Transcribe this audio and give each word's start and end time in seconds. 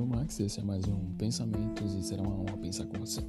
sou 0.00 0.06
o 0.06 0.08
Max 0.08 0.40
e 0.40 0.44
esse 0.44 0.60
é 0.60 0.62
mais 0.62 0.86
um 0.88 0.96
Pensamentos 1.18 1.94
e 1.94 2.02
será 2.02 2.22
uma 2.22 2.34
honra 2.34 2.56
pensar 2.56 2.86
com 2.86 3.00
você. 3.00 3.20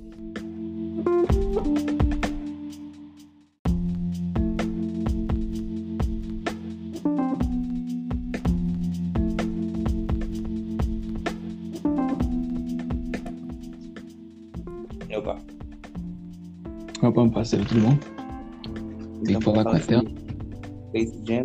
Opa. 15.14 15.38
Opa, 17.04 17.30
parceiro, 17.30 17.66
tudo 17.66 17.82
bom? 17.82 17.98
Tem 19.26 19.38
que 19.38 19.44
falar 19.44 19.66
com 19.66 19.72
a 19.72 19.80
tela. 19.80 20.10
Space 20.90 21.22
Jam. 21.26 21.44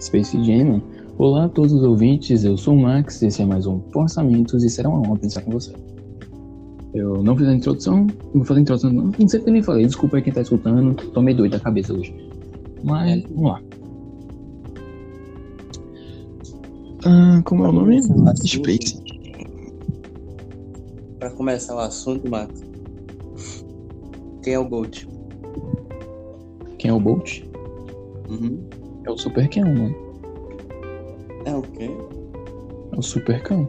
Space 0.00 0.44
Jam. 0.44 0.82
Olá 1.18 1.46
a 1.46 1.48
todos 1.48 1.72
os 1.72 1.82
ouvintes, 1.82 2.44
eu 2.44 2.58
sou 2.58 2.74
o 2.74 2.78
Max 2.78 3.22
esse 3.22 3.40
é 3.40 3.46
mais 3.46 3.66
um 3.66 3.78
Pensamentos 3.78 4.62
e 4.62 4.68
será 4.68 4.90
uma 4.90 5.00
honra 5.00 5.16
pensar 5.16 5.40
com 5.40 5.50
você. 5.50 5.72
Eu 6.92 7.22
não 7.22 7.34
fiz 7.34 7.48
a 7.48 7.54
introdução, 7.54 8.06
não 8.06 8.32
vou 8.34 8.44
fazer 8.44 8.60
a 8.60 8.62
introdução, 8.62 8.92
não, 8.92 9.04
não 9.18 9.26
sei 9.26 9.40
o 9.40 9.42
que 9.42 9.48
eu 9.48 9.52
nem 9.54 9.62
falei, 9.62 9.86
desculpa 9.86 10.18
aí 10.18 10.22
quem 10.22 10.30
tá 10.30 10.42
escutando, 10.42 10.94
tô 11.12 11.22
meio 11.22 11.38
doido 11.38 11.52
da 11.52 11.60
cabeça 11.60 11.94
hoje. 11.94 12.14
Mas, 12.84 13.22
vamos 13.30 13.44
lá. 13.44 13.62
Ah, 17.06 17.40
como 17.46 17.64
é 17.64 17.68
o 17.70 17.72
nome? 17.72 18.02
Space. 18.44 19.02
Pra 21.18 21.30
começar 21.30 21.76
o 21.76 21.78
assunto, 21.78 22.30
Max. 22.30 22.62
Quem 24.42 24.52
é 24.52 24.58
o 24.58 24.68
Gold? 24.68 25.08
Quem 26.78 26.90
é 26.90 26.94
o 26.94 27.00
Bolt? 27.00 27.40
Uhum. 28.28 28.60
É 29.06 29.10
o 29.10 29.16
Super 29.16 29.48
Cão, 29.48 29.64
mano. 29.64 30.05
O 32.96 33.02
Super 33.02 33.42
Cão. 33.42 33.68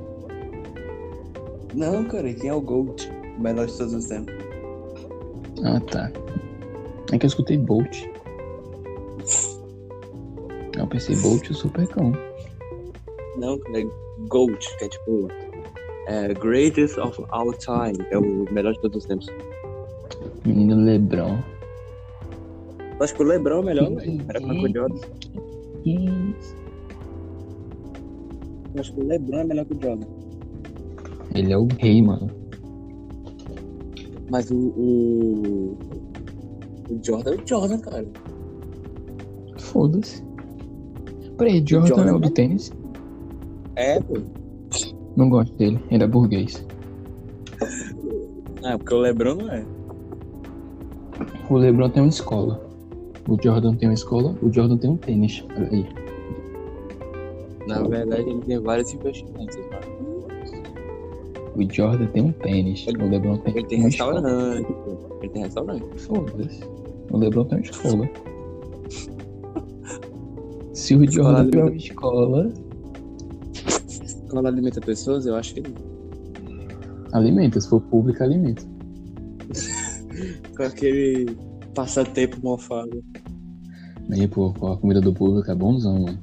Não, 1.73 2.05
cara, 2.05 2.33
quem 2.33 2.49
é 2.49 2.53
o 2.53 2.61
Gold? 2.61 3.11
O 3.37 3.41
melhor 3.41 3.67
de 3.67 3.77
todos 3.77 3.93
os 3.93 4.05
tempos. 4.05 4.33
Ah, 5.63 5.79
tá. 5.81 6.11
É 7.11 7.17
que 7.17 7.25
eu 7.25 7.27
escutei 7.27 7.57
Bolt. 7.57 8.05
Eu 10.77 10.87
pensei 10.87 11.15
Bolt 11.17 11.47
e 11.47 11.51
o 11.51 11.55
Super 11.55 11.87
Cão. 11.87 12.13
Não, 13.37 13.59
cara, 13.59 13.81
é 13.81 13.87
Gold, 14.27 14.57
que 14.77 14.85
é 14.85 14.89
tipo. 14.89 15.27
É, 16.07 16.33
greatest 16.33 16.97
of 16.97 17.21
all 17.29 17.51
time. 17.53 17.97
É 18.11 18.17
o 18.17 18.45
melhor 18.51 18.73
de 18.73 18.81
todos 18.81 18.97
os 18.97 19.05
tempos. 19.05 19.27
Menino 20.45 20.75
Lebron. 20.83 21.37
Eu 22.79 23.03
acho 23.03 23.13
que 23.13 23.21
o 23.21 23.25
Lebron 23.25 23.57
é 23.57 23.59
o 23.59 23.63
melhor, 23.63 23.89
velho. 23.93 24.21
Era 24.29 24.39
com 24.39 24.47
o 24.47 24.73
Jordan. 24.73 25.01
Eu 28.77 28.81
acho 28.81 28.93
que 28.93 29.01
o 29.01 29.07
Lebron 29.07 29.39
é 29.39 29.43
melhor 29.43 29.65
que 29.65 29.73
o 29.73 29.81
Jordan. 29.81 30.07
Ele 31.33 31.51
é 31.51 31.57
o 31.57 31.67
rei, 31.79 31.99
mano. 31.99 32.29
Mas 34.29 34.51
o. 34.51 34.55
O, 34.55 35.77
o 36.87 36.99
Jordan 37.03 37.31
é 37.31 37.35
o 37.37 37.47
Jordan, 37.47 37.79
cara. 37.79 38.05
Foda-se. 39.57 40.23
Peraí, 41.39 41.63
Jordan, 41.67 41.87
Jordan 41.87 42.09
é 42.09 42.13
o 42.13 42.17
é- 42.17 42.19
do 42.19 42.29
tênis? 42.29 42.71
É, 43.75 43.99
pô. 43.99 44.13
Não 45.15 45.27
gosto 45.27 45.55
dele, 45.57 45.79
ele 45.89 46.03
é 46.03 46.07
burguês. 46.07 46.63
Ah, 48.63 48.77
porque 48.77 48.93
o 48.93 48.99
Lebron 48.99 49.35
não 49.35 49.51
é. 49.51 49.65
O 51.49 51.57
LeBron 51.57 51.89
tem 51.89 52.03
uma 52.03 52.09
escola. 52.09 52.63
O 53.27 53.41
Jordan 53.41 53.75
tem 53.75 53.89
uma 53.89 53.95
escola, 53.95 54.35
o 54.39 54.53
Jordan 54.53 54.77
tem 54.77 54.91
um 54.91 54.97
tênis. 54.97 55.43
Olha 55.55 55.69
aí. 55.71 56.06
Na 57.67 57.81
verdade, 57.83 58.29
ele 58.29 58.41
tem 58.41 58.59
vários 58.59 58.93
investimentos, 58.93 59.57
mano. 59.57 59.97
O 61.55 61.73
Jordan 61.73 62.05
tem 62.07 62.23
um 62.23 62.31
tênis. 62.31 62.85
O 62.87 62.91
LeBron 63.09 63.37
tem, 63.37 63.57
Ele 63.57 63.65
tem 63.67 63.79
uma 63.79 63.89
escola. 63.89 64.21
restaurante, 64.21 64.73
pô. 64.73 65.17
Ele 65.21 65.29
tem 65.29 65.43
restaurante. 65.43 65.85
Foda-se. 66.01 66.63
O 67.11 67.17
LeBron 67.17 67.45
tem 67.45 67.57
uma 67.57 67.63
escola. 67.63 68.09
Se 70.73 70.95
o 70.95 71.03
Escola 71.03 71.29
Jordan 71.39 71.49
tiver 71.49 71.57
uma 71.57 71.67
alimenta- 71.67 71.87
escola, 71.87 72.53
Quando 74.29 74.47
alimenta 74.47 74.79
pessoas, 74.81 75.25
eu 75.25 75.35
acho 75.35 75.53
que 75.55 75.59
ele. 75.61 75.73
alimenta. 77.11 77.59
Se 77.59 77.67
for 77.69 77.81
público, 77.81 78.23
alimenta. 78.23 78.63
Com 80.55 80.63
aquele 80.63 81.35
passatempo 81.73 82.37
mofado. 82.43 83.03
Aí, 84.11 84.27
pô, 84.27 84.53
a 84.67 84.77
comida 84.77 85.01
do 85.01 85.11
público 85.13 85.49
é 85.51 85.55
bonzão, 85.55 86.01
mano. 86.03 86.19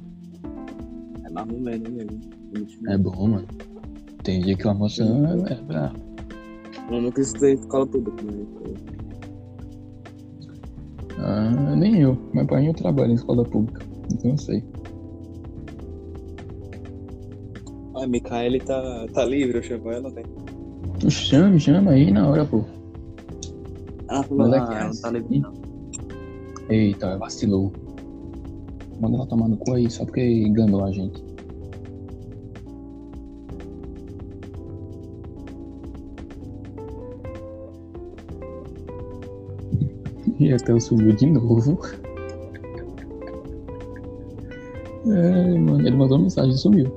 É. 2.87 2.93
É 2.93 2.97
bom, 2.97 3.27
mano. 3.27 3.47
Tem 4.23 4.39
dia 4.39 4.55
que 4.55 4.65
o 4.65 4.69
almoço 4.69 5.03
é, 5.03 5.53
é 5.53 5.55
brabo. 5.61 5.99
Eu 6.89 7.01
nunca 7.01 7.21
estudei 7.21 7.53
escola 7.53 7.85
pública, 7.85 8.23
né? 8.23 8.45
Ah, 11.17 11.75
nem 11.75 12.01
eu. 12.01 12.17
Meu 12.33 12.45
pai 12.45 12.67
eu 12.67 12.73
trabalho 12.73 13.11
em 13.11 13.15
escola 13.15 13.43
pública. 13.43 13.85
Então 14.13 14.31
eu 14.31 14.37
sei. 14.37 14.63
A 17.95 18.07
Micaele 18.07 18.59
tá, 18.59 19.07
tá 19.13 19.25
livre, 19.25 19.57
eu 19.57 19.63
chamo 19.63 19.91
ela, 19.91 20.09
né? 20.11 20.23
Tu 20.99 21.09
chama, 21.09 21.57
chama 21.57 21.91
aí 21.91 22.11
na 22.11 22.27
hora, 22.29 22.45
pô. 22.45 22.63
Ela 24.07 24.23
falou, 24.23 24.53
ah, 24.53 24.55
é 24.55 24.79
ela 24.79 24.85
não 24.85 25.01
tá 25.01 25.11
livre, 25.11 25.39
não. 25.39 25.53
Eita, 26.69 27.17
vacilou. 27.17 27.71
Manda 28.99 29.17
ela 29.17 29.27
tomar 29.27 29.47
no 29.47 29.57
cu 29.57 29.73
aí, 29.73 29.89
só 29.89 30.05
porque 30.05 30.21
enganou 30.21 30.83
a 30.83 30.91
gente. 30.91 31.23
E 40.39 40.53
até 40.53 40.71
eu 40.71 40.79
subiu 40.79 41.13
de 41.13 41.25
novo. 41.25 41.79
É, 45.07 45.57
mano, 45.57 45.87
ele 45.87 45.95
mandou 45.95 46.17
uma 46.17 46.23
mensagem 46.23 46.51
e 46.51 46.57
sumiu. 46.57 46.91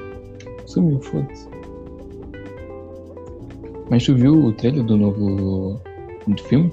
Sumiu, 0.66 1.00
foda-se. 1.00 1.48
Mas 3.91 4.04
tu 4.04 4.14
viu 4.14 4.47
o 4.47 4.53
trailer 4.53 4.84
do 4.84 4.97
novo 4.97 5.81
do 6.26 6.42
filme? 6.44 6.72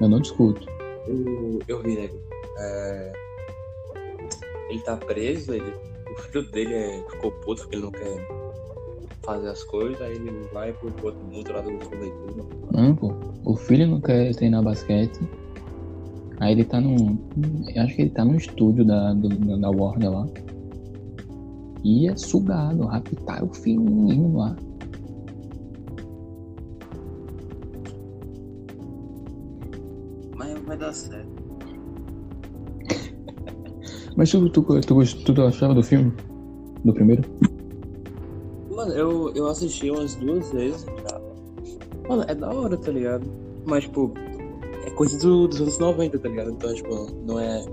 Eu 0.00 0.08
não 0.08 0.20
discuto. 0.20 0.66
Eu, 1.06 1.60
eu 1.66 1.82
vi, 1.82 1.96
né? 1.96 2.08
É, 2.60 3.12
Ele 4.70 4.80
tá 4.82 4.96
preso, 4.96 5.52
ele... 5.54 5.74
o 6.10 6.14
filho 6.22 6.50
dele 6.50 6.74
é... 6.74 7.02
ficou 7.10 7.30
puto 7.32 7.62
porque 7.62 7.76
ele 7.76 7.84
não 7.84 7.92
quer 7.92 8.26
fazer 9.24 9.48
as 9.48 9.62
coisas, 9.64 10.00
aí 10.00 10.14
ele 10.14 10.30
vai 10.52 10.72
pro 10.72 10.88
outro 11.04 11.24
mundo 11.24 11.52
lá 11.52 11.60
do 11.60 11.72
outro 11.72 11.90
leitura. 12.00 12.44
Não, 12.72 12.94
pô. 12.96 13.12
O 13.44 13.56
filho 13.56 13.86
não 13.86 14.00
quer 14.00 14.34
treinar 14.34 14.62
basquete. 14.62 15.18
Aí 16.40 16.52
ele 16.52 16.64
tá 16.64 16.80
num. 16.80 17.18
Eu 17.74 17.82
acho 17.82 17.94
que 17.96 18.02
ele 18.02 18.10
tá 18.10 18.24
no 18.24 18.36
estúdio 18.36 18.84
da, 18.84 19.12
do- 19.12 19.58
da 19.60 19.70
Warner 19.70 20.10
lá. 20.10 20.26
E 21.84 22.08
é 22.08 22.16
sugado, 22.16 22.86
raptaram 22.86 23.46
o 23.48 23.54
filhinho 23.54 24.36
lá. 24.36 24.56
Mas 30.36 30.58
vai 30.60 30.76
dar 30.76 30.92
certo. 30.92 31.37
Mas 34.18 34.30
tu, 34.30 34.50
tu, 34.50 34.62
tu, 34.62 34.80
tu, 34.82 35.32
tu 35.34 35.42
achava 35.42 35.72
do 35.72 35.82
filme? 35.82 36.12
Do 36.84 36.92
primeiro? 36.92 37.22
Mano, 38.68 38.92
eu, 38.92 39.32
eu 39.32 39.46
assisti 39.46 39.92
umas 39.92 40.16
duas 40.16 40.50
vezes 40.50 40.84
já. 41.08 41.20
Mano, 42.08 42.24
é 42.26 42.34
da 42.34 42.52
hora, 42.52 42.76
tá 42.76 42.90
ligado? 42.90 43.24
Mas, 43.64 43.84
tipo, 43.84 44.12
é 44.84 44.90
coisa 44.90 45.16
do- 45.20 45.46
dos 45.46 45.60
anos 45.60 45.78
90, 45.78 46.18
tá 46.18 46.28
ligado? 46.28 46.50
Então, 46.50 46.74
tipo, 46.74 47.06
não 47.24 47.38
é. 47.38 47.64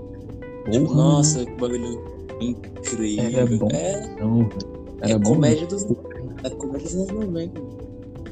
Tipo, 0.70 0.94
nossa, 0.94 1.44
que 1.44 1.50
bagulho 1.60 2.00
incrível. 2.40 3.24
Era 3.40 3.46
bom. 3.56 3.68
É, 3.72 4.20
Não. 4.20 4.48
Era 5.00 5.12
é 5.14 5.18
bom. 5.18 5.30
comédia 5.30 5.66
dos. 5.66 5.82
É 6.44 6.50
comédia 6.50 6.84
dos 6.86 6.94
anos 7.10 7.26
90. 7.26 7.60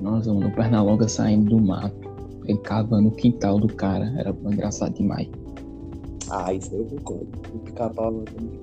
Nossa, 0.00 0.32
mano, 0.32 0.46
o 0.46 0.54
Pernalonga 0.54 1.08
saindo 1.08 1.50
do 1.56 1.60
mato. 1.60 1.96
Ele 2.46 2.58
cavando 2.58 3.08
o 3.08 3.12
quintal 3.12 3.58
do 3.58 3.66
cara. 3.74 4.12
Era 4.18 4.30
engraçado 4.44 4.94
demais. 4.94 5.28
Ah, 6.34 6.52
isso 6.52 6.74
aí 6.74 6.80
eu 6.80 6.86
concordo. 6.86 7.28
O 7.54 7.58
pica-pau 7.60 8.24
também. 8.24 8.60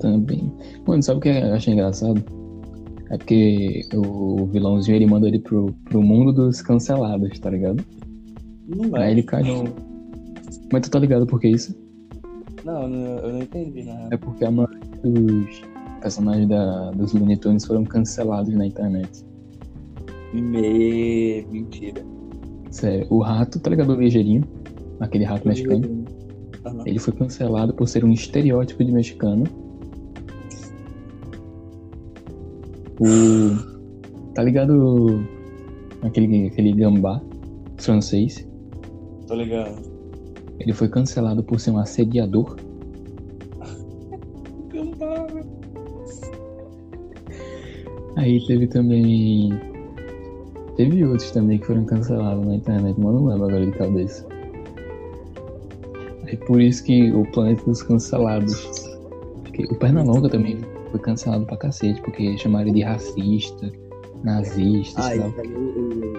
Também. 0.00 0.52
Mano, 0.86 1.02
sabe 1.02 1.18
o 1.18 1.20
que 1.20 1.28
eu 1.28 1.54
achei 1.54 1.74
engraçado? 1.74 2.24
É 3.10 3.18
porque 3.18 3.86
o 3.94 4.46
vilãozinho 4.46 4.96
ele 4.96 5.06
manda 5.06 5.28
ele 5.28 5.40
pro, 5.40 5.74
pro 5.84 6.02
mundo 6.02 6.32
dos 6.32 6.62
cancelados, 6.62 7.38
tá 7.38 7.50
ligado? 7.50 7.84
Não 8.66 8.96
Aí 8.96 9.08
é. 9.08 9.10
ele 9.10 9.22
cai 9.22 9.42
no. 9.42 9.64
Mas 10.72 10.82
tu 10.82 10.90
tá 10.90 10.98
ligado 10.98 11.26
por 11.26 11.38
que 11.38 11.48
isso? 11.48 11.74
Não, 12.64 12.88
não, 12.88 13.18
eu 13.18 13.32
não 13.32 13.42
entendi, 13.42 13.82
né? 13.82 14.08
É 14.10 14.16
porque 14.16 14.44
a 14.44 14.50
maioria 14.50 14.80
dos 15.02 15.62
personagens 16.00 16.48
da, 16.48 16.90
dos 16.92 17.12
Looney 17.12 17.36
Tunes 17.36 17.64
foram 17.64 17.84
cancelados 17.84 18.54
na 18.54 18.66
internet. 18.66 19.24
Me... 20.32 21.46
Mentira. 21.50 22.02
Sério, 22.70 23.06
o 23.10 23.20
rato, 23.20 23.58
tá 23.60 23.70
ligado? 23.70 23.92
O 23.92 24.00
ligeirinho, 24.00 24.44
aquele 25.00 25.24
rato 25.24 25.48
mexicano, 25.48 25.97
Ele 26.84 26.98
foi 26.98 27.12
cancelado 27.12 27.74
por 27.74 27.88
ser 27.88 28.04
um 28.04 28.12
estereótipo 28.12 28.84
de 28.84 28.92
mexicano. 28.92 29.44
O. 33.00 33.78
Tá 34.34 34.42
ligado 34.42 35.24
aquele, 36.02 36.46
aquele 36.46 36.72
gambá 36.72 37.20
francês? 37.76 38.46
Tô 39.26 39.34
ligado. 39.34 39.76
Ele 40.58 40.72
foi 40.72 40.88
cancelado 40.88 41.42
por 41.42 41.60
ser 41.60 41.70
um 41.70 41.78
assediador. 41.78 42.56
Gambá, 44.72 45.26
Aí 48.16 48.44
teve 48.46 48.66
também. 48.66 49.50
Teve 50.76 51.04
outros 51.04 51.30
também 51.30 51.58
que 51.58 51.66
foram 51.66 51.84
cancelados 51.84 52.44
na 52.46 52.56
internet, 52.56 52.98
mas 52.98 53.14
não 53.14 53.26
lembro 53.26 53.46
agora 53.46 53.66
de 53.66 53.72
cabeça. 53.72 54.37
É 56.30 56.36
por 56.36 56.60
isso 56.60 56.84
que 56.84 57.10
o 57.12 57.24
planeta 57.32 57.64
dos 57.64 57.82
cancelados. 57.82 58.86
Porque 59.42 59.64
o 59.64 59.74
Pernalonga 59.76 60.28
também 60.28 60.58
foi 60.90 61.00
cancelado 61.00 61.46
pra 61.46 61.56
cacete, 61.56 62.00
porque 62.02 62.36
chamaram 62.36 62.68
ele 62.68 62.76
de 62.78 62.82
racista, 62.82 63.72
nazista, 64.22 65.00
Ah, 65.00 65.08
sei 65.08 65.18
lá. 65.18 65.26
eu 65.26 65.32
peguei 65.32 65.56
o. 65.56 66.12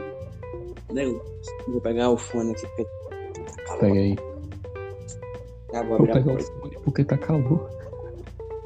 Nego, 0.93 1.21
vou 1.67 1.81
pegar 1.81 2.09
o 2.09 2.17
fone 2.17 2.51
aqui 2.51 2.65
porque. 2.67 2.83
tá 3.45 3.63
calor. 3.65 3.79
Pega 3.79 3.99
aí. 3.99 4.17
Ah, 5.73 5.83
vou 5.83 5.97
Vou 5.99 6.07
pegar 6.07 6.33
o 6.33 6.39
fone 6.39 6.77
porque 6.83 7.03
tá 7.03 7.17
calor. 7.17 7.69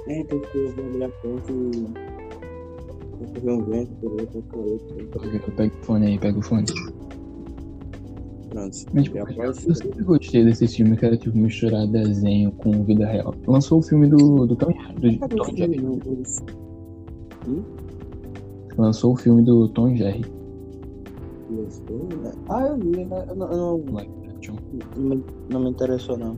É, 0.08 0.24
porque 0.24 0.58
eu 0.58 0.72
vou 0.72 0.86
abrir 0.86 1.04
a 1.04 1.10
porta 1.10 1.52
e. 1.52 1.88
Vou 3.20 3.28
pegar 3.34 3.54
um 3.54 3.64
vento, 3.66 3.92
por 4.02 4.12
outro, 4.12 4.42
por 4.44 4.66
outro. 4.66 5.52
Pega 5.58 5.74
o 5.74 5.86
fone 5.86 6.08
aí, 6.08 6.20
pega 6.20 6.40
o 6.40 6.42
fone. 6.42 6.66
Pronto. 8.54 8.78
Mas, 8.94 9.04
tipo, 9.06 9.18
eu 9.18 9.54
sempre 9.76 10.04
gostei 10.04 10.46
desse 10.46 10.68
filme 10.68 10.96
que 10.96 11.06
era 11.06 11.18
tipo 11.18 11.36
misturar 11.36 11.88
desenho 11.88 12.52
com 12.52 12.84
vida 12.84 13.06
real. 13.08 13.34
Lançou 13.48 13.80
o 13.80 13.82
filme 13.82 14.08
do, 14.08 14.46
do 14.46 14.56
Tom, 14.56 14.68
do 14.68 15.20
Cadê 15.20 15.36
Tom 15.36 15.44
o 15.44 15.58
Jerry. 15.58 15.80
filme? 15.80 16.02
Não, 17.48 17.66
Lançou 18.78 19.14
o 19.14 19.16
filme 19.16 19.42
do 19.44 19.68
Tom 19.70 19.96
Jerry. 19.96 20.22
Né? 21.50 22.32
Ah, 22.50 22.62
eu 22.68 22.78
vi, 22.78 23.06
né? 23.06 23.26
Eu 23.28 23.36
não, 23.36 23.52
eu 23.52 23.58
não, 24.98 25.24
não 25.50 25.60
me- 25.62 25.70
interessou, 25.70 26.18
não. 26.18 26.38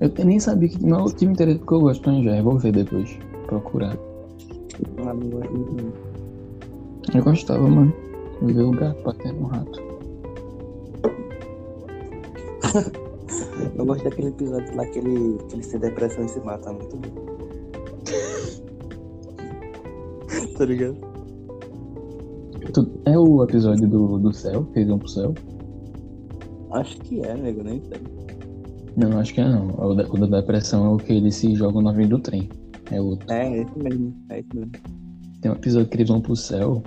Eu 0.00 0.10
nem 0.24 0.40
sabia 0.40 0.68
que. 0.68 0.84
Não, 0.84 1.04
que 1.06 1.26
me 1.26 1.32
interessa 1.32 1.58
porque 1.58 1.74
eu 1.74 1.80
gosto 1.80 2.00
de 2.00 2.04
Tom 2.04 2.22
Jerry. 2.22 2.42
Vou 2.42 2.58
ver 2.58 2.72
depois. 2.72 3.18
Procurar. 3.46 3.96
Ah, 4.98 5.12
não 5.14 5.28
gosto 5.30 5.52
muito. 5.52 5.92
Eu 7.14 7.22
gostava, 7.22 7.68
mano. 7.68 7.92
Eu 8.42 8.48
ver 8.48 8.62
o 8.62 8.70
gato 8.72 9.02
batendo 9.02 9.40
no 9.40 9.46
rato. 9.46 9.85
Eu 13.76 13.86
gosto 13.86 14.04
daquele 14.04 14.28
episódio 14.28 14.76
lá 14.76 14.86
que 14.86 14.98
ele, 14.98 15.38
que 15.48 15.56
ele 15.56 15.66
tem 15.66 15.80
depressão 15.80 16.24
e 16.24 16.28
se 16.28 16.40
mata 16.40 16.72
muito 16.72 16.96
bem. 16.96 17.12
tá 20.56 20.64
ligado? 20.64 20.96
É 23.04 23.18
o 23.18 23.42
episódio 23.42 23.88
do, 23.88 24.18
do 24.18 24.32
céu, 24.32 24.64
que 24.72 24.80
eles 24.80 24.88
vão 24.88 24.98
pro 24.98 25.08
céu? 25.08 25.34
Acho 26.72 26.98
que 27.00 27.20
é, 27.20 27.34
nego, 27.34 27.62
nem 27.62 27.80
sei. 27.80 28.00
Não, 28.96 29.18
acho 29.18 29.34
que 29.34 29.40
é 29.40 29.48
não. 29.48 29.68
O 29.78 29.94
da, 29.94 30.04
o 30.04 30.26
da 30.26 30.40
depressão 30.40 30.86
é 30.86 30.88
o 30.88 30.96
que 30.96 31.12
eles 31.12 31.34
se 31.36 31.54
jogam 31.54 31.82
na 31.82 31.90
avenida 31.90 32.16
do 32.16 32.22
trem. 32.22 32.48
É 32.90 33.00
outro. 33.00 33.30
É, 33.32 33.46
é 33.46 33.62
esse 33.62 33.78
mesmo. 33.78 34.14
É 34.30 34.40
esse 34.40 34.48
mesmo. 34.54 34.72
Tem 35.40 35.50
um 35.50 35.54
episódio 35.54 35.88
que 35.88 35.96
eles 35.96 36.08
vão 36.08 36.20
pro 36.20 36.36
céu. 36.36 36.82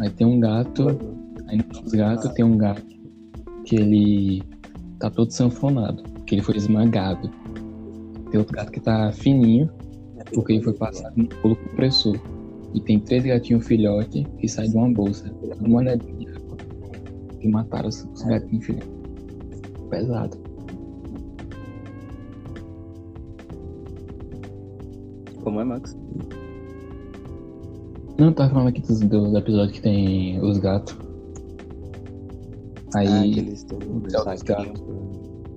Aí 0.00 0.10
tem 0.10 0.26
um 0.26 0.40
gato. 0.40 0.88
Aí 1.48 1.58
nos 1.58 1.92
gatos 1.92 2.32
tem 2.32 2.44
um 2.44 2.56
gato 2.56 2.82
que 3.64 3.76
ele 3.76 4.42
tá 4.98 5.10
todo 5.10 5.30
sanfonado. 5.30 6.02
Que 6.26 6.34
ele 6.34 6.42
foi 6.42 6.56
esmagado. 6.56 7.30
Tem 8.30 8.38
outro 8.38 8.54
gato 8.54 8.72
que 8.72 8.80
tá 8.80 9.12
fininho, 9.12 9.70
porque 10.34 10.54
ele 10.54 10.62
foi 10.62 10.72
passado 10.72 11.16
no 11.16 11.28
bolo 11.42 11.56
compressor. 11.56 12.18
E 12.74 12.80
tem 12.80 12.98
três 12.98 13.24
gatinhos 13.24 13.66
filhote 13.66 14.26
que 14.38 14.48
saem 14.48 14.70
de 14.70 14.76
uma 14.76 14.92
bolsa. 14.92 15.32
Uma 15.60 15.78
olhadinha 15.78 16.14
de. 16.14 16.36
Que 17.40 17.48
mataram 17.48 17.88
os, 17.88 18.04
os 18.12 18.22
gatinhos 18.22 18.64
filhotes. 18.64 18.90
Pesado. 19.88 20.36
Como 25.42 25.60
é, 25.60 25.64
Max? 25.64 25.96
Não, 28.18 28.32
tá 28.32 28.48
falando 28.48 28.68
aqui 28.68 28.80
dos, 28.80 29.00
dos 29.00 29.34
episódios 29.34 29.72
que 29.72 29.82
tem 29.82 30.40
os 30.42 30.58
gatos. 30.58 31.05
Aí, 32.94 33.06
Ah, 33.08 33.20
aqueles 33.20 33.64
têm 33.64 33.78
um 33.78 34.08
Céu 34.08 34.24
dos 34.24 34.40
saquinho. 34.40 34.74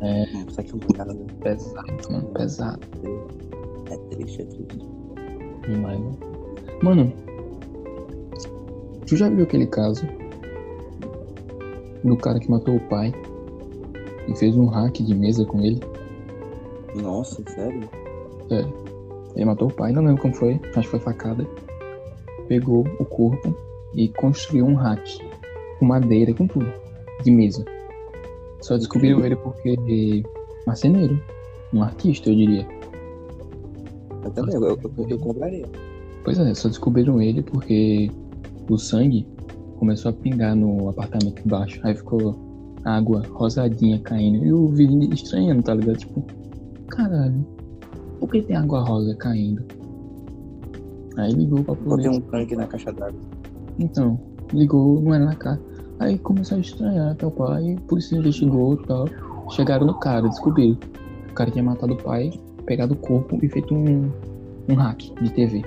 É. 0.02 0.24
Um 0.38 0.50
saquinho 0.50 0.80
nada. 0.98 1.14
pesado, 1.42 2.12
mano, 2.12 2.28
pesado. 2.30 2.80
É 3.92 3.98
triste, 4.16 4.42
é 4.42 4.46
triste. 4.46 4.80
Demais, 5.68 6.00
mano. 6.00 6.18
Mano, 6.82 7.14
tu 9.06 9.16
já 9.16 9.30
viu 9.30 9.44
aquele 9.44 9.68
caso 9.68 10.06
do 12.04 12.16
cara 12.18 12.40
que 12.40 12.50
matou 12.50 12.78
o 12.78 12.80
pai 12.88 13.14
e 14.28 14.36
fez 14.38 14.56
um 14.56 14.66
hack 14.68 15.02
de 15.04 15.14
mesa 15.14 15.46
com 15.46 15.60
ele? 15.62 15.80
Nossa, 16.96 17.44
sério? 17.50 17.88
Ele 19.36 19.46
matou 19.46 19.68
o 19.68 19.74
pai, 19.74 19.92
não 19.92 20.04
lembro 20.04 20.22
como 20.22 20.34
foi, 20.34 20.60
acho 20.76 20.82
que 20.82 20.88
foi 20.88 21.00
facada. 21.00 21.46
Pegou 22.48 22.86
o 23.00 23.06
corpo 23.06 23.56
e 23.94 24.08
construiu 24.10 24.66
um 24.66 24.76
hack 24.76 25.06
com 25.78 25.86
madeira, 25.86 26.34
com 26.34 26.48
tudo, 26.48 26.72
de 27.24 27.32
mesa. 27.32 27.64
Só 28.62 28.78
descobriram 28.78 29.26
ele 29.26 29.36
porque 29.36 30.24
marceneiro, 30.66 31.20
um 31.74 31.84
artista, 31.84 32.30
eu 32.30 32.36
diria. 32.36 32.68
Eu 34.24 34.32
também, 34.32 34.56
eu, 34.56 34.64
eu, 34.64 34.80
eu, 34.98 35.10
eu 35.10 35.20
compraria. 35.20 35.66
Pois 36.24 36.38
é, 36.38 36.54
só 36.54 36.68
descobriram 36.68 37.22
ele 37.22 37.42
porque 37.42 38.12
o 38.70 38.78
sangue 38.78 39.26
começou 39.78 40.10
a 40.10 40.14
pingar 40.14 40.56
no 40.56 40.90
apartamento 40.90 41.42
de 41.42 41.48
baixo. 41.48 41.80
Aí 41.84 41.96
ficou 41.96 42.38
água 42.84 43.24
rosadinha 43.32 44.00
caindo. 44.00 44.46
E 44.46 44.52
o 44.52 44.68
vizinho 44.68 45.14
estranhando, 45.14 45.64
tá 45.64 45.74
ligado? 45.74 45.98
Tipo, 45.98 46.24
caralho, 46.90 47.46
por 48.20 48.30
que 48.30 48.42
tem 48.42 48.56
água 48.58 48.82
rosa 48.82 49.16
caindo? 49.16 49.64
Aí 51.18 51.32
ligou 51.32 51.64
pra 51.64 51.74
Botei 51.74 51.88
polícia. 51.90 52.12
um 52.12 52.22
tanque 52.22 52.56
na 52.56 52.68
caixa 52.68 52.92
d'água. 52.92 53.20
Então, 53.80 54.20
ligou, 54.54 55.02
não 55.02 55.14
era 55.14 55.26
na 55.26 55.36
casa. 55.36 55.62
Aí 56.00 56.18
começou 56.18 56.58
a 56.58 56.62
estranhar 56.62 57.12
até 57.12 57.26
o 57.28 57.32
pai, 57.32 57.74
a 57.78 57.82
polícia 57.88 58.16
investigou 58.16 58.74
e 58.76 58.86
tal. 58.88 59.08
Chegaram 59.52 59.86
no 59.86 59.94
cara, 59.96 60.28
descobriram. 60.30 60.78
O 61.30 61.34
cara 61.34 61.52
tinha 61.52 61.64
matado 61.64 61.94
o 61.94 61.98
pai, 61.98 62.32
pegado 62.66 62.94
o 62.94 62.98
corpo 62.98 63.38
e 63.44 63.50
feito 63.50 63.74
um, 63.74 64.10
um 64.70 64.76
hack 64.76 65.00
de 65.22 65.30
TV. 65.34 65.64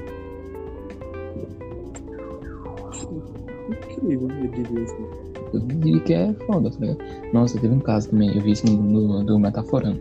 Incrível, 3.68 4.28
eu 4.30 4.48
diria 4.50 4.84
assim. 4.84 5.06
Eu 5.52 5.60
diria 5.60 6.00
que 6.00 6.14
é 6.14 6.32
foda, 6.46 6.70
tá 6.70 6.78
ligado? 6.80 6.98
Nossa, 7.32 7.58
teve 7.58 7.74
um 7.74 7.80
caso 7.80 8.08
também, 8.10 8.34
eu 8.34 8.42
vi 8.42 8.52
isso 8.52 8.66
no, 8.66 8.82
no, 8.82 9.24
do 9.24 9.38
Metaforando. 9.38 10.00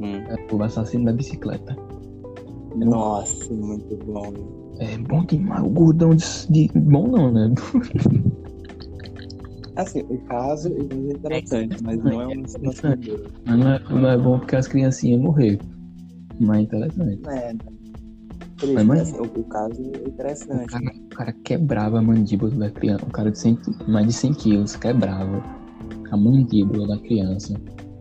Hum. 0.00 0.16
É 0.28 0.54
o 0.54 0.62
assassino 0.62 1.04
da 1.04 1.12
bicicleta. 1.12 1.76
Nossa, 2.74 3.52
muito 3.54 3.96
bom. 4.04 4.22
velho. 4.32 4.66
É 4.78 4.98
bom 4.98 5.24
demais, 5.24 5.64
o 5.64 5.70
gordão 5.70 6.14
de, 6.14 6.24
de- 6.50 6.70
Bom 6.78 7.06
não, 7.06 7.30
né? 7.32 7.54
Assim, 9.76 10.00
o 10.08 10.18
caso 10.22 10.68
é 10.68 11.12
interessante, 11.12 11.82
mas 11.82 11.98
não 12.02 12.20
é 12.22 12.26
uma 12.26 12.46
situação 12.48 12.96
boa. 12.96 13.20
Mas 13.44 13.58
não 13.58 13.70
é, 13.72 13.80
não 13.90 14.08
é 14.08 14.16
bom 14.18 14.38
porque 14.38 14.56
as 14.56 14.66
criancinhas 14.66 15.20
morreram. 15.20 15.60
Mas 16.40 16.58
é 16.58 16.62
interessante. 16.62 17.20
É, 17.28 17.52
né? 17.52 17.58
Mas, 18.74 18.86
mas- 18.86 19.00
assim, 19.02 19.18
o, 19.20 19.24
o 19.24 19.44
caso 19.44 19.82
é 19.82 19.84
O 19.98 20.08
interessante. 20.08 20.66
cara, 20.72 20.84
o 20.96 21.14
cara 21.14 21.32
quebrava 21.44 21.98
a 21.98 22.02
mandíbula 22.02 22.50
da 22.52 22.70
criança. 22.70 23.04
Um 23.04 23.10
cara 23.10 23.30
de 23.30 23.38
100, 23.38 23.56
qui- 23.56 23.76
mais 23.86 24.06
de 24.06 24.12
100 24.14 24.32
quilos 24.32 24.76
quebrava 24.76 25.42
a 26.10 26.16
mandíbula 26.16 26.86
da 26.88 26.98
criança. 26.98 27.54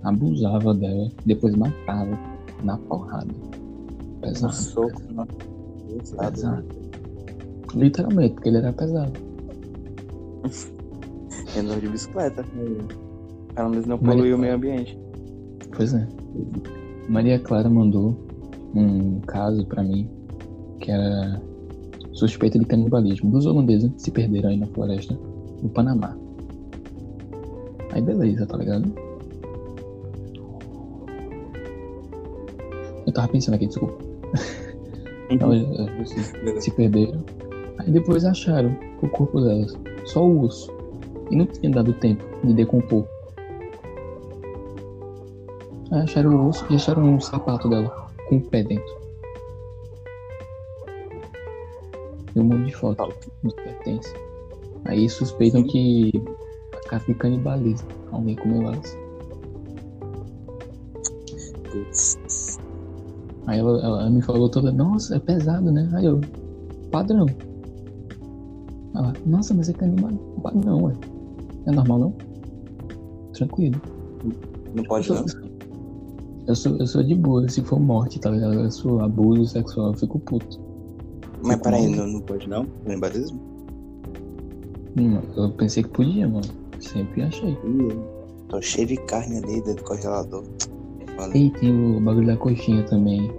Abusava 0.03 0.73
dela. 0.73 1.11
Depois 1.25 1.55
matava 1.55 2.17
na 2.63 2.77
porrada. 2.77 3.27
Um 3.27 4.21
Pesado. 4.21 4.53
soco, 4.53 5.01
nossa. 5.13 5.31
Pesado. 5.89 6.31
Pesado. 6.31 6.65
Literalmente, 7.75 8.33
porque 8.35 8.47
ele 8.49 8.57
era 8.59 8.71
pesado. 8.71 9.11
Andou 11.57 11.79
de 11.79 11.87
bicicleta. 11.87 12.43
Pelo 13.55 13.69
menos 13.69 13.85
não 13.85 13.97
poluiu 13.97 14.35
o 14.35 14.39
meio 14.39 14.55
ambiente. 14.55 14.97
Pois 15.75 15.93
é. 15.93 16.07
Maria 17.09 17.39
Clara 17.39 17.69
mandou 17.69 18.15
um 18.73 19.19
caso 19.21 19.65
pra 19.67 19.83
mim 19.83 20.09
que 20.79 20.91
era 20.91 21.41
suspeita 22.13 22.59
de 22.59 22.65
canibalismo 22.65 23.31
dos 23.31 23.45
holandeses 23.45 23.91
que 23.93 24.01
se 24.01 24.11
perderam 24.11 24.49
aí 24.49 24.57
na 24.57 24.67
floresta 24.67 25.17
no 25.61 25.69
Panamá. 25.69 26.17
Aí 27.91 28.01
beleza, 28.01 28.45
tá 28.45 28.57
ligado? 28.57 28.91
Eu 33.05 33.13
tava 33.13 33.27
pensando 33.27 33.55
aqui, 33.55 33.67
desculpa. 33.67 34.03
Então, 35.29 35.51
elas 35.53 36.09
se, 36.09 36.61
se 36.61 36.71
perderam. 36.71 37.23
Aí 37.79 37.91
depois 37.91 38.25
acharam 38.25 38.75
o 39.01 39.09
corpo 39.09 39.41
delas, 39.41 39.75
só 40.05 40.25
o 40.25 40.41
osso. 40.41 40.74
E 41.29 41.35
não 41.35 41.45
tinha 41.45 41.71
dado 41.71 41.93
tempo 41.93 42.23
de 42.43 42.53
decompor. 42.53 43.05
Aí 45.91 46.01
acharam 46.01 46.35
o 46.35 46.49
osso 46.49 46.65
e 46.69 46.75
acharam 46.75 47.03
um 47.03 47.19
sapato 47.19 47.69
dela 47.69 48.09
com 48.27 48.37
o 48.37 48.41
pé 48.41 48.63
dentro. 48.63 49.05
e 52.35 52.39
um 52.39 52.43
monte 52.43 52.65
de 52.65 52.75
fotos 52.75 53.15
nos 53.41 53.53
pertences. 53.53 54.13
Aí 54.85 55.09
suspeitam 55.09 55.63
que 55.63 56.11
a 56.73 56.89
casa 56.89 57.05
de 57.05 57.15
canibalismo. 57.15 57.87
Alguém 58.11 58.35
comeu 58.35 58.63
elas. 58.63 58.97
Putz. 61.71 62.59
Aí 63.47 63.59
ela, 63.59 63.83
ela 63.83 64.09
me 64.09 64.21
falou 64.21 64.49
toda, 64.49 64.71
nossa, 64.71 65.15
é 65.15 65.19
pesado, 65.19 65.71
né? 65.71 65.89
Aí 65.93 66.05
eu, 66.05 66.19
padrão. 66.91 67.25
Ela, 68.95 69.13
nossa, 69.25 69.53
mas 69.53 69.69
é 69.69 69.73
canibal. 69.73 70.11
Não, 70.53 70.83
ué. 70.83 70.93
É 71.65 71.71
normal 71.71 71.99
não? 71.99 72.13
Tranquilo. 73.33 73.81
Não 74.73 74.83
pode 74.83 75.09
eu, 75.09 75.15
não. 75.15 75.27
sou, 75.27 75.41
eu, 76.47 76.55
sou, 76.55 76.77
eu 76.77 76.87
sou 76.87 77.03
de 77.03 77.15
boa, 77.15 77.47
se 77.49 77.61
for 77.61 77.79
morte, 77.79 78.19
tá 78.19 78.29
ligado? 78.29 78.53
Eu 78.53 78.71
sou 78.71 79.01
abuso 79.01 79.45
sexual, 79.47 79.87
eu 79.87 79.93
fico 79.93 80.19
puto. 80.19 80.59
Mas 81.43 81.61
peraí, 81.61 81.87
não, 81.87 82.07
não 82.07 82.21
pode 82.21 82.47
não? 82.49 82.65
Canibalismo? 82.83 83.39
Hum, 84.97 85.19
eu 85.35 85.51
pensei 85.51 85.83
que 85.83 85.89
podia, 85.89 86.27
mano. 86.27 86.47
Sempre 86.79 87.23
achei. 87.23 87.57
Tô 88.47 88.61
cheio 88.61 88.87
de 88.87 88.97
carne 88.97 89.37
ali 89.37 89.61
dentro 89.61 89.75
do 89.75 89.83
congelador. 89.83 90.43
Foda. 91.15 91.37
E 91.37 91.49
tem 91.51 91.97
o 91.97 91.99
bagulho 91.99 92.27
da 92.27 92.37
coxinha 92.37 92.83
também. 92.83 93.31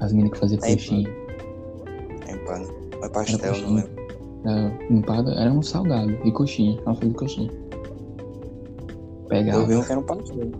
As 0.00 0.12
meninas 0.12 0.32
que 0.32 0.38
faziam 0.40 0.60
Aí, 0.62 0.74
coxinha. 0.74 1.08
É 2.26 2.32
empada. 2.32 2.66
Mas 3.00 3.10
pastel, 3.10 3.38
não 3.38 3.76
coxinha. 3.76 4.03
Empada, 4.90 5.32
era 5.34 5.52
um 5.52 5.62
salgado 5.62 6.16
e 6.24 6.32
coxinha. 6.32 6.78
Ela 6.86 6.94
fazia 6.94 7.14
coxinha. 7.14 7.50
Pegava. 9.28 9.60
Eu 9.60 9.66
vi 9.66 9.76
um 9.76 9.82
que 9.82 9.92
era 9.92 10.00
um 10.00 10.04
pastel. 10.04 10.52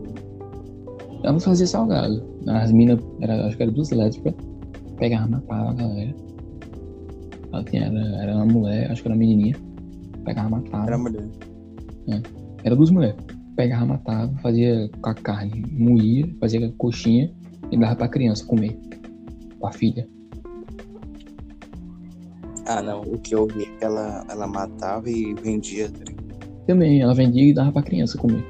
Ela 1.23 1.33
não 1.33 1.41
fazia 1.41 1.67
salgado. 1.67 2.23
As 2.49 2.73
minas, 2.73 3.01
era, 3.21 3.47
acho 3.47 3.57
que 3.57 3.63
era 3.63 3.73
duas 3.73 3.91
lésbicas, 3.91 4.35
pegava, 4.99 5.29
matava 5.29 5.71
a 5.71 5.75
galera. 5.75 6.15
Ela 7.53 7.65
tinha, 7.65 7.87
era, 7.87 8.23
era 8.23 8.35
uma 8.37 8.47
mulher, 8.47 8.91
acho 8.91 9.03
que 9.03 9.09
era 9.09 9.15
uma 9.15 9.19
menininha. 9.19 9.57
Pegava, 10.25 10.51
matava. 10.51 10.87
Era 10.87 10.99
mulher. 10.99 11.29
Era 12.63 12.77
duas 12.77 12.91
mulheres. 12.91 13.17
Pegava, 13.57 13.87
matava, 13.87 14.35
fazia 14.39 14.91
com 15.01 15.11
a 15.11 15.15
carne, 15.15 15.65
moía, 15.73 16.29
fazia 16.41 16.73
coxinha 16.77 17.33
e 17.71 17.79
dava 17.79 17.97
pra 17.97 18.09
criança 18.09 18.45
comer. 18.45 18.79
Pra 19.61 19.73
filha. 19.73 20.09
Ah, 22.67 22.83
não. 22.83 23.03
O 23.03 23.19
que 23.19 23.35
eu 23.35 23.47
vi 23.47 23.65
é 23.65 23.67
que 23.79 23.85
ela, 23.85 24.25
ela 24.29 24.47
matava 24.47 25.09
e 25.11 25.35
vendia. 25.35 25.91
Tá? 25.91 26.13
Também, 26.67 27.01
ela 27.03 27.15
vendia 27.15 27.43
e 27.45 27.53
dava 27.55 27.73
pra 27.73 27.83
criança 27.83 28.17
comer. 28.19 28.45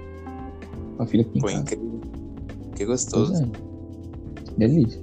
Pra 0.97 1.07
filha 1.07 1.25
que 1.25 1.41
Foi 1.41 1.51
casa. 1.53 1.63
incrível. 1.63 2.01
Que 2.77 2.85
gostoso. 2.85 3.43
é. 3.43 3.47
Delícia. 4.59 5.03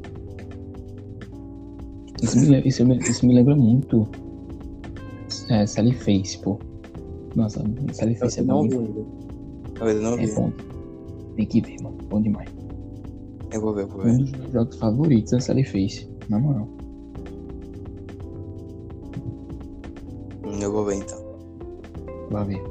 Isso 2.22 2.39
me, 2.39 2.46
lembra, 2.48 2.68
isso, 2.68 2.86
me, 2.86 2.98
isso 3.00 3.25
me 3.25 3.34
lembra 3.34 3.56
muito. 3.56 4.08
É, 5.50 5.65
Sally 5.65 5.94
Face, 5.94 6.38
pô. 6.39 6.58
Nossa, 7.36 7.63
Sally 7.94 8.15
Face 8.15 8.39
é 8.39 8.44
Eu 8.44 8.48
bom. 8.48 8.68
Eu 8.68 9.88
ainda 9.88 10.01
não 10.01 10.13
É 10.13 10.25
vi. 10.25 10.36
bom. 10.36 10.51
Tem 11.36 11.46
que 11.46 11.62
ver, 11.62 11.82
mano. 11.82 11.98
Bom 12.10 12.22
demais. 12.22 12.50
Eu 13.51 13.60
vou 13.62 13.74
ver, 13.74 13.84
eu 13.84 13.88
vou 13.88 14.01
Um 14.01 14.03
ver. 14.03 14.18
dos 14.20 14.32
meus 14.32 14.51
jogos 14.53 14.77
favoritos 14.77 15.34
é 15.34 15.39
Sally 15.39 15.63
Face. 15.65 16.08
Na 16.30 16.39
moral. 16.39 16.68
Eu 20.62 20.72
vou 20.72 20.86
ver 20.86 20.98
então. 20.98 21.20
Vai 22.30 22.46
ver. 22.46 22.62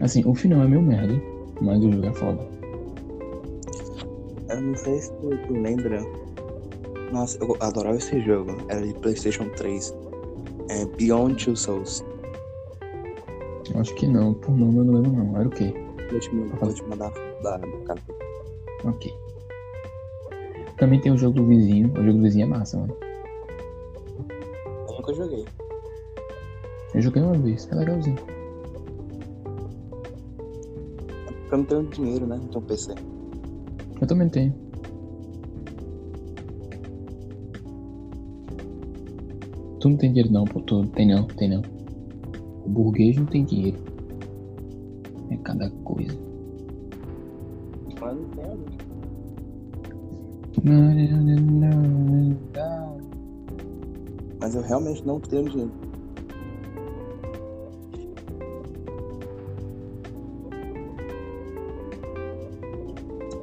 Assim, 0.00 0.22
o 0.24 0.34
final 0.34 0.62
é 0.62 0.68
meio 0.68 0.80
merda, 0.80 1.20
mas 1.60 1.82
o 1.82 1.90
jogo 1.90 2.06
é 2.06 2.12
foda. 2.12 2.48
Eu 4.48 4.60
não 4.60 4.76
sei 4.76 5.00
se 5.00 5.12
tu, 5.14 5.30
tu 5.46 5.52
lembra. 5.52 6.00
Nossa, 7.12 7.36
eu 7.42 7.56
adorava 7.58 7.96
esse 7.96 8.20
jogo. 8.20 8.56
Era 8.68 8.86
de 8.86 8.94
PlayStation 8.94 9.48
3. 9.56 9.92
É 10.70 10.84
Beyond 10.96 11.44
Two 11.44 11.56
Souls. 11.56 12.04
Acho 13.74 13.94
que 13.96 14.06
não. 14.06 14.34
Por 14.34 14.56
nome 14.56 14.78
eu 14.78 14.84
não 14.84 14.94
lembro 14.94 15.24
não. 15.24 15.36
Era 15.36 15.48
o 15.48 15.50
quê? 15.50 15.74
Vou 16.10 16.20
te 16.20 16.32
mandar, 16.32 16.56
vou 16.58 16.72
te 16.72 16.84
mandar 16.84 17.12
da, 17.42 17.56
da 17.56 17.66
cara. 17.86 18.00
Ok. 18.84 19.12
Também 20.76 21.00
tem 21.00 21.12
o 21.12 21.16
jogo 21.18 21.34
do 21.34 21.46
vizinho. 21.46 21.90
O 21.92 22.04
jogo 22.04 22.18
do 22.18 22.22
vizinho 22.22 22.44
é 22.44 22.48
massa, 22.48 22.78
mano. 22.78 22.96
Eu 24.86 24.94
nunca 24.94 25.12
joguei. 25.12 25.44
Eu 26.94 27.02
joguei 27.02 27.22
uma 27.22 27.36
vez. 27.36 27.68
É 27.70 27.74
legalzinho. 27.74 28.16
Eu 31.50 31.58
não 31.58 31.64
tenho 31.64 31.86
dinheiro, 31.88 32.26
né? 32.26 32.40
Tenho 32.50 32.62
PC. 32.62 32.94
Eu 34.00 34.06
também 34.06 34.28
tenho. 34.28 34.54
Tu 39.80 39.88
não 39.88 39.96
tem 39.96 40.10
dinheiro 40.10 40.32
não, 40.32 40.44
pô. 40.44 40.60
Tu 40.60 40.86
tem 40.88 41.08
não, 41.08 41.24
tem 41.26 41.50
não. 41.50 41.62
O 42.64 42.68
burguês 42.68 43.16
não 43.16 43.26
tem 43.26 43.44
dinheiro. 43.44 43.78
É 45.30 45.36
cada 45.38 45.68
coisa. 45.84 46.16
Mas 48.00 48.16
não 48.16 48.24
tenho. 48.30 48.84
né? 50.64 52.36
Mas 54.40 54.54
eu 54.54 54.62
realmente 54.62 55.06
não 55.06 55.20
tenho 55.20 55.48
dinheiro. 55.48 55.93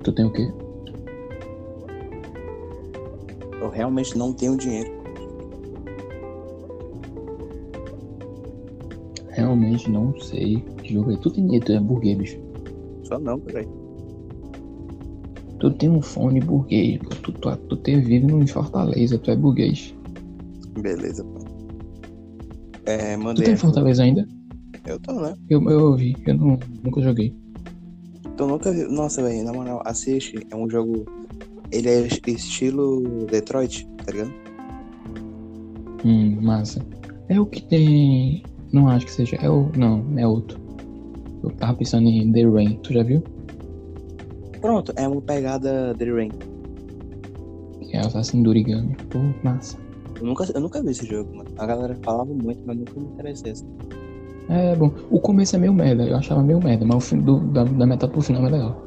Tu 0.03 0.11
tem 0.11 0.25
o 0.25 0.31
quê? 0.31 0.51
Eu 3.61 3.69
realmente 3.69 4.17
não 4.17 4.33
tenho 4.33 4.57
dinheiro. 4.57 4.91
Realmente 9.29 9.89
não 9.89 10.19
sei. 10.19 10.59
Que 10.83 10.93
jogo 10.93 11.11
é? 11.11 11.17
Tu 11.17 11.29
tem 11.31 11.43
dinheiro, 11.45 11.65
tu 11.65 11.71
é 11.73 11.79
burguês, 11.79 12.17
bicho. 12.17 12.39
Só 13.03 13.19
não, 13.19 13.39
peraí. 13.39 13.67
Tu 15.59 15.69
tem 15.71 15.89
um 15.89 16.01
fone 16.01 16.39
burguês, 16.41 16.97
pô. 16.99 17.09
Tu, 17.09 17.31
tu, 17.33 17.55
tu 17.55 17.77
tem 17.77 18.01
vive 18.01 18.25
em 18.25 18.47
Fortaleza, 18.47 19.17
tu 19.19 19.29
é 19.29 19.35
burguês. 19.35 19.95
Beleza, 20.79 21.23
pô. 21.23 21.39
É, 22.85 23.15
Tu 23.15 23.23
mandei. 23.23 23.45
tem 23.45 23.55
Fortaleza 23.55 24.01
ainda? 24.03 24.27
Eu 24.85 24.99
tô, 24.99 25.13
né? 25.21 25.35
Eu, 25.49 25.61
eu 25.69 25.91
ouvi, 25.91 26.15
eu 26.25 26.33
não, 26.33 26.57
nunca 26.83 27.01
joguei. 27.01 27.35
Tu 28.41 28.47
nunca 28.47 28.71
viu. 28.71 28.91
Nossa, 28.91 29.21
velho, 29.21 29.43
na 29.43 29.53
moral, 29.53 29.83
assiste. 29.85 30.35
É 30.49 30.55
um 30.55 30.67
jogo. 30.67 31.05
Ele 31.71 31.87
é 31.87 32.07
estilo 32.25 33.27
Detroit, 33.29 33.87
tá 34.03 34.11
ligado? 34.11 34.33
Hum, 36.03 36.39
massa. 36.41 36.83
É 37.29 37.39
o 37.39 37.45
que 37.45 37.61
tem. 37.61 38.41
Não 38.73 38.89
acho 38.89 39.05
que 39.05 39.11
seja. 39.11 39.35
É 39.35 39.47
o. 39.47 39.69
Não, 39.77 40.03
é 40.17 40.25
outro. 40.25 40.59
Eu 41.43 41.51
tava 41.51 41.75
pensando 41.75 42.07
em 42.07 42.31
The 42.31 42.43
Rain, 42.47 42.79
tu 42.81 42.93
já 42.93 43.03
viu? 43.03 43.21
Pronto, 44.59 44.91
é 44.95 45.07
uma 45.07 45.21
pegada 45.21 45.93
The 45.99 46.05
Rain. 46.05 46.31
Que 47.79 47.95
é 47.95 47.99
Assassin 47.99 48.41
do 48.41 48.49
Origami. 48.49 48.97
Pô, 49.11 49.19
massa. 49.43 49.77
Eu 50.19 50.25
nunca, 50.25 50.51
eu 50.51 50.61
nunca 50.61 50.81
vi 50.81 50.89
esse 50.89 51.05
jogo, 51.05 51.35
mano. 51.35 51.51
A 51.59 51.65
galera 51.67 51.95
falava 52.03 52.33
muito, 52.33 52.59
mas 52.65 52.75
nunca 52.75 52.99
me 52.99 53.05
interessei. 53.05 53.51
assim. 53.51 53.67
É 54.51 54.75
bom. 54.75 54.91
O 55.09 55.17
começo 55.17 55.55
é 55.55 55.59
meio 55.59 55.73
merda, 55.73 56.03
eu 56.03 56.17
achava 56.17 56.43
meio 56.43 56.61
merda, 56.61 56.85
mas 56.85 56.97
o 56.97 56.99
fim 56.99 57.19
do, 57.19 57.39
da, 57.39 57.63
da 57.63 57.85
metade 57.85 58.11
pro 58.11 58.21
final 58.21 58.45
é 58.47 58.49
legal. 58.49 58.85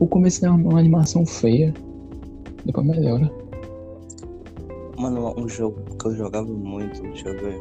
O 0.00 0.06
começo 0.08 0.44
é 0.44 0.50
uma, 0.50 0.70
uma 0.70 0.80
animação 0.80 1.24
feia. 1.24 1.72
Depois 2.64 2.84
melhora. 2.84 3.30
Mano, 4.98 5.32
um 5.38 5.48
jogo 5.48 5.80
que 5.96 6.08
eu 6.08 6.16
jogava 6.16 6.48
muito, 6.48 7.00
deixa 7.02 7.28
eu 7.28 7.38
ver. 7.38 7.60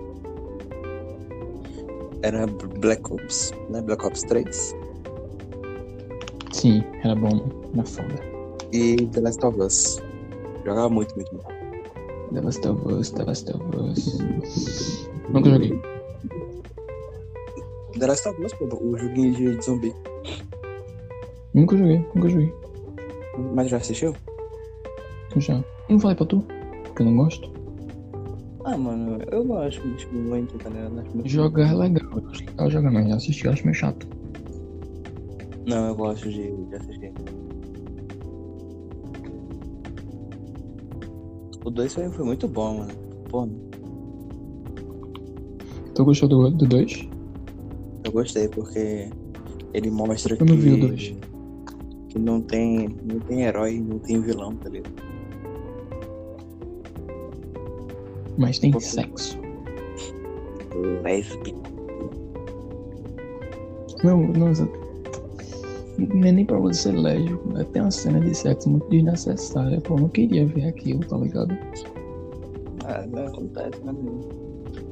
Era 2.24 2.48
Black 2.80 3.14
Ops, 3.14 3.54
né? 3.70 3.80
Black 3.84 4.04
Ops 4.04 4.24
3. 4.24 4.76
Sim, 6.52 6.84
era 7.04 7.14
bom, 7.14 7.46
era 7.76 7.86
foda. 7.86 8.16
E 8.74 8.96
The 8.96 9.22
Last 9.22 9.46
of 9.46 9.62
Us. 9.62 10.02
Jogava 10.66 10.90
muito, 10.90 11.14
muito, 11.16 11.32
muito. 11.32 11.48
The 12.34 12.42
Last 12.42 12.68
of 12.68 12.92
Us, 12.92 13.12
The 13.12 13.24
Last 13.24 13.52
of 13.52 13.64
Us. 13.78 15.17
Nunca 15.30 15.50
joguei. 15.50 15.82
The 18.00 18.08
Last 18.08 18.28
of 18.28 18.44
Us, 18.44 18.54
pô, 18.54 18.66
o 18.66 18.98
joguinho 18.98 19.34
de, 19.34 19.62
zumbi. 19.64 19.94
Nunca 21.54 21.78
joguei, 21.78 22.06
nunca 22.14 22.30
joguei. 22.30 22.54
Mas 23.56 23.70
já 23.70 23.78
assistiu? 23.78 24.16
Já. 25.38 25.64
Não 25.90 26.00
falei 26.00 26.16
pra 26.16 26.26
tu? 26.26 26.44
Que 26.96 27.02
eu 27.02 27.06
não 27.08 27.18
gosto? 27.18 27.52
Ah, 28.66 28.78
mano, 28.78 29.20
eu 29.32 29.44
gosto 29.46 29.82
tipo, 29.96 30.14
muito, 30.14 30.58
tá 30.58 30.70
ligado? 30.70 30.92
Muito 30.92 31.28
Jogar 31.28 31.72
é 31.72 31.74
legal. 31.74 32.20
Eu 32.20 32.30
acho 32.30 32.46
legal 32.46 32.70
jogar, 32.70 32.92
mas 32.92 33.12
assistir 33.12 33.46
eu 33.46 33.54
acho 33.54 33.64
meio 33.64 33.76
chato. 33.76 34.08
Não, 35.66 35.88
eu 35.88 35.96
gosto 35.96 36.30
de, 36.30 36.52
de 36.52 36.76
assistir. 36.76 37.14
O 41.66 41.70
2 41.70 41.94
foi, 41.94 42.10
foi 42.12 42.26
muito 42.26 42.48
bom, 42.48 42.80
mano. 42.80 42.92
Pô, 43.30 43.48
Tu 45.98 46.06
gostou 46.06 46.30
do 46.30 46.38
2? 46.44 46.54
Do 46.54 46.68
dois? 46.68 47.10
eu 48.04 48.12
gostei 48.12 48.48
porque 48.48 49.10
ele 49.74 49.90
mostra 49.90 50.36
Eu 50.36 50.38
que, 50.38 50.44
não 50.46 50.56
vi 50.56 50.74
o 50.74 50.88
dois. 50.88 51.16
que 52.10 52.20
não 52.20 52.40
tem, 52.40 52.88
não 53.04 53.20
tem 53.22 53.42
herói, 53.46 53.80
não 53.80 53.98
tem 53.98 54.22
vilão, 54.22 54.56
tá 54.58 54.70
ligado? 54.70 54.94
Mas 58.38 58.60
tem 58.60 58.80
sexo. 58.80 59.40
Lésbico. 61.04 61.64
Não, 64.04 64.22
não, 64.28 64.54
não 64.54 66.28
é 66.28 66.32
nem 66.32 66.46
pra 66.46 66.60
você 66.60 66.92
ser 66.92 66.92
lésbico. 66.96 67.50
né? 67.54 67.64
Tem 67.74 67.82
uma 67.82 67.90
cena 67.90 68.20
de 68.20 68.36
sexo 68.38 68.70
muito 68.70 68.88
desnecessária. 68.88 69.82
Pô, 69.82 69.96
eu 69.96 70.02
não 70.02 70.10
queria 70.10 70.46
ver 70.46 70.68
aquilo, 70.68 71.00
tá 71.00 71.18
ligado? 71.18 71.58
Ah, 72.86 73.04
não 73.08 73.26
acontece, 73.26 73.84
né? 73.84 73.96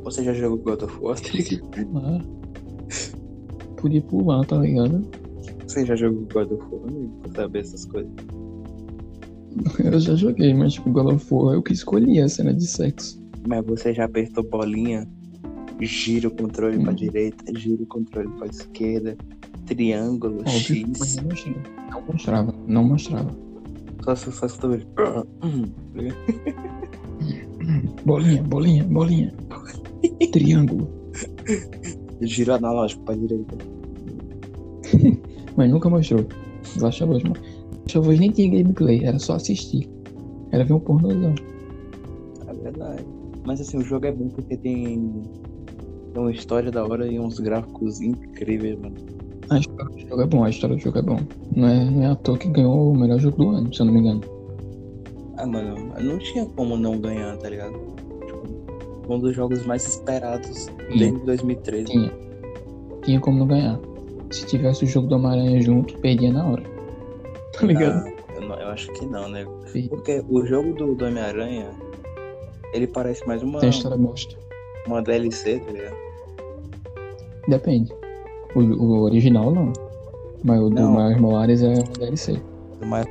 Você 0.05 0.23
já 0.23 0.33
jogou 0.33 0.57
God 0.59 0.83
of 0.83 0.97
War? 1.01 1.17
Podia 1.19 1.59
pular. 1.85 2.21
Podia 3.81 4.01
pular, 4.01 4.45
tá 4.45 4.57
ligado? 4.57 5.01
Você 5.67 5.85
já 5.85 5.95
jogou 5.95 6.25
God 6.33 6.51
of 6.53 6.63
War, 6.71 6.87
amigo? 6.87 7.11
Pra 7.23 7.33
saber 7.43 7.59
essas 7.59 7.85
coisas. 7.85 8.11
Eu 9.83 9.99
já 9.99 10.15
joguei, 10.15 10.53
mas 10.53 10.73
tipo, 10.73 10.89
God 10.91 11.13
of 11.13 11.33
War 11.33 11.55
eu 11.55 11.63
que 11.63 11.73
escolhi 11.73 12.19
a 12.21 12.27
cena 12.29 12.53
de 12.53 12.65
sexo. 12.67 13.19
Mas 13.47 13.65
você 13.65 13.93
já 13.93 14.03
apertou 14.05 14.43
bolinha, 14.43 15.07
gira 15.79 16.27
o 16.27 16.31
controle 16.31 16.77
pra 16.79 16.91
Hum. 16.91 16.95
direita, 16.95 17.57
gira 17.57 17.81
o 17.81 17.85
controle 17.85 18.27
pra 18.37 18.47
esquerda, 18.47 19.15
triângulo, 19.65 20.41
mas 20.43 20.51
X. 20.53 21.15
não 21.91 22.01
mostrava. 22.07 22.53
Não 22.67 22.83
mostrava. 22.83 23.31
Só 24.03 24.15
se 24.15 24.29
escutou 24.29 24.73
ele. 24.75 24.85
Bolinha, 28.05 28.43
bolinha, 28.43 28.83
bolinha. 28.83 29.33
Triângulo. 30.31 30.87
Giro 32.21 32.53
analógico 32.53 33.03
pra 33.03 33.15
direita. 33.15 33.57
Mas 35.55 35.69
nunca 35.69 35.89
mostrou. 35.89 36.25
Last 36.79 37.03
of 37.03 37.13
Us, 37.13 37.23
mano. 37.23 37.35
Last 37.81 37.97
of 37.97 38.09
Us 38.09 38.19
nem 38.19 38.31
tinha 38.31 38.49
gameplay, 38.49 39.03
era 39.03 39.19
só 39.19 39.35
assistir. 39.35 39.89
Era 40.51 40.63
ver 40.63 40.73
um 40.73 40.79
pornozão. 40.79 41.35
É 42.47 42.53
verdade. 42.53 43.05
Mas 43.45 43.61
assim, 43.61 43.77
o 43.77 43.81
jogo 43.81 44.05
é 44.05 44.11
bom 44.11 44.29
porque 44.29 44.57
tem, 44.57 45.23
tem 46.13 46.21
uma 46.21 46.31
história 46.31 46.71
da 46.71 46.83
hora 46.83 47.07
e 47.07 47.19
uns 47.19 47.39
gráficos 47.39 48.01
incríveis, 48.01 48.79
mano. 48.79 48.95
A 49.49 49.59
história 49.59 49.91
do 49.91 50.09
jogo 50.09 50.21
é 50.21 50.25
bom, 50.25 50.43
a 50.43 50.49
história 50.49 50.75
do 50.75 50.81
jogo 50.81 50.97
é 50.97 51.01
bom. 51.01 51.19
Não 51.55 51.67
é, 51.67 51.85
não 51.85 52.03
é 52.03 52.07
à 52.07 52.15
toa 52.15 52.37
que 52.37 52.49
ganhou 52.49 52.91
o 52.91 52.97
melhor 52.97 53.19
jogo 53.19 53.37
do 53.37 53.49
ano, 53.49 53.73
se 53.73 53.81
eu 53.81 53.85
não 53.85 53.93
me 53.93 53.99
engano. 53.99 54.21
Ah, 55.37 55.45
mano, 55.45 55.93
não 56.01 56.17
tinha 56.17 56.45
como 56.45 56.75
não 56.75 56.99
ganhar, 56.99 57.37
tá 57.37 57.49
ligado? 57.49 57.77
Um 59.07 59.19
dos 59.19 59.35
jogos 59.35 59.65
mais 59.65 59.85
esperados 59.87 60.67
desde 60.97 61.19
2013. 61.25 61.85
Tinha. 61.85 62.11
Tinha 63.03 63.19
como 63.19 63.39
não 63.39 63.47
ganhar. 63.47 63.79
Se 64.31 64.45
tivesse 64.47 64.83
o 64.83 64.87
jogo 64.87 65.07
do 65.07 65.15
Homem-Aranha 65.15 65.61
junto, 65.61 65.97
perdia 65.99 66.31
na 66.33 66.45
hora. 66.47 66.63
Tá 67.53 67.65
ligado? 67.67 68.07
Ah, 68.07 68.13
eu, 68.35 68.41
não- 68.41 68.55
eu 68.59 68.67
acho 68.69 68.91
que 68.93 69.05
não, 69.05 69.29
né? 69.29 69.45
Porque 69.89 70.23
o 70.27 70.45
jogo 70.45 70.73
do, 70.73 70.95
do 70.95 71.05
Homem-Aranha, 71.05 71.69
ele 72.73 72.87
parece 72.87 73.25
mais 73.27 73.43
uma, 73.43 73.59
Tem 73.59 73.69
história 73.69 73.97
bosta. 73.97 74.35
uma 74.87 75.01
DLC, 75.03 75.59
tá 75.59 75.71
ligado? 75.71 75.95
Depende. 77.47 77.93
O, 78.55 78.59
o 78.61 79.01
original 79.03 79.51
não. 79.51 79.71
Mas 80.43 80.59
o 80.59 80.69
do. 80.69 80.89
Miles 80.89 81.19
Morales 81.21 81.61
é 81.61 81.67
uma 81.67 81.83
DLC. 81.99 82.39
Mas 82.85 83.05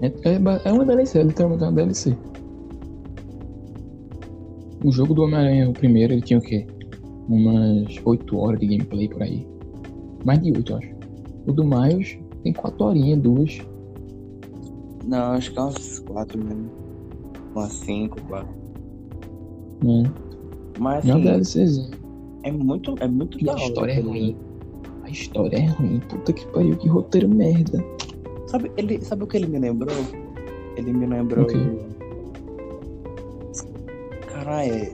É, 0.00 0.12
é, 0.34 0.38
ba- 0.38 0.60
é 0.64 0.72
uma 0.72 0.84
DLC, 0.84 1.18
é 1.18 1.22
literalmente 1.24 1.62
uma 1.64 1.72
DLC. 1.72 2.16
O 4.84 4.90
jogo 4.90 5.14
do 5.14 5.22
Homem-Aranha, 5.22 5.68
o 5.70 5.72
primeiro, 5.72 6.12
ele 6.12 6.22
tinha 6.22 6.38
o 6.38 6.42
quê? 6.42 6.66
Umas 7.28 7.94
8 8.04 8.36
horas 8.36 8.58
de 8.60 8.66
gameplay 8.66 9.08
por 9.08 9.22
aí. 9.22 9.46
Mais 10.24 10.40
de 10.42 10.50
8, 10.52 10.72
eu 10.72 10.76
acho. 10.78 10.90
O 11.46 11.52
do 11.52 11.64
Miles 11.64 12.18
tem 12.42 12.52
4 12.52 12.84
horinhas, 12.84 13.20
2. 13.20 13.60
não, 15.06 15.32
acho 15.32 15.52
que 15.52 15.58
é 15.58 15.62
umas 15.62 15.98
4 16.00 16.38
mesmo. 16.44 16.70
Umas 17.54 17.72
5, 17.72 18.20
4. 18.28 18.48
Né? 19.84 20.12
Mas 20.78 21.04
Não 21.04 21.14
assim, 21.16 21.22
uma 21.24 21.32
DLCzinha. 21.32 21.90
é 22.44 22.52
muito, 22.52 22.94
é 23.00 23.08
muito 23.08 23.40
E 23.40 23.44
da 23.44 23.52
a 23.52 23.54
hora. 23.56 23.64
história 23.64 23.92
é 23.92 24.00
tá 24.00 24.08
ruim. 24.08 24.36
A 25.04 25.10
história 25.10 25.56
é 25.56 25.66
ruim. 25.66 26.00
Puta 26.08 26.32
que 26.32 26.46
pariu, 26.48 26.76
que 26.76 26.88
roteiro 26.88 27.28
merda. 27.28 27.84
Sabe, 28.46 28.70
ele, 28.76 29.00
sabe 29.00 29.24
o 29.24 29.26
que 29.26 29.36
ele 29.36 29.46
me 29.46 29.58
lembrou? 29.58 29.94
Ele 30.76 30.92
me 30.92 31.06
lembrou. 31.06 31.44
O 31.44 31.48
quê? 31.48 31.58
Caralho, 34.42 34.74
é. 34.74 34.90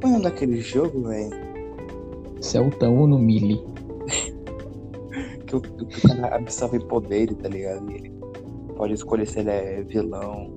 Qual 0.00 0.02
é 0.02 0.06
o 0.06 0.10
nome 0.10 0.24
daquele 0.24 0.60
jogo, 0.60 1.04
velho? 1.04 1.30
Celta 2.40 2.90
ou 2.90 3.06
no 3.06 3.18
Mili? 3.18 3.60
Que 5.46 5.56
o, 5.56 5.60
que 5.60 6.06
o 6.06 6.08
cara 6.08 6.34
absorve 6.34 6.80
poderes, 6.86 7.36
tá 7.36 7.48
ligado? 7.48 7.88
E 7.88 7.94
ele 7.94 8.12
pode 8.76 8.94
escolher 8.94 9.24
se 9.24 9.38
ele 9.38 9.50
é 9.50 9.82
vilão. 9.84 10.50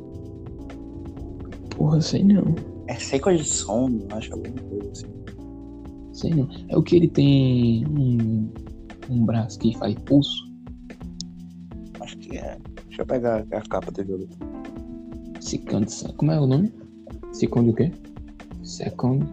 Porra, 1.75 2.01
sei 2.01 2.23
não. 2.23 2.55
É 2.87 2.95
de 2.95 3.43
som, 3.43 4.07
acho 4.11 4.33
alguma 4.33 4.59
coisa 4.59 4.91
assim. 4.91 5.05
Sei 6.13 6.33
não. 6.33 6.49
É 6.69 6.75
o 6.75 6.81
que 6.81 6.95
ele 6.95 7.09
tem 7.09 7.85
um, 7.85 8.51
um 9.07 9.23
braço 9.23 9.59
que 9.59 9.77
faz 9.77 9.93
pulso. 10.05 10.51
Acho 11.99 12.17
que 12.17 12.37
é. 12.37 12.57
Deixa 12.87 13.03
eu 13.03 13.05
pegar 13.05 13.45
a 13.51 13.61
capa 13.61 13.91
do 13.91 14.03
jogo. 14.03 14.27
Second. 15.39 15.85
Como 16.15 16.31
é 16.31 16.39
o 16.39 16.47
nome? 16.47 16.86
Second 17.39 17.69
o 17.69 17.73
quê? 17.73 17.91
Second. 18.63 19.25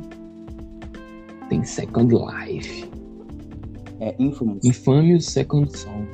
Tem 1.48 1.64
Second 1.64 2.14
Life. 2.14 2.88
É 4.00 4.14
Infamous. 4.18 4.64
Infamous 4.64 5.26
Second 5.26 5.76
Son. 5.76 6.04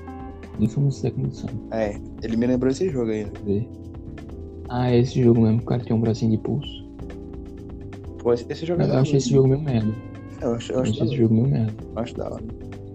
Infamous 0.60 0.96
Second 0.96 1.34
Son. 1.34 1.48
É, 1.72 1.98
ele 2.22 2.36
me 2.36 2.46
lembrou 2.46 2.70
esse 2.70 2.88
jogo 2.90 3.10
aí. 3.10 3.26
Ah, 4.68 4.90
é 4.90 4.98
esse 4.98 5.22
jogo 5.22 5.40
mesmo. 5.42 5.58
O 5.60 5.64
cara 5.64 5.82
tem 5.84 5.94
um 5.96 6.00
bracinho 6.00 6.30
de 6.32 6.38
pulso. 6.38 6.88
Pô, 8.18 8.32
esse 8.34 8.44
esse 8.50 8.66
jogo 8.66 8.82
é 8.82 8.84
Eu 8.84 8.88
da 8.88 8.92
hora. 8.94 9.02
achei 9.02 9.16
esse 9.16 9.30
jogo 9.30 9.48
meio 9.48 9.62
merda. 9.62 9.92
Eu 10.42 10.54
acho, 10.54 10.72
eu 10.72 10.76
Eu 10.76 10.82
acho, 10.82 10.92
achei 10.92 11.06
esse 11.06 11.16
jogo 11.16 11.34
meio 11.34 11.48
merda. 11.48 11.72
Eu 11.94 11.98
acho 12.02 12.14
da 12.16 12.24
hora. 12.30 12.44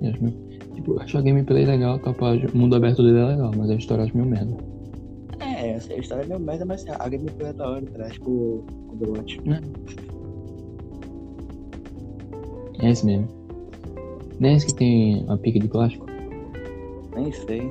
Eu 0.01 0.09
acho 0.11 0.23
meio- 0.23 0.45
Tipo, 0.75 0.93
eu 0.93 0.99
acho 0.99 1.17
a 1.17 1.21
gameplay 1.21 1.65
legal, 1.65 1.97
tá, 1.99 2.11
o 2.11 2.57
mundo 2.57 2.75
aberto 2.75 3.01
dele 3.01 3.17
é 3.19 3.25
legal, 3.25 3.51
mas 3.57 3.69
a 3.69 3.75
história 3.75 4.01
eu 4.01 4.05
acho 4.05 4.15
meio 4.17 4.29
merda. 4.29 4.55
É, 5.75 5.77
essa 5.77 5.93
história 5.93 6.23
é 6.23 6.25
meio 6.27 6.39
merda, 6.39 6.65
mas 6.65 6.85
a 6.87 7.09
gameplay 7.09 7.49
é 7.49 7.53
da 7.53 7.69
hora, 7.69 7.85
tá? 7.85 8.09
Tipo 8.09 8.29
o 8.31 8.65
Overwatch. 8.93 9.41
É 12.79 12.89
esse 12.89 13.05
mesmo. 13.05 13.27
Não 14.39 14.49
é 14.49 14.53
esse 14.55 14.67
que 14.67 14.75
tem 14.75 15.23
uma 15.23 15.37
pica 15.37 15.59
de 15.59 15.67
plástico? 15.67 16.05
Nem 17.15 17.31
sei. 17.31 17.69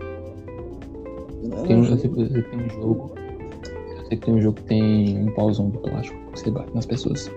Eu 1.43 1.63
Tem 1.67 1.77
um, 1.77 1.85
eu 1.85 1.99
sei 1.99 1.99
sei. 1.99 2.11
que 2.11 2.43
tem 2.43 2.61
um 2.61 2.71
jogo. 2.71 3.15
Eu 3.17 4.07
sei 4.07 4.19
que 4.19 4.25
tem 4.25 4.35
um 4.35 4.41
jogo 4.41 4.57
que 4.57 4.63
tem 4.65 5.23
um 5.23 5.35
pauzão 5.35 5.71
de 5.71 5.79
plástico 5.79 6.19
que 6.33 6.41
você 6.41 6.51
bate 6.51 6.75
nas 6.75 6.87
pessoas. 6.87 7.31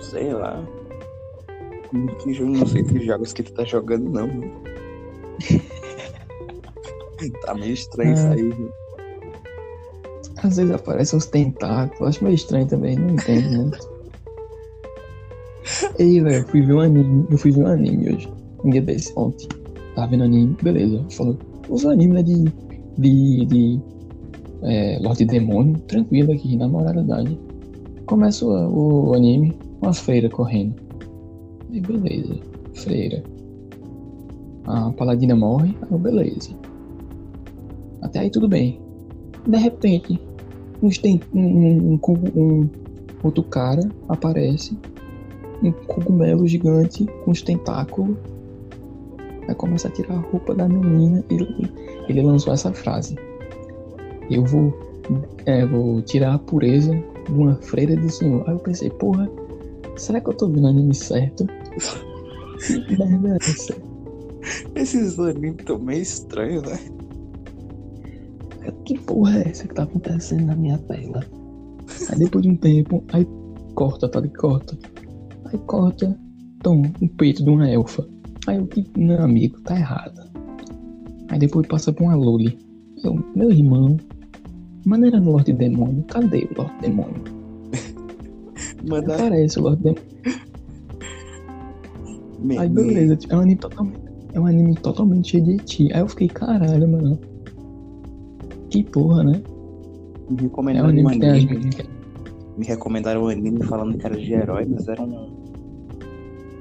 Sei 0.00 0.32
lá. 0.32 0.64
Que 2.22 2.32
jogo, 2.34 2.52
não 2.52 2.66
sei 2.66 2.82
que 2.84 3.00
jogos 3.04 3.32
que 3.32 3.42
tu 3.42 3.52
tá 3.52 3.64
jogando, 3.64 4.10
não. 4.10 4.28
tá 7.44 7.54
meio 7.54 7.72
estranho 7.74 8.12
isso 8.14 8.26
Ah. 8.26 8.32
aí, 8.32 8.42
viu? 8.42 8.70
Às 10.42 10.56
vezes 10.56 10.72
aparecem 10.72 11.16
uns 11.16 11.26
tentáculos, 11.26 12.08
acho 12.08 12.22
meio 12.24 12.34
estranho 12.34 12.66
também, 12.66 12.96
não 12.96 13.14
entendo 13.14 13.56
muito. 13.56 13.78
Ei, 15.98 16.20
velho, 16.20 16.36
eu 16.36 16.46
fui 16.48 16.62
ver 16.62 16.72
um 16.74 16.80
anime, 16.80 17.26
eu 17.30 17.38
fui 17.38 17.50
ver 17.50 17.64
um 17.64 17.66
anime 17.66 18.14
hoje, 18.14 18.28
um 18.64 18.70
dia 18.70 18.82
desse, 18.82 19.12
ontem. 19.16 19.48
Tava 19.94 20.08
vendo 20.08 20.24
anime, 20.24 20.56
beleza. 20.62 21.04
Falou, 21.10 21.38
os 21.68 21.84
animes 21.86 22.14
né, 22.16 22.22
de, 22.22 22.44
de, 22.98 23.46
de 23.46 23.80
é, 24.62 24.98
Lorde 25.00 25.24
Demônio, 25.24 25.78
tranquilo 25.88 26.32
aqui, 26.32 26.56
na 26.56 26.68
moralidade. 26.68 27.38
Começa 28.04 28.44
o, 28.44 29.08
o 29.08 29.14
anime, 29.14 29.56
umas 29.80 29.98
freiras 29.98 30.32
correndo. 30.32 30.74
E 31.70 31.80
beleza, 31.80 32.34
freira. 32.74 33.24
A 34.66 34.90
paladina 34.92 35.34
morre, 35.34 35.74
eu, 35.90 35.98
beleza. 35.98 36.50
Até 38.06 38.20
aí 38.20 38.30
tudo 38.30 38.46
bem. 38.46 38.80
De 39.44 39.58
repente, 39.58 40.20
uns 40.80 40.96
tem, 40.96 41.20
um, 41.34 41.40
um, 41.40 42.00
um, 42.04 42.40
um 42.40 42.70
outro 43.20 43.42
cara 43.42 43.82
aparece, 44.08 44.78
um 45.60 45.72
cogumelo 45.72 46.46
gigante 46.46 47.04
com 47.24 47.32
os 47.32 47.42
tentáculos. 47.42 48.16
Aí 49.48 49.54
começa 49.56 49.88
a 49.88 49.90
tirar 49.90 50.14
a 50.14 50.20
roupa 50.20 50.54
da 50.54 50.68
menina 50.68 51.24
e 51.28 51.34
ele, 51.34 51.72
ele 52.08 52.22
lançou 52.22 52.52
essa 52.52 52.72
frase. 52.72 53.16
Eu 54.30 54.44
vou, 54.44 54.72
é, 55.44 55.66
vou 55.66 56.00
tirar 56.02 56.34
a 56.34 56.38
pureza 56.38 56.92
de 56.92 57.32
uma 57.32 57.56
freira 57.56 57.96
do 57.96 58.08
senhor. 58.08 58.44
Aí 58.46 58.54
eu 58.54 58.60
pensei, 58.60 58.88
porra, 58.88 59.28
será 59.96 60.20
que 60.20 60.28
eu 60.28 60.34
tô 60.34 60.48
vendo 60.48 60.68
anime 60.68 60.94
certo? 60.94 61.44
É? 64.74 64.80
Esses 64.80 65.18
animes 65.18 65.64
tão 65.66 65.78
meio 65.78 66.00
estranhos, 66.00 66.62
né? 66.62 66.78
Que 68.86 68.96
porra 69.00 69.40
é 69.40 69.48
essa 69.48 69.66
que 69.66 69.74
tá 69.74 69.82
acontecendo 69.82 70.46
na 70.46 70.54
minha 70.54 70.78
tela? 70.78 71.20
Aí 72.08 72.18
depois 72.20 72.42
de 72.42 72.50
um 72.50 72.56
tempo, 72.56 73.02
aí 73.12 73.26
corta, 73.74 74.08
tá? 74.08 74.20
ligado? 74.20 74.38
corta. 74.38 74.78
Aí 75.46 75.58
corta, 75.66 76.16
tom, 76.62 76.82
o 77.00 77.08
peito 77.08 77.42
de 77.42 77.50
uma 77.50 77.68
elfa. 77.68 78.06
Aí 78.46 78.56
eu 78.58 78.66
tipo, 78.68 79.00
não, 79.00 79.24
amigo, 79.24 79.60
tá 79.62 79.76
errado. 79.76 80.20
Aí 81.28 81.38
depois 81.40 81.66
passa 81.66 81.92
pra 81.92 82.04
uma 82.04 82.14
loli. 82.14 82.56
Eu, 83.02 83.14
meu 83.34 83.50
irmão, 83.50 83.96
era 85.04 85.18
no 85.18 85.32
Lorde 85.32 85.52
Demônio. 85.52 86.04
Cadê 86.04 86.48
o 86.48 86.56
Lorde 86.56 86.80
Demônio? 86.80 87.24
Manda. 88.88 89.14
Aparece 89.16 89.58
o 89.58 89.62
Lorde 89.62 89.82
Demônio. 89.82 90.06
Aí 92.60 92.68
beleza, 92.68 93.16
tipo, 93.16 93.34
é 93.34 93.36
um 93.36 93.40
anime 93.40 93.56
totalmente. 93.56 94.00
É 94.32 94.40
um 94.40 94.46
anime 94.46 94.74
totalmente 94.76 95.30
cheio 95.32 95.42
de 95.42 95.52
eti. 95.54 95.92
Aí 95.92 95.98
eu 95.98 96.08
fiquei, 96.08 96.28
caralho, 96.28 96.86
mano. 96.88 97.18
Que 98.70 98.82
porra, 98.84 99.24
né? 99.24 99.42
Me 100.28 100.36
É 100.38 100.42
recomendaram 100.42 100.86
um 100.86 100.90
anime 100.90 101.06
um 101.06 101.10
anime. 101.10 101.70
que 101.70 101.88
Me 102.56 102.66
recomendaram 102.66 103.22
um 103.24 103.28
anime 103.28 103.62
falando 103.64 103.96
que 103.96 104.06
era 104.06 104.16
de 104.16 104.32
herói, 104.32 104.66
mas 104.68 104.88
era 104.88 105.02
um. 105.02 105.36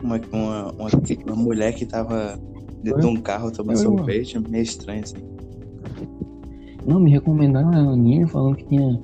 Uma, 0.03 0.21
uma, 0.31 0.71
uma, 0.73 0.89
uma 1.25 1.35
mulher 1.35 1.73
que 1.73 1.85
tava 1.85 2.39
dentro 2.83 3.01
de 3.01 3.07
um 3.07 3.15
carro 3.15 3.51
tomando 3.51 3.77
sorvete, 3.79 4.37
meio 4.37 4.61
estranho 4.63 5.01
assim. 5.03 5.17
Não, 6.85 6.99
me 6.99 7.09
recomendaram 7.09 7.69
um 7.69 7.93
anime 7.93 8.27
falando 8.27 8.55
que 8.57 8.65
tinha 8.65 9.01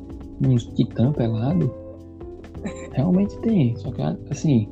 uns 0.47 0.65
titã 0.75 1.11
pelado. 1.11 1.73
Realmente 2.93 3.35
tem, 3.39 3.75
só 3.77 3.91
que 3.91 4.01
assim, 4.29 4.67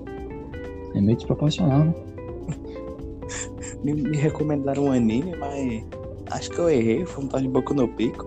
é 0.94 1.02
meio 1.02 1.18
desproporcional, 1.18 1.86
né? 1.86 1.94
Me, 3.84 3.94
me 3.94 4.18
recomendaram 4.18 4.86
um 4.86 4.92
anime, 4.92 5.34
mas 5.40 5.84
acho 6.32 6.50
que 6.52 6.60
eu 6.60 6.70
errei, 6.70 7.06
foi 7.06 7.24
um 7.24 7.28
tal 7.28 7.42
de 7.42 7.48
Boku 7.48 7.74
no 7.74 7.88
Pico. 7.88 8.26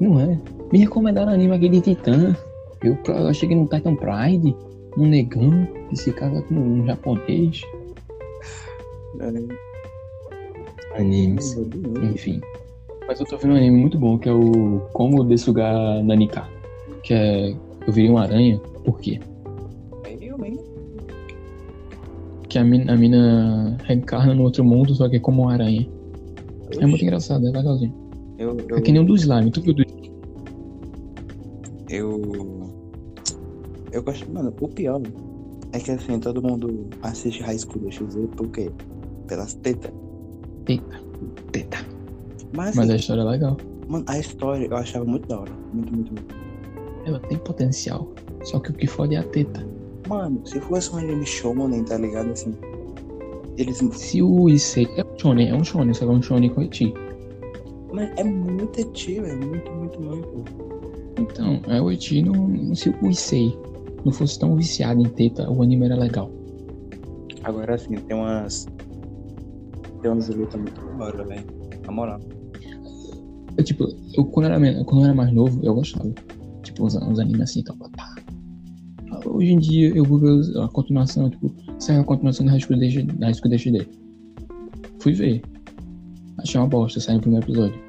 Não 0.00 0.20
é? 0.20 0.38
Me 0.72 0.78
recomendaram 0.78 1.32
anime 1.32 1.54
aqui 1.54 1.68
de 1.68 1.80
titã. 1.80 2.36
Eu, 2.82 2.98
eu 3.06 3.34
cheguei 3.34 3.56
no 3.56 3.66
Titan 3.66 3.94
Pride, 3.94 4.54
um 4.98 5.06
negão 5.06 5.66
que 5.88 5.96
se 5.96 6.12
casa 6.12 6.42
com 6.42 6.54
um 6.54 6.86
japonês. 6.86 7.62
Animes, 10.94 11.56
enfim. 12.12 12.40
Mas 13.06 13.20
eu 13.20 13.26
tô 13.26 13.36
vendo 13.36 13.54
um 13.54 13.56
anime 13.56 13.76
muito 13.76 13.98
bom 13.98 14.18
que 14.18 14.28
é 14.28 14.32
o 14.32 14.80
Como 14.92 15.24
Desugar 15.24 16.02
Nanika. 16.02 16.48
Que 17.02 17.14
é. 17.14 17.56
Eu 17.86 17.92
virei 17.92 18.10
uma 18.10 18.22
aranha. 18.22 18.58
Por 18.84 18.98
quê? 18.98 19.20
Hein? 20.44 20.58
Que 22.48 22.58
a 22.58 22.64
mina, 22.64 22.92
a 22.92 22.96
mina 22.96 23.76
reencarna 23.84 24.34
no 24.34 24.42
outro 24.42 24.64
mundo, 24.64 24.94
só 24.94 25.08
que 25.08 25.16
é 25.16 25.20
como 25.20 25.42
uma 25.42 25.52
aranha. 25.52 25.86
É 26.80 26.86
muito 26.86 27.02
engraçado, 27.02 27.46
é 27.46 27.50
legalzinho. 27.50 27.94
Eu, 28.38 28.56
eu, 28.68 28.76
É 28.78 28.80
que 28.80 28.90
nem 28.92 29.02
o 29.02 29.04
do 29.04 29.14
slime. 29.14 29.50
Tu 29.50 29.60
viu 29.60 29.74
do 29.74 29.84
eu. 31.88 32.74
Eu 33.92 34.02
gosto, 34.02 34.30
mano, 34.32 34.52
o 34.60 34.68
pior 34.68 35.00
é 35.72 35.78
que 35.78 35.90
assim, 35.90 36.18
todo 36.18 36.42
mundo 36.42 36.88
assiste 37.02 37.42
High 37.42 37.58
School 37.58 37.84
DxD 37.84 38.26
por 38.36 38.48
quê? 38.48 38.70
Pelas 39.28 39.54
tetas. 39.54 39.92
Teta. 40.64 41.00
Teta. 41.52 41.78
Mas, 42.54 42.70
assim, 42.70 42.78
Mas 42.78 42.90
a 42.90 42.96
história 42.96 43.20
é 43.20 43.24
legal. 43.24 43.56
mano, 43.88 44.04
a 44.08 44.18
história 44.18 44.66
eu 44.66 44.76
achava 44.76 45.04
muito 45.04 45.28
da 45.28 45.40
hora. 45.40 45.52
Muito, 45.72 45.94
muito, 45.94 46.12
muito. 46.12 46.34
Ela 47.06 47.20
tem 47.20 47.38
potencial. 47.38 48.12
Só 48.42 48.58
que 48.58 48.70
o 48.70 48.74
que 48.74 48.86
fode 48.86 49.14
é 49.14 49.18
a 49.18 49.22
teta. 49.22 49.66
Mano, 50.08 50.44
se 50.46 50.60
fosse 50.60 50.92
um 50.92 50.98
anime 50.98 51.24
shonen, 51.24 51.84
tá 51.84 51.96
ligado? 51.96 52.30
Assim, 52.30 52.54
eles. 53.56 53.78
Se 53.92 54.22
o 54.22 54.48
Issei 54.48 54.88
é 54.96 55.04
um 55.04 55.18
shonen, 55.18 55.48
é 55.48 55.54
um 55.54 55.64
shonen, 55.64 55.94
só 55.94 56.04
que 56.04 56.12
é 56.12 56.14
um 56.14 56.22
shonen 56.22 56.50
com 56.50 56.62
eti. 56.62 56.92
Mas 57.92 58.10
é 58.16 58.24
muito 58.24 58.80
etivo, 58.80 59.26
é 59.26 59.36
muito, 59.36 59.70
muito, 59.70 60.00
muito. 60.00 60.44
Então, 61.18 61.60
é 61.68 61.80
o 61.80 61.90
eti 61.90 62.22
não. 62.22 62.74
Se 62.74 62.90
o 62.90 63.08
Issei 63.08 63.56
não 64.04 64.12
fosse 64.12 64.38
tão 64.38 64.56
viciado 64.56 65.00
em 65.00 65.08
teta, 65.08 65.50
o 65.50 65.62
anime 65.62 65.86
era 65.86 65.96
legal. 65.96 66.30
Agora 67.44 67.74
assim, 67.74 67.94
tem 67.94 68.16
umas. 68.16 68.66
Tem 70.02 70.10
umas 70.10 70.28
lutas 70.28 70.60
muito 70.60 70.80
da 70.98 71.24
velho. 71.24 71.44
Na 71.86 71.92
moral. 71.92 72.20
Eu, 73.56 73.64
tipo, 73.64 73.86
eu, 74.14 74.24
quando, 74.24 74.46
era, 74.46 74.84
quando 74.84 75.02
eu 75.02 75.04
era 75.04 75.14
mais 75.14 75.32
novo, 75.32 75.60
eu 75.62 75.74
gostava. 75.74 76.10
Tipo, 76.62 76.86
uns, 76.86 76.96
uns 76.96 77.18
animes 77.20 77.42
assim, 77.42 77.62
tal, 77.62 77.76
pá, 77.76 77.88
pá. 77.96 78.14
Hoje 79.26 79.52
em 79.52 79.58
dia, 79.58 79.94
eu 79.94 80.04
vou 80.04 80.18
ver 80.18 80.58
a 80.58 80.68
continuação, 80.68 81.30
tipo, 81.30 81.54
saiu 81.78 82.00
a 82.00 82.04
continuação 82.04 82.46
da 82.46 82.52
High 82.52 82.60
School 82.60 82.78
DxD. 82.78 83.12
da 83.14 83.26
High 83.26 83.34
School 83.34 83.50
DxD. 83.50 83.88
Fui 85.00 85.12
ver. 85.12 85.42
Achei 86.38 86.60
uma 86.60 86.66
bosta, 86.66 87.00
saiu 87.00 87.16
no 87.16 87.22
primeiro 87.22 87.46
episódio. 87.46 87.80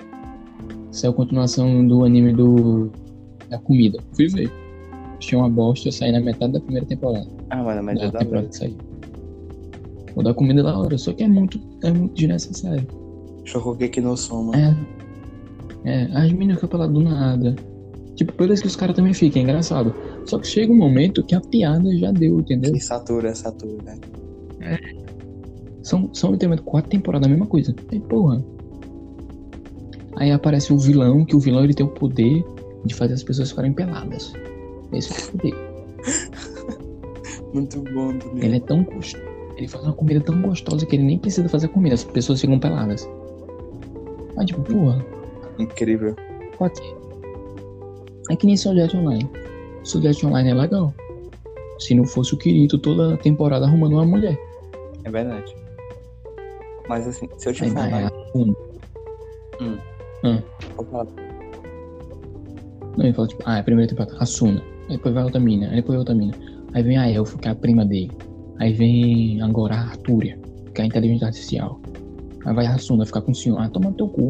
Saiu 0.91 1.11
a 1.11 1.15
continuação 1.15 1.87
do 1.87 2.03
anime 2.03 2.33
do... 2.33 2.91
da 3.49 3.57
comida. 3.59 3.99
Fui 4.15 4.27
ver. 4.27 4.51
Achei 5.17 5.37
uma 5.37 5.49
bosta, 5.49 5.91
saí 5.91 6.11
na 6.11 6.19
metade 6.19 6.53
da 6.53 6.59
primeira 6.59 6.85
temporada. 6.85 7.27
Ah, 7.49 7.63
mano, 7.63 7.83
mas 7.83 7.99
da 7.99 8.05
é 8.05 8.11
da 8.11 8.19
temporada 8.19 8.47
que 8.47 8.57
saiu. 8.57 8.77
O 10.15 10.23
da 10.23 10.33
comida 10.33 10.61
é 10.61 10.63
da 10.63 10.77
hora, 10.77 10.97
só 10.97 11.11
que 11.13 11.23
é 11.23 11.27
muito, 11.27 11.59
é 11.83 11.91
muito 11.91 12.13
desnecessário. 12.13 12.87
Shokugeki 13.43 14.01
no 14.01 14.15
Soma. 14.15 14.53
É. 14.55 14.75
É, 15.85 16.05
as 16.13 16.31
meninas 16.31 16.55
ficam 16.55 16.69
peladas 16.69 16.93
do 16.93 17.01
nada. 17.01 17.55
Tipo, 18.15 18.33
beleza 18.33 18.61
que 18.61 18.67
os 18.67 18.75
caras 18.75 18.95
também 18.95 19.13
ficam, 19.13 19.41
é 19.41 19.43
engraçado. 19.43 19.93
Só 20.25 20.39
que 20.39 20.47
chega 20.47 20.71
um 20.71 20.77
momento 20.77 21.23
que 21.23 21.35
a 21.35 21.41
piada 21.41 21.95
já 21.97 22.11
deu, 22.11 22.39
entendeu? 22.39 22.75
E 22.75 22.79
Satura, 22.79 23.33
Satura, 23.35 23.95
né? 24.59 24.79
São, 25.83 26.09
são 26.13 26.31
literalmente 26.31 26.63
quatro 26.63 26.89
temporadas, 26.89 27.27
a 27.27 27.29
mesma 27.29 27.45
coisa. 27.45 27.75
Aí, 27.91 27.99
porra. 27.99 28.43
Aí 30.15 30.31
aparece 30.31 30.73
o 30.73 30.77
vilão, 30.77 31.23
que 31.25 31.35
o 31.35 31.39
vilão 31.39 31.63
ele 31.63 31.73
tem 31.73 31.85
o 31.85 31.89
poder 31.89 32.43
de 32.85 32.95
fazer 32.95 33.13
as 33.13 33.23
pessoas 33.23 33.49
ficarem 33.49 33.73
peladas. 33.73 34.33
Esse 34.91 35.13
é 35.13 35.25
o 35.25 35.31
poder. 35.31 35.55
Muito 37.53 37.81
bom 37.93 38.17
também. 38.17 38.45
Ele 38.45 38.57
é 38.57 38.59
tão 38.59 38.83
gostoso. 38.83 39.23
Ele 39.57 39.67
faz 39.67 39.83
uma 39.83 39.93
comida 39.93 40.19
tão 40.19 40.41
gostosa 40.41 40.85
que 40.85 40.95
ele 40.95 41.03
nem 41.03 41.19
precisa 41.19 41.47
fazer 41.47 41.67
comida, 41.69 41.95
as 41.95 42.03
pessoas 42.03 42.41
ficam 42.41 42.59
peladas. 42.59 43.07
Mas 44.35 44.47
tipo, 44.47 44.61
porra, 44.61 45.05
Incrível. 45.59 46.15
Que 46.15 46.63
é? 46.63 46.95
É 48.31 48.35
que 48.35 48.45
nem 48.45 48.55
Art 48.55 48.93
Online. 48.95 49.29
Art 50.07 50.23
Online 50.23 50.49
é 50.49 50.53
legal. 50.53 50.93
Se 51.79 51.93
não 51.93 52.05
fosse 52.05 52.33
o 52.33 52.37
Kirito 52.37 52.77
toda 52.77 53.17
temporada 53.17 53.65
arrumando 53.65 53.93
uma 53.93 54.05
mulher. 54.05 54.37
É 55.03 55.11
verdade. 55.11 55.55
Mas 56.87 57.07
assim, 57.07 57.27
se 57.37 57.49
eu 57.49 57.53
te 57.53 57.69
vai 57.69 57.89
falar. 57.89 58.03
a 58.03 58.07
Asuna. 58.07 58.53
Hum. 59.61 59.77
Hum. 60.23 60.41
Vou 60.75 60.85
falar. 60.85 61.07
Não, 62.97 63.05
ele 63.05 63.13
fala 63.13 63.27
tipo, 63.27 63.43
ah, 63.45 63.57
é 63.57 63.59
a 63.59 63.63
primeira 63.63 63.89
temporada, 63.89 64.15
Asuna. 64.19 64.61
Aí 64.89 64.97
depois 64.97 65.13
vai 65.13 65.23
outra 65.23 65.39
mina, 65.39 65.67
aí 65.69 65.75
depois 65.75 65.97
outra 65.97 66.15
mina. 66.15 66.33
Aí 66.73 66.83
vem 66.83 66.97
a 66.97 67.09
Elfo, 67.09 67.37
que 67.37 67.47
é 67.47 67.51
a 67.51 67.55
prima 67.55 67.85
dele. 67.85 68.11
Aí 68.59 68.73
vem 68.73 69.41
agora 69.41 69.75
a 69.75 69.81
Arturia, 69.89 70.39
que 70.73 70.81
é 70.81 70.83
a 70.83 70.87
inteligência 70.87 71.27
artificial. 71.27 71.79
Aí 72.45 72.53
vai 72.53 72.65
a 72.65 72.75
Asuna 72.75 73.05
ficar 73.05 73.21
com 73.21 73.31
o 73.31 73.35
senhor. 73.35 73.59
Ah, 73.59 73.69
toma 73.69 73.91
teu 73.93 74.07
cu. 74.07 74.29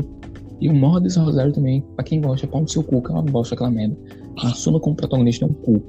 E 0.60 0.70
o 0.70 0.74
Morro 0.74 1.02
desse 1.02 1.20
Rosário 1.20 1.52
também, 1.52 1.82
pra 1.96 2.04
quem 2.04 2.22
gosta, 2.22 2.48
pau 2.48 2.62
no 2.62 2.68
seu 2.68 2.82
cu, 2.82 3.02
que 3.02 3.10
é 3.10 3.13
uma 3.13 3.22
bosta 3.22 3.56
aquela 3.56 3.70
merda. 3.70 3.96
A 4.41 4.48
Asuna 4.48 4.80
como 4.80 4.95
protagonista 4.95 5.45
é 5.45 5.48
um 5.48 5.54
cu. 5.54 5.82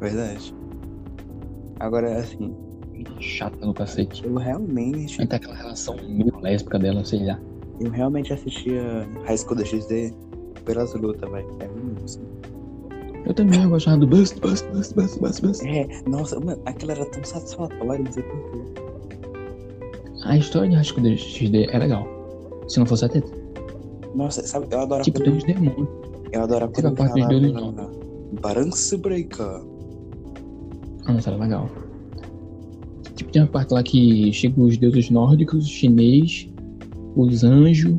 Verdade. 0.00 0.54
Agora, 1.80 2.18
assim, 2.18 2.54
Chata 3.20 3.64
no 3.64 3.74
cacete. 3.74 4.24
eu 4.24 4.34
realmente. 4.36 5.20
Aí 5.20 5.26
tá 5.26 5.36
aquela 5.36 5.54
relação 5.54 5.96
meio 6.08 6.32
lésbica 6.40 6.78
dela, 6.78 7.04
sei 7.04 7.24
lá. 7.24 7.38
Eu 7.80 7.90
realmente 7.90 8.32
assistia 8.32 9.06
High 9.24 9.38
School 9.38 9.56
DxD 9.56 10.12
pelas 10.64 10.92
lutas, 10.94 11.30
velho. 11.30 11.48
É 11.60 11.68
muito 11.68 12.04
assim. 12.04 12.20
Eu 13.24 13.34
também 13.34 13.62
eu 13.62 13.68
gostava 13.68 13.98
do 13.98 14.06
Bust, 14.06 14.40
Bust, 14.40 14.66
Bust, 14.68 14.94
Bust, 14.94 15.20
Bust, 15.20 15.42
Bust. 15.42 15.68
É, 15.68 15.86
nossa, 16.08 16.40
mano, 16.40 16.60
aquilo 16.64 16.92
era 16.92 17.04
tão 17.06 17.22
satisfatório, 17.22 18.04
não 18.04 18.12
sei 18.12 18.22
porquê. 18.22 18.58
A 20.24 20.36
história 20.36 20.68
de 20.68 20.74
High 20.74 20.84
School 20.84 21.16
XD 21.16 21.68
é 21.70 21.78
legal. 21.78 22.06
Se 22.68 22.78
não 22.78 22.86
fosse 22.86 23.04
a 23.04 23.08
teta. 23.08 23.30
Nossa, 24.14 24.42
sabe, 24.46 24.66
eu 24.70 24.80
adoro 24.80 25.02
Tipo, 25.02 25.22
tem 25.22 25.32
uns 25.32 25.44
demônios. 25.44 25.88
Eu 26.32 26.42
adoro 26.42 26.64
a 26.64 26.68
parte 26.68 26.82
dos 26.82 26.98
falava 26.98 27.28
deuses 27.28 27.52
Balance 28.40 28.96
Breaker. 28.96 29.62
Ah, 31.06 31.12
nossa, 31.12 31.30
era 31.30 31.38
legal. 31.38 31.70
Tipo, 33.14 33.32
tem 33.32 33.42
uma 33.42 33.48
parte 33.48 33.72
lá 33.72 33.82
que 33.82 34.32
chegam 34.32 34.64
os 34.64 34.76
deuses 34.76 35.10
nórdicos, 35.10 35.64
os 35.64 35.70
chinês, 35.70 36.48
os 37.16 37.42
anjos. 37.42 37.96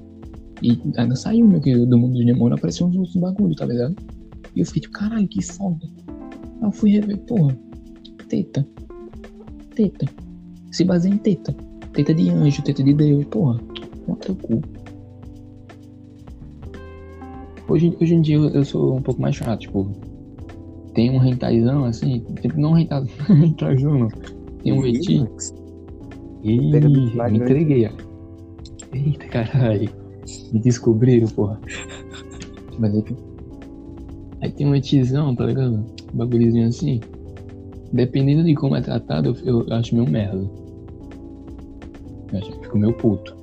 E 0.61 0.79
ainda 0.97 1.15
saiu 1.15 1.47
meio 1.47 1.61
que 1.61 1.73
do 1.85 1.97
mundo 1.97 2.13
dos 2.13 2.25
demônios, 2.25 2.59
apareceu 2.59 2.87
uns 2.87 2.95
outros 2.95 3.15
bagulho, 3.15 3.55
tá 3.55 3.65
ligado? 3.65 3.95
E 4.55 4.59
eu 4.59 4.65
fiquei 4.65 4.81
tipo, 4.81 4.93
caralho, 4.93 5.27
que 5.27 5.41
foda. 5.41 5.87
Aí 6.07 6.63
eu 6.63 6.71
fui 6.71 6.91
rever, 6.91 7.17
porra, 7.19 7.57
teta. 8.27 8.67
Teta. 9.75 10.05
Se 10.71 10.83
baseia 10.83 11.13
em 11.13 11.17
teta. 11.17 11.55
Teta 11.93 12.13
de 12.13 12.29
anjo, 12.29 12.61
teta 12.61 12.83
de 12.83 12.93
Deus, 12.93 13.25
porra. 13.25 13.59
Bota 14.07 14.33
teu 14.33 14.35
cu. 14.35 14.61
Hoje, 17.69 17.95
hoje 18.01 18.15
em 18.15 18.21
dia 18.21 18.37
eu, 18.37 18.65
sou 18.65 18.97
um 18.97 19.01
pouco 19.01 19.21
mais 19.21 19.35
chato, 19.35 19.59
tipo. 19.59 19.87
Tem 20.93 21.11
um 21.11 21.19
rentaizão 21.19 21.85
assim, 21.85 22.19
tipo, 22.41 22.59
não 22.59 22.73
rentai- 22.73 23.05
rentaizão, 23.29 23.99
não. 23.99 24.07
Tem 24.63 24.73
um 24.73 24.85
eti. 24.85 25.23
Ih, 26.43 26.79
do 26.79 26.89
me 26.89 27.11
flagrante. 27.11 27.43
entreguei, 27.43 27.85
ó. 27.87 27.91
Eita, 28.93 29.25
caralho. 29.27 29.89
Me 30.51 30.59
descobriram, 30.59 31.27
porra. 31.27 31.59
Mas 32.77 32.93
aí, 32.95 33.03
aí 34.41 34.51
tem 34.51 34.67
um 34.67 34.73
etizão, 34.75 35.35
tá 35.35 35.45
ligado? 35.45 35.75
Um 36.13 36.17
bagulhozinho 36.17 36.67
assim. 36.67 36.99
Dependendo 37.93 38.43
de 38.43 38.55
como 38.55 38.75
é 38.75 38.81
tratado, 38.81 39.35
eu, 39.45 39.65
eu 39.65 39.73
acho 39.73 39.95
meio 39.95 40.09
merda. 40.09 40.49
Eu 42.31 42.39
acho, 42.39 42.51
fico 42.61 42.77
meio 42.77 42.93
puto. 42.93 43.35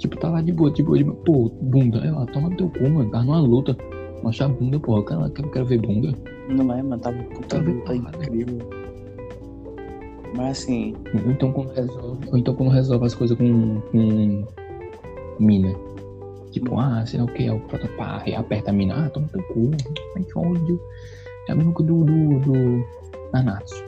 Tipo, 0.00 0.16
tá 0.16 0.28
lá 0.30 0.40
de 0.40 0.50
boa, 0.52 0.70
de 0.70 0.82
boa, 0.82 0.96
de 0.98 1.04
boa. 1.04 1.16
Pô, 1.24 1.48
bunda, 1.60 2.10
lá, 2.12 2.26
toma 2.26 2.48
no 2.48 2.56
teu 2.56 2.68
cu, 2.70 2.88
mano. 2.88 3.10
Tá 3.10 3.22
numa 3.22 3.38
luta. 3.40 3.76
Mostra 4.22 4.46
a 4.46 4.48
bunda, 4.48 4.80
porra. 4.80 4.98
Eu 5.00 5.04
quero, 5.04 5.20
eu 5.22 5.30
quero- 5.30 5.50
quero 5.50 5.66
ver 5.66 5.78
bunda. 5.80 6.12
Não 6.48 6.72
é, 6.74 6.82
mano, 6.82 7.00
tava 7.00 7.16
puta 7.24 7.60
ver 7.60 7.72
luta 7.74 7.92
porrada. 7.94 8.16
incrível. 8.24 8.58
Mas 10.36 10.58
assim, 10.62 10.94
Ou 11.24 11.30
então 11.32 11.52
quando 11.52 11.72
resolve, 11.72 12.28
ou 12.30 12.38
então 12.38 12.54
quando 12.54 12.70
resolve 12.70 13.04
as 13.06 13.14
coisas 13.14 13.36
com, 13.36 13.80
com 13.92 14.44
mina. 15.38 15.74
Tipo, 16.52 16.78
ah, 16.78 17.04
sei 17.06 17.18
lá 17.20 17.26
o 17.26 17.28
que, 17.28 17.46
é 17.46 17.52
o 17.52 17.60
protopá, 17.60 18.22
e 18.26 18.34
aperta 18.34 18.70
a 18.70 18.72
mina, 18.72 19.06
ah, 19.06 19.10
toma 19.10 19.28
teu 19.28 19.42
cu, 19.44 19.70
ódio. 20.36 20.80
É 21.48 21.52
a 21.52 21.54
mesma 21.54 21.72
coisa 21.72 21.92
do, 21.92 22.04
do, 22.04 22.38
do 22.40 22.84
Nanatsu, 23.32 23.84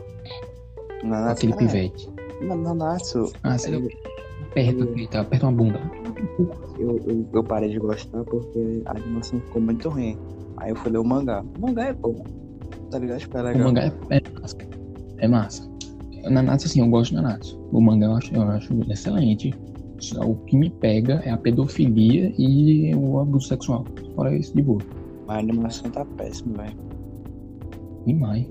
Nanatsu, 1.05 1.47
aquele 1.47 1.55
pivete. 1.57 2.09
Na- 2.41 2.57
Nanatsu, 2.57 3.33
Ah, 3.45 3.57
sei 3.57 3.73
lá 3.75 3.79
o 3.85 3.89
que, 3.89 3.97
aperta, 4.51 4.85
aperta, 4.85 5.21
aperta 5.21 5.47
uma 5.47 5.53
bunda. 5.53 5.81
Eu, 6.79 6.99
eu, 7.07 7.27
eu 7.33 7.45
parei 7.45 7.71
de 7.71 7.79
gostar 7.79 8.25
porque 8.25 8.83
a 8.87 8.93
animação 8.93 9.41
ficou 9.41 9.63
muito 9.63 9.89
ruim. 9.89 10.17
Aí 10.59 10.71
eu 10.71 10.77
fui 10.77 10.91
ler 10.91 10.99
o 10.99 11.05
mangá. 11.05 11.45
O 11.59 11.61
mangá 11.61 11.87
é 11.87 11.93
bom, 11.93 12.25
tá 12.91 12.99
ligado? 12.99 13.19
Tipo, 13.21 13.39
é 13.39 13.41
O 13.41 13.45
legal. 13.47 13.65
mangá 13.69 13.83
é, 14.11 14.17
é 14.17 14.23
massa. 14.41 14.57
É 15.19 15.29
massa. 15.29 15.73
O 16.25 16.31
Nanatsu, 16.31 16.67
assim, 16.69 16.81
eu 16.81 16.89
gosto 16.89 17.15
do 17.15 17.23
Nanatsu. 17.23 17.59
O 17.73 17.81
mangá 17.81 18.07
eu 18.07 18.13
acho, 18.15 18.35
eu 18.35 18.43
acho 18.43 18.73
excelente. 18.91 19.53
Só 19.99 20.21
O 20.25 20.37
que 20.47 20.57
me 20.57 20.71
pega 20.71 21.15
é 21.25 21.31
a 21.31 21.37
pedofilia 21.37 22.33
e 22.39 22.95
o 22.95 23.19
abuso 23.21 23.49
sexual. 23.49 23.85
Fora 24.15 24.37
isso, 24.37 24.55
de 24.55 24.63
boa. 24.63 24.81
Mas 25.27 25.37
a 25.37 25.41
animação 25.41 25.91
tá 25.91 26.05
péssima, 26.05 26.63
velho. 26.63 26.77
Demais. 28.07 28.47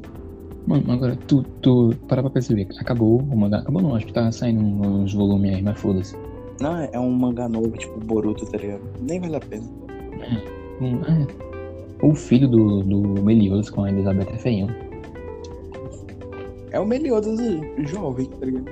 Mano, 0.67 0.91
agora 0.91 1.15
tu, 1.27 1.43
tu 1.61 1.93
para 2.07 2.21
pra 2.21 2.31
perceber. 2.31 2.67
Acabou 2.79 3.19
o 3.19 3.37
mangá. 3.37 3.59
Acabou 3.59 3.81
não, 3.81 3.95
acho 3.95 4.05
que 4.05 4.13
tá 4.13 4.31
saindo 4.31 4.61
uns 4.61 5.13
volumes 5.13 5.55
aí, 5.55 5.61
mas 5.61 5.79
foda-se. 5.79 6.15
Não, 6.61 6.77
é 6.77 6.99
um 6.99 7.11
mangá 7.11 7.49
novo, 7.49 7.71
tipo 7.71 7.99
Boruto, 7.99 8.45
tá 8.45 8.57
ligado? 8.57 8.81
Nem 9.01 9.19
vale 9.19 9.35
a 9.35 9.39
pena. 9.39 9.63
Hum, 10.79 11.01
é. 11.07 12.05
O 12.05 12.15
filho 12.15 12.47
do, 12.47 12.83
do 12.83 13.23
Meliodas 13.23 13.69
com 13.69 13.83
a 13.83 13.89
Elizabeth 13.89 14.27
é 14.31 14.37
feião. 14.37 14.67
É 16.71 16.79
o 16.79 16.85
Meliodas 16.85 17.39
jovem, 17.89 18.25
tá 18.25 18.45
ligado? 18.45 18.65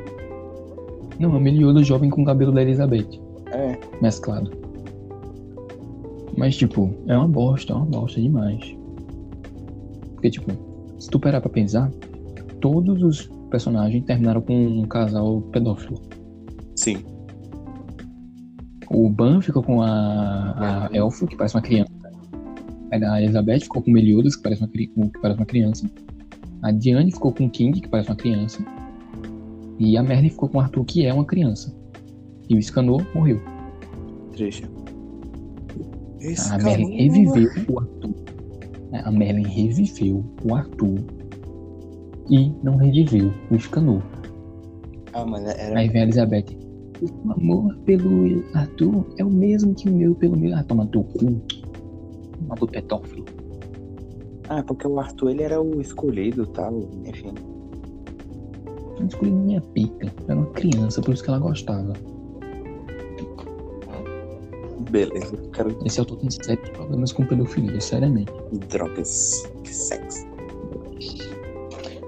Não, 1.19 1.33
é 1.33 1.37
o 1.37 1.41
Meliodas 1.41 1.85
jovem 1.85 2.09
com 2.09 2.21
o 2.21 2.25
cabelo 2.25 2.51
da 2.51 2.61
Elizabeth. 2.61 3.19
É, 3.51 3.77
mesclado. 4.01 4.51
Mas, 6.37 6.55
tipo, 6.55 6.93
é 7.07 7.17
uma 7.17 7.27
bosta, 7.27 7.73
é 7.73 7.75
uma 7.75 7.85
bosta 7.85 8.21
demais. 8.21 8.75
Porque, 10.13 10.29
tipo, 10.29 10.51
se 10.99 11.09
tu 11.09 11.19
parar 11.19 11.41
pra 11.41 11.49
pensar, 11.49 11.91
todos 12.61 13.03
os 13.03 13.29
personagens 13.49 14.05
terminaram 14.05 14.41
com 14.41 14.53
um 14.53 14.83
casal 14.83 15.41
pedófilo. 15.51 15.99
sim. 16.75 16.97
O 18.89 19.09
Ban 19.09 19.41
ficou 19.41 19.61
com 19.61 19.81
a, 19.81 20.87
a 20.87 20.89
Elfo, 20.95 21.27
que 21.27 21.35
parece 21.35 21.55
uma 21.55 21.61
criança. 21.61 21.91
A 22.91 23.21
Elizabeth 23.21 23.59
ficou 23.61 23.81
com 23.83 23.91
o 23.91 23.93
Meliodas, 23.93 24.35
que 24.35 24.41
parece 24.41 24.63
uma, 24.63 24.69
que 24.69 25.19
parece 25.21 25.39
uma 25.39 25.45
criança. 25.45 25.89
A 26.63 26.71
Diane 26.71 27.11
ficou 27.11 27.31
com 27.31 27.45
o 27.45 27.49
King, 27.49 27.79
que 27.79 27.87
parece 27.87 28.09
uma 28.09 28.15
criança. 28.15 28.65
E 29.77 29.95
a 29.95 30.03
Merlin 30.03 30.29
ficou 30.29 30.49
com 30.49 30.57
o 30.57 30.61
Arthur, 30.61 30.83
que 30.85 31.05
é 31.05 31.13
uma 31.13 31.23
criança. 31.23 31.73
E 32.49 32.55
o 32.55 32.61
Scanor 32.61 33.05
morreu. 33.13 33.39
Triste. 34.33 34.67
A 36.51 36.57
Merlin 36.57 36.97
reviveu 36.97 37.49
o 37.69 37.79
Arthur. 37.79 38.15
né? 38.91 39.01
A 39.05 39.11
Merlin 39.11 39.47
reviveu 39.47 40.25
o 40.43 40.55
Arthur 40.55 40.99
e 42.29 42.51
não 42.63 42.75
reviveu 42.75 43.31
o 43.51 43.59
Scanor. 43.59 44.01
Ah, 45.13 45.25
mano, 45.25 45.47
era. 45.47 45.79
Aí 45.79 45.87
vem 45.87 46.01
a 46.01 46.03
Elizabeth. 46.05 46.68
O 47.01 47.31
amor 47.31 47.75
pelo 47.85 48.43
Arthur 48.53 49.05
é 49.17 49.23
o 49.23 49.29
mesmo 49.29 49.73
que 49.73 49.89
o 49.89 49.93
meu 49.93 50.15
pelo 50.15 50.37
meu. 50.37 50.55
Ah, 50.55 50.63
toma 50.63 50.85
teu 50.87 51.03
cu. 51.03 51.41
Matou 52.47 52.67
pedófilo. 52.67 53.25
Ah, 54.49 54.63
porque 54.63 54.87
o 54.87 54.99
Arthur 54.99 55.29
ele 55.29 55.43
era 55.43 55.61
o 55.61 55.79
escolhido 55.79 56.45
tal, 56.47 56.89
enfim. 57.05 57.33
Eu 58.99 59.05
escolhi 59.05 59.31
minha 59.31 59.61
pica. 59.61 60.11
Era 60.27 60.37
uma 60.37 60.47
criança, 60.47 61.01
por 61.01 61.13
isso 61.13 61.23
que 61.23 61.29
ela 61.29 61.39
gostava. 61.39 61.93
Beleza, 64.89 65.37
quero 65.53 65.77
Esse 65.85 65.99
autor 65.99 66.17
tem 66.17 66.31
sete 66.31 66.71
problemas 66.71 67.11
com 67.11 67.23
pedofilia, 67.25 67.79
seriamente. 67.79 68.31
drogas, 68.69 69.47
sexo. 69.63 70.27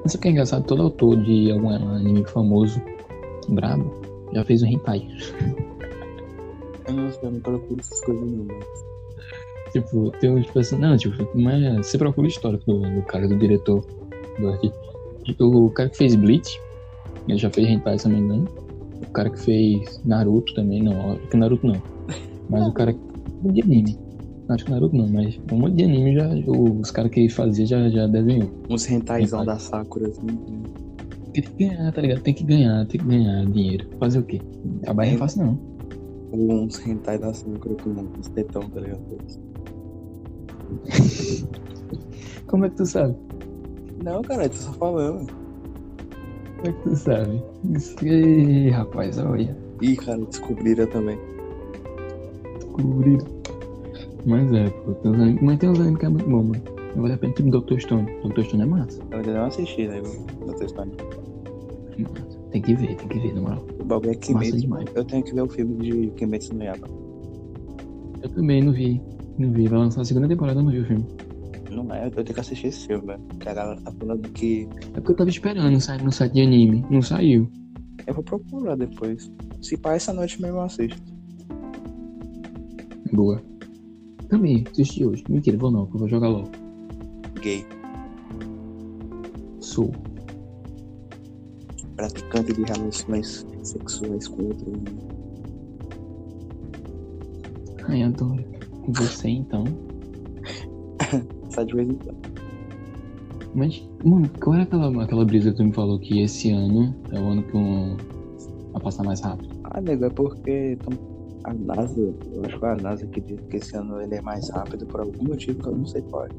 Mas 0.03 0.15
o 0.15 0.17
que 0.17 0.27
é 0.27 0.31
engraçado? 0.31 0.65
Todo 0.65 0.81
autor 0.83 1.21
de 1.21 1.51
algum 1.51 1.69
anime 1.69 2.25
famoso, 2.25 2.81
brabo, 3.49 4.00
já 4.33 4.43
fez 4.45 4.63
um 4.63 4.67
hentai. 4.67 5.07
Eu 6.87 6.93
não, 6.93 7.09
eu 7.23 7.31
não 7.31 7.39
procuro 7.39 7.79
essas 7.79 8.01
coisas 8.01 8.29
mas. 8.31 8.91
Tipo, 9.71 10.11
tem 10.19 10.29
uns 10.29 10.45
tipo 10.45 10.59
assim, 10.59 10.77
não, 10.77 10.97
tipo, 10.97 11.15
mas 11.37 11.87
você 11.87 11.97
procura 11.97 12.27
o 12.27 12.29
histórico 12.29 12.65
do, 12.65 12.81
do 12.81 13.01
cara, 13.03 13.27
do 13.27 13.37
diretor 13.37 13.85
do 14.39 14.49
arquivo. 14.49 14.73
O 15.39 15.69
cara 15.69 15.89
que 15.89 15.97
fez 15.97 16.15
Bleach, 16.15 16.59
ele 17.27 17.37
já 17.37 17.49
fez 17.49 17.69
hentai, 17.69 17.97
se 17.97 18.07
não 18.07 18.17
me 18.17 18.21
engano. 18.21 18.47
O 19.01 19.11
cara 19.13 19.29
que 19.29 19.39
fez 19.39 20.01
Naruto 20.03 20.53
também, 20.53 20.83
não, 20.83 21.13
acho 21.13 21.27
que 21.27 21.37
Naruto 21.37 21.65
não. 21.65 21.81
Mas 22.49 22.67
o 22.67 22.73
cara 22.73 22.93
um 23.43 23.51
de 23.51 23.61
anime. 23.61 23.97
Acho 24.49 24.65
que 24.65 24.71
Naruto 24.71 24.95
não, 24.95 25.07
mas 25.07 25.39
um 25.51 25.57
monte 25.57 25.75
de 25.75 25.83
anime 25.85 26.15
já, 26.15 26.27
os 26.47 26.91
caras 26.91 27.11
que 27.11 27.29
fazia 27.29 27.65
já, 27.65 27.89
já 27.89 28.07
desenhou. 28.07 28.49
Uns 28.69 28.85
rentaizão 28.85 29.43
Hentai. 29.43 29.55
da 29.55 29.59
Sakura, 29.59 30.07
assim. 30.09 30.27
Porque 31.31 31.41
tem 31.41 31.55
que 31.55 31.65
ganhar, 31.65 31.93
tá 31.93 32.01
ligado? 32.01 32.21
Tem 32.21 32.33
que 32.33 32.43
ganhar, 32.43 32.85
tem 32.87 32.99
que 32.99 33.07
ganhar 33.07 33.45
dinheiro. 33.45 33.87
Fazer 33.97 34.19
o 34.19 34.23
quê? 34.23 34.41
Trabalhar 34.81 35.11
não 35.11 35.15
é 35.15 35.19
fácil 35.19 35.43
não. 35.45 35.59
Uns 36.33 36.77
rentai 36.77 37.17
da 37.17 37.33
Sakura 37.33 37.75
com 37.75 37.89
uns 37.89 38.27
tetão, 38.29 38.61
tá 38.69 38.81
ligado? 38.81 39.01
Como 42.47 42.65
é 42.65 42.69
que 42.69 42.75
tu 42.75 42.85
sabe? 42.85 43.15
Não, 44.03 44.21
cara, 44.21 44.43
eu 44.43 44.49
tô 44.49 44.55
só 44.55 44.73
falando. 44.73 45.27
Como 46.57 46.67
é 46.67 46.71
que 46.71 46.83
tu 46.83 46.95
sabe? 46.95 47.41
Isso 47.73 47.95
aí, 48.01 48.69
rapaz, 48.69 49.17
olha. 49.17 49.57
Ih, 49.81 49.95
cara, 49.95 50.19
descobriram 50.25 50.87
também. 50.87 51.17
Descobriram. 52.55 53.25
Mas 54.25 54.51
é, 54.53 54.69
pô, 54.69 54.93
tem 54.95 55.11
uns 55.11 55.19
animes, 55.19 55.41
mas 55.41 55.59
tem 55.59 55.69
uns 55.69 55.79
animes 55.79 55.99
que 55.99 56.05
é 56.05 56.09
muito 56.09 56.29
bom, 56.29 56.43
mano. 56.43 56.61
Não 56.95 57.01
vale 57.03 57.13
a 57.13 57.17
pena, 57.17 57.33
tipo 57.33 57.49
Dr. 57.49 57.79
Stone. 57.79 58.11
Dr. 58.21 58.43
Stone 58.43 58.63
é 58.63 58.65
massa. 58.65 59.01
Eu 59.11 59.17
ainda 59.19 59.33
não 59.33 59.45
assisti, 59.45 59.87
né? 59.87 60.01
No 60.45 60.53
testando. 60.53 61.20
Tem 62.51 62.61
que 62.61 62.75
ver, 62.75 62.95
tem 62.95 63.07
que 63.07 63.19
ver, 63.19 63.33
na 63.33 63.41
moral. 63.41 63.65
O 63.79 63.83
bagulho 63.83 64.11
é 64.11 64.15
Kimetsu. 64.15 64.57
demais. 64.59 64.85
Eu 64.93 65.05
tenho 65.05 65.23
que 65.23 65.33
ver 65.33 65.41
o 65.41 65.47
filme 65.47 65.75
de 65.77 66.07
Kimetsu 66.11 66.53
no 66.53 66.63
Yaba. 66.63 66.87
Eu 68.21 68.29
também 68.29 68.61
não 68.61 68.73
vi. 68.73 69.01
Não 69.37 69.51
vi. 69.51 69.67
Vai 69.67 69.79
lançar 69.79 70.01
a 70.01 70.05
segunda 70.05 70.27
temporada, 70.27 70.59
eu 70.59 70.63
não 70.63 70.71
vi 70.71 70.79
o 70.79 70.85
filme. 70.85 71.05
Não 71.71 71.93
é, 71.93 72.05
eu 72.07 72.11
tenho 72.11 72.33
que 72.33 72.39
assistir 72.39 72.67
esse 72.67 72.87
filme, 72.87 73.07
velho. 73.07 73.21
Que 73.39 73.47
a 73.47 73.53
galera 73.53 73.79
tá 73.81 73.91
falando 73.91 74.29
que. 74.29 74.67
É 74.93 74.99
porque 74.99 75.11
eu 75.11 75.15
tava 75.15 75.29
esperando 75.29 75.79
sair 75.79 76.03
no 76.03 76.11
site 76.11 76.33
de 76.33 76.41
anime. 76.41 76.85
Não 76.89 77.01
saiu. 77.01 77.49
Eu 78.05 78.13
vou 78.13 78.23
procurar 78.23 78.75
depois. 78.75 79.31
Se 79.61 79.77
pá, 79.77 79.93
essa 79.93 80.11
noite 80.11 80.41
mesmo 80.41 80.57
eu 80.57 80.61
assisto. 80.61 81.01
Boa. 83.13 83.41
Também, 84.27 84.63
assisti 84.71 85.05
hoje. 85.05 85.23
Mentira, 85.29 85.57
vou 85.57 85.71
não, 85.71 85.85
que 85.85 85.95
eu 85.95 85.99
vou 85.99 86.09
jogar 86.09 86.27
logo. 86.27 86.49
Gay. 87.41 87.65
Sou. 89.59 89.91
Praticante 92.01 92.53
de 92.53 92.63
relações 92.63 93.45
sexuais 93.61 94.27
com 94.27 94.45
outro 94.45 94.71
homem. 94.71 94.97
Ai, 97.87 98.01
adoro. 98.01 98.43
Você, 98.87 99.29
então. 99.29 99.65
Só 101.51 101.61
de 101.61 101.75
vez 101.75 101.89
em 101.89 101.93
quando. 101.93 102.17
Mas, 103.53 103.87
mano, 104.03 104.27
qual 104.41 104.55
era 104.55 104.63
aquela, 104.63 105.03
aquela 105.03 105.23
brisa 105.25 105.51
que 105.51 105.57
tu 105.57 105.63
me 105.63 105.73
falou 105.73 105.99
que 105.99 106.23
esse 106.23 106.49
ano 106.49 106.95
é 107.11 107.19
o 107.19 107.23
ano 107.23 107.43
que 107.43 107.55
um... 107.55 107.95
vai 108.73 108.81
passar 108.81 109.03
mais 109.03 109.21
rápido? 109.21 109.55
Ah, 109.65 109.79
nego, 109.79 110.05
é 110.05 110.09
porque 110.09 110.79
a 111.43 111.53
NASA, 111.53 112.01
eu 112.01 112.45
acho 112.47 112.57
que 112.57 112.65
a 112.65 112.75
NASA 112.77 113.05
que 113.05 113.21
diz 113.21 113.39
que 113.41 113.57
esse 113.57 113.77
ano 113.77 114.01
ele 114.01 114.15
é 114.15 114.21
mais 114.21 114.49
rápido 114.49 114.87
por 114.87 115.01
algum 115.01 115.25
motivo 115.25 115.61
que 115.61 115.67
eu 115.69 115.75
não 115.75 115.85
sei 115.85 116.01
qual 116.01 116.25
é. 116.25 116.29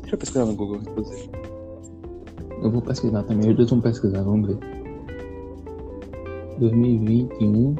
Deixa 0.00 0.14
eu 0.14 0.18
pesquisar 0.18 0.46
no 0.46 0.54
Google, 0.54 0.78
inclusive. 0.78 1.28
Eu 2.62 2.70
vou 2.70 2.80
pesquisar 2.80 3.22
também, 3.24 3.54
dois 3.54 3.68
vão 3.68 3.82
pesquisar, 3.82 4.22
vamos 4.22 4.48
ver. 4.48 4.83
2021. 6.58 7.76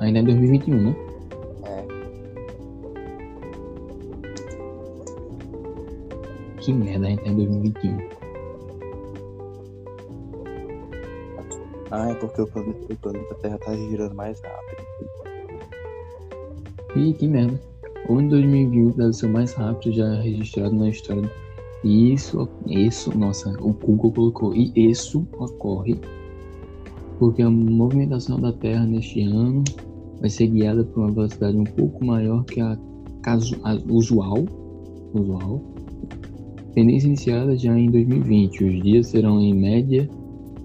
Ainda 0.00 0.18
é 0.20 0.22
2021, 0.22 0.82
né? 0.82 0.96
É. 1.64 1.84
Que 6.60 6.72
merda, 6.72 7.06
a 7.06 7.10
gente 7.10 7.22
tá 7.22 7.30
em 7.30 7.36
2021. 7.36 7.98
Ah, 11.90 12.10
é 12.10 12.14
porque 12.14 12.42
o 12.42 12.46
planeta, 12.46 12.92
o 12.92 12.96
planeta 12.96 13.34
Terra 13.36 13.58
tá 13.58 13.74
girando 13.74 14.14
mais 14.14 14.40
rápido. 14.40 14.88
Ih, 16.96 17.14
que 17.14 17.26
merda. 17.26 17.58
O 18.08 18.18
ano 18.18 18.30
2021 18.30 18.90
deve 18.90 19.12
ser 19.12 19.26
o 19.26 19.30
mais 19.30 19.52
rápido 19.54 19.94
já 19.94 20.14
registrado 20.20 20.74
na 20.74 20.88
história. 20.88 21.30
E 21.84 22.12
isso, 22.12 22.48
isso, 22.66 23.16
nossa, 23.16 23.50
o 23.60 23.72
Google 23.72 24.12
colocou. 24.12 24.54
E 24.54 24.72
isso 24.76 25.26
ocorre 25.38 25.98
porque 27.18 27.42
a 27.42 27.50
movimentação 27.50 28.40
da 28.40 28.52
Terra 28.52 28.86
neste 28.86 29.22
ano 29.22 29.64
vai 30.20 30.30
ser 30.30 30.48
guiada 30.48 30.84
por 30.84 31.00
uma 31.00 31.12
velocidade 31.12 31.56
um 31.56 31.64
pouco 31.64 32.04
maior 32.04 32.44
que 32.44 32.60
a, 32.60 32.78
casu, 33.22 33.56
a 33.64 33.74
usual 33.88 34.44
usual. 35.14 35.62
Tendência 36.74 37.08
iniciada 37.08 37.56
já 37.56 37.76
em 37.78 37.90
2020. 37.90 38.64
Os 38.64 38.82
dias 38.82 39.06
serão 39.08 39.40
em 39.40 39.54
média 39.54 40.08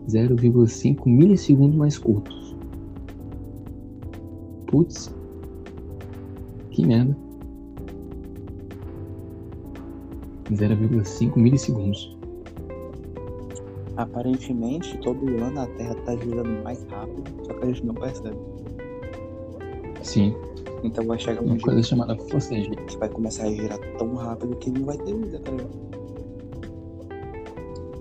0,5 0.07 1.07
milissegundos 1.07 1.75
mais 1.75 1.97
curtos. 1.97 2.55
Putz. 4.67 5.13
Que 6.71 6.85
merda. 6.85 7.15
0,5 10.51 11.37
milissegundos. 11.37 12.17
Aparentemente, 14.03 14.97
todo 14.97 15.25
ano 15.41 15.61
a 15.61 15.67
Terra 15.67 15.95
tá 16.05 16.13
girando 16.17 16.61
mais 16.61 16.83
rápido, 16.89 17.23
só 17.45 17.53
que 17.53 17.63
a 17.63 17.67
gente 17.67 17.85
não 17.85 17.93
percebe. 17.93 18.37
Sim, 20.01 20.35
Então 20.83 21.05
vai 21.05 21.17
chegar 21.17 21.41
um 21.41 21.45
uma 21.45 21.59
coisa 21.59 21.81
chamada 21.81 22.13
força 22.17 22.53
G. 22.53 22.69
que 22.69 22.97
vai 22.97 23.07
começar 23.07 23.45
a 23.45 23.51
girar 23.53 23.79
tão 23.97 24.13
rápido 24.15 24.57
que 24.57 24.69
não 24.71 24.85
vai 24.85 24.97
ter 24.97 25.15
vida, 25.15 25.39
tá 25.39 25.51
ligado? 25.51 25.71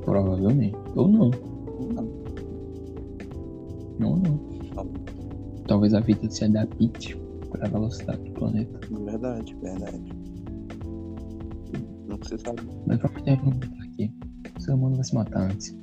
Provavelmente. 0.04 0.76
Ou 0.96 1.06
não. 1.06 1.30
Ou 1.78 1.92
Não. 1.92 2.08
Não, 4.00 4.16
não. 4.16 4.40
Não. 4.74 4.86
Talvez 5.68 5.94
a 5.94 6.00
vida 6.00 6.28
se 6.28 6.44
adapte 6.44 7.16
para 7.50 7.66
a 7.66 7.70
velocidade 7.70 8.24
do 8.24 8.32
planeta. 8.32 8.80
Verdade, 9.04 9.54
verdade. 9.62 10.02
Não 12.08 12.18
se 12.24 12.36
sabe. 12.38 12.60
Mas 12.88 12.98
vamos 13.00 13.22
ter 13.22 13.38
um 13.40 13.50
aqui. 13.84 14.12
O 14.58 14.60
ser 14.60 14.72
humano 14.72 14.96
vai 14.96 15.04
se 15.04 15.14
matar 15.14 15.42
antes. 15.52 15.76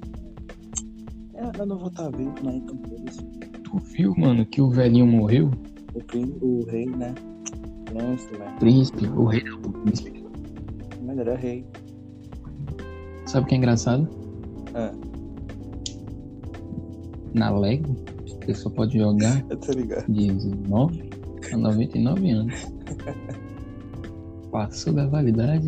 É, 1.59 1.61
eu 1.61 1.65
não 1.65 1.77
vou 1.77 1.89
estar 1.89 2.09
vivo, 2.11 2.33
né? 2.43 2.55
Então. 2.55 2.77
Tu 3.63 3.77
viu, 3.79 4.13
mano, 4.17 4.45
que 4.45 4.61
o 4.61 4.69
velhinho 4.69 5.05
morreu? 5.05 5.51
o, 5.93 6.45
o 6.45 6.65
rei, 6.65 6.85
né? 6.85 7.13
Príncipe, 7.85 8.37
né? 8.37 8.55
Príncipe, 8.59 9.07
o 9.07 9.25
rei 9.25 9.43
não, 9.43 9.57
o 9.57 9.71
príncipe. 9.73 10.25
Mas 11.05 11.17
era 11.17 11.35
rei. 11.35 11.65
Sabe 13.25 13.45
o 13.45 13.49
que 13.49 13.55
é 13.55 13.57
engraçado? 13.57 14.07
Ah, 14.73 14.91
Na 17.33 17.49
Lego, 17.51 17.95
você 18.25 18.53
só 18.53 18.69
pode 18.69 18.97
jogar 18.97 19.43
eu 19.49 19.57
tô 19.57 19.71
ligado. 19.73 20.05
de 20.11 20.27
19 20.31 21.09
a 21.53 21.57
99 21.57 22.29
anos. 22.31 22.53
Passou 24.51 24.93
da 24.93 25.07
validade, 25.07 25.67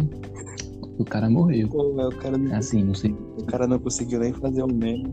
o 0.98 1.04
cara 1.06 1.30
morreu. 1.30 1.68
Pô, 1.70 2.08
o 2.08 2.16
cara 2.16 2.38
não, 2.38 2.56
Assim, 2.56 2.84
não 2.84 2.94
sei. 2.96 3.12
o 3.12 3.44
cara 3.46 3.68
não 3.68 3.78
conseguiu 3.80 4.20
nem 4.20 4.34
fazer 4.34 4.64
um 4.64 4.68
meme. 4.74 5.12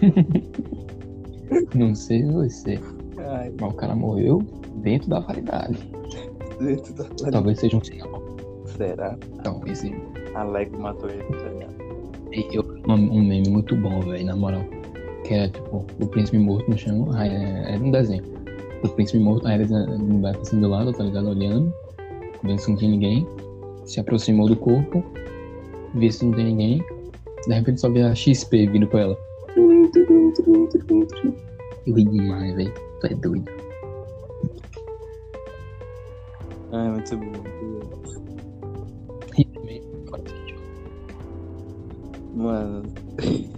Não 1.74 1.94
sei 1.94 2.24
você. 2.24 2.78
Ai, 3.18 3.52
Mas 3.60 3.72
o 3.72 3.76
cara 3.76 3.94
morreu 3.94 4.42
dentro 4.82 5.08
da 5.08 5.20
validade. 5.20 5.78
dentro 6.60 6.94
da 6.94 7.04
Talvez 7.30 7.60
seja 7.60 7.76
um 7.76 7.84
sinal. 7.84 8.22
Será? 8.66 9.16
Talvez 9.42 9.78
seja. 9.78 9.96
A 10.34 10.42
Lego 10.42 10.78
matou 10.78 11.08
ele, 11.08 11.22
tá 11.22 11.48
ligado? 11.48 11.76
Eu, 12.52 12.62
um, 12.88 12.94
um 12.94 13.24
meme 13.24 13.48
muito 13.48 13.74
bom, 13.76 14.00
velho, 14.00 14.26
na 14.26 14.36
moral. 14.36 14.62
Que 15.24 15.34
é 15.34 15.48
tipo, 15.48 15.84
o 16.00 16.06
príncipe 16.06 16.38
morto 16.38 16.70
no 16.70 16.76
chão. 16.76 17.08
É, 17.18 17.74
era 17.74 17.82
um 17.82 17.90
desenho. 17.90 18.22
O 18.84 18.88
príncipe 18.88 19.18
morto, 19.18 19.46
aí 19.48 19.60
ele 19.60 19.72
embaixo 19.72 20.40
assim 20.40 20.60
do 20.60 20.68
lado, 20.68 20.92
tá 20.92 21.02
ligado? 21.04 21.28
Olhando. 21.30 21.72
Vendo 22.42 22.58
se 22.58 22.70
não 22.70 22.76
tem 22.76 22.90
ninguém. 22.90 23.26
Se 23.84 23.98
aproximou 23.98 24.46
do 24.48 24.56
corpo. 24.56 25.02
Vê 25.94 26.10
se 26.12 26.24
não 26.24 26.32
tem 26.32 26.44
ninguém. 26.46 26.84
De 27.46 27.54
repente 27.54 27.80
só 27.80 27.88
vê 27.88 28.02
a 28.02 28.14
XP 28.14 28.66
vindo 28.66 28.86
pra 28.86 29.00
ela. 29.00 29.25
Eu 31.86 31.94
ri 31.94 32.04
demais, 32.04 32.54
velho. 32.54 32.74
Tu 33.00 33.06
é 33.06 33.14
doido. 33.14 33.50
Muito 36.72 37.16
bom. 37.16 37.24
muito 39.36 39.56
bom. 39.56 39.76
Mano. 42.34 42.82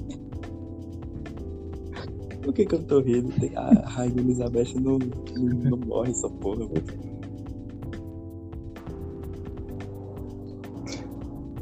Por 2.42 2.54
que 2.54 2.64
que 2.64 2.74
eu 2.76 2.82
tô 2.84 3.00
rindo? 3.00 3.32
A 3.56 3.88
Rainha 3.88 4.20
Elizabeth 4.20 4.74
não, 4.76 4.98
não, 4.98 5.70
não 5.70 5.78
morre 5.78 6.11
essa 6.11 6.30
porra, 6.30 6.66
velho. 6.68 7.08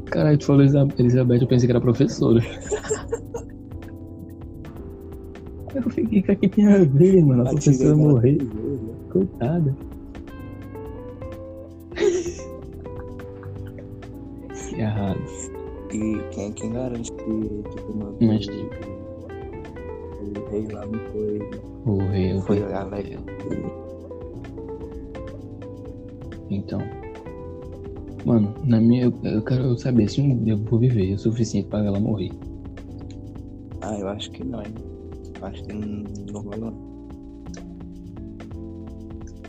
Caralho, 0.05 0.37
tu 0.37 0.45
falou 0.45 0.61
Elizabeth, 0.61 1.41
eu 1.41 1.47
pensei 1.47 1.67
que 1.67 1.71
era 1.71 1.81
professora. 1.81 2.39
Que 6.09 6.23
é 6.31 6.35
que 6.35 6.47
tem 6.49 6.65
a 6.67 6.77
ver, 6.83 7.23
mano? 7.23 7.41
A 7.47 7.51
professora 7.51 7.95
morrer. 7.95 8.37
né? 8.41 8.49
Coitada. 9.09 9.75
Que 14.69 14.81
errado. 14.81 15.19
E 15.91 16.19
quem, 16.31 16.51
quem 16.51 16.71
garante 16.73 17.11
que, 17.11 17.23
que 17.23 17.81
quando 17.83 18.15
Mas, 18.21 18.45
o, 18.47 18.51
tipo- 18.51 18.87
o 20.39 20.49
rei 20.51 20.67
lá 20.71 20.85
não 20.85 20.99
foi, 21.11 21.39
O 21.85 21.97
rei, 22.11 22.33
o 22.35 22.41
foi 22.41 22.61
a 22.73 22.83
Lego? 22.83 23.23
Então. 26.49 26.79
Mano, 28.25 28.53
na 28.65 28.79
minha. 28.79 29.05
Eu, 29.05 29.13
eu 29.23 29.41
quero 29.41 29.77
saber 29.77 30.09
se 30.09 30.21
um 30.21 30.37
dia 30.43 30.53
eu 30.53 30.57
vou 30.57 30.79
viver 30.79 31.13
o 31.13 31.17
suficiente 31.19 31.67
pra 31.69 31.83
ela 31.83 31.99
morrer. 31.99 32.31
Ah, 33.81 33.97
eu 33.97 34.07
acho 34.09 34.29
que 34.31 34.43
não, 34.43 34.61
hein? 34.61 34.73
Rola. 36.33 36.57
não. 36.57 36.97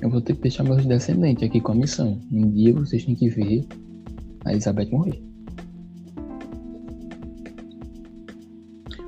Eu 0.00 0.10
vou 0.10 0.20
ter 0.20 0.36
que 0.36 0.42
deixar 0.42 0.62
meus 0.62 0.86
descendentes 0.86 1.42
aqui 1.42 1.60
com 1.60 1.72
a 1.72 1.74
missão. 1.74 2.20
Um 2.30 2.50
dia 2.50 2.72
vocês 2.72 3.04
têm 3.04 3.16
que 3.16 3.28
ver 3.28 3.66
a 4.44 4.52
Elizabeth 4.52 4.90
morrer. 4.90 5.20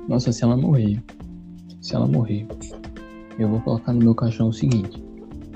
Nossa, 0.09 0.33
se 0.33 0.43
ela 0.43 0.57
morrer. 0.57 1.01
Se 1.79 1.95
ela 1.95 2.07
morrer. 2.07 2.45
Eu 3.39 3.47
vou 3.47 3.61
colocar 3.61 3.93
no 3.93 3.99
meu 3.99 4.13
caixão 4.13 4.49
o 4.49 4.53
seguinte. 4.53 5.01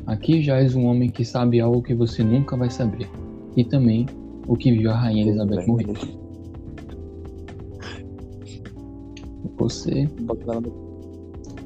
Aqui 0.07 0.41
já 0.41 0.57
és 0.57 0.75
um 0.75 0.85
homem 0.85 1.09
que 1.09 1.25
sabe 1.25 1.59
algo 1.59 1.81
que 1.81 1.93
você 1.93 2.23
nunca 2.23 2.55
vai 2.55 2.69
saber. 2.69 3.09
E 3.57 3.65
também 3.65 4.05
o 4.47 4.55
que 4.55 4.71
viu 4.71 4.89
a 4.91 4.95
rainha 4.95 5.23
Elizabeth 5.23 5.67
morrer. 5.67 5.87
Você. 9.57 10.09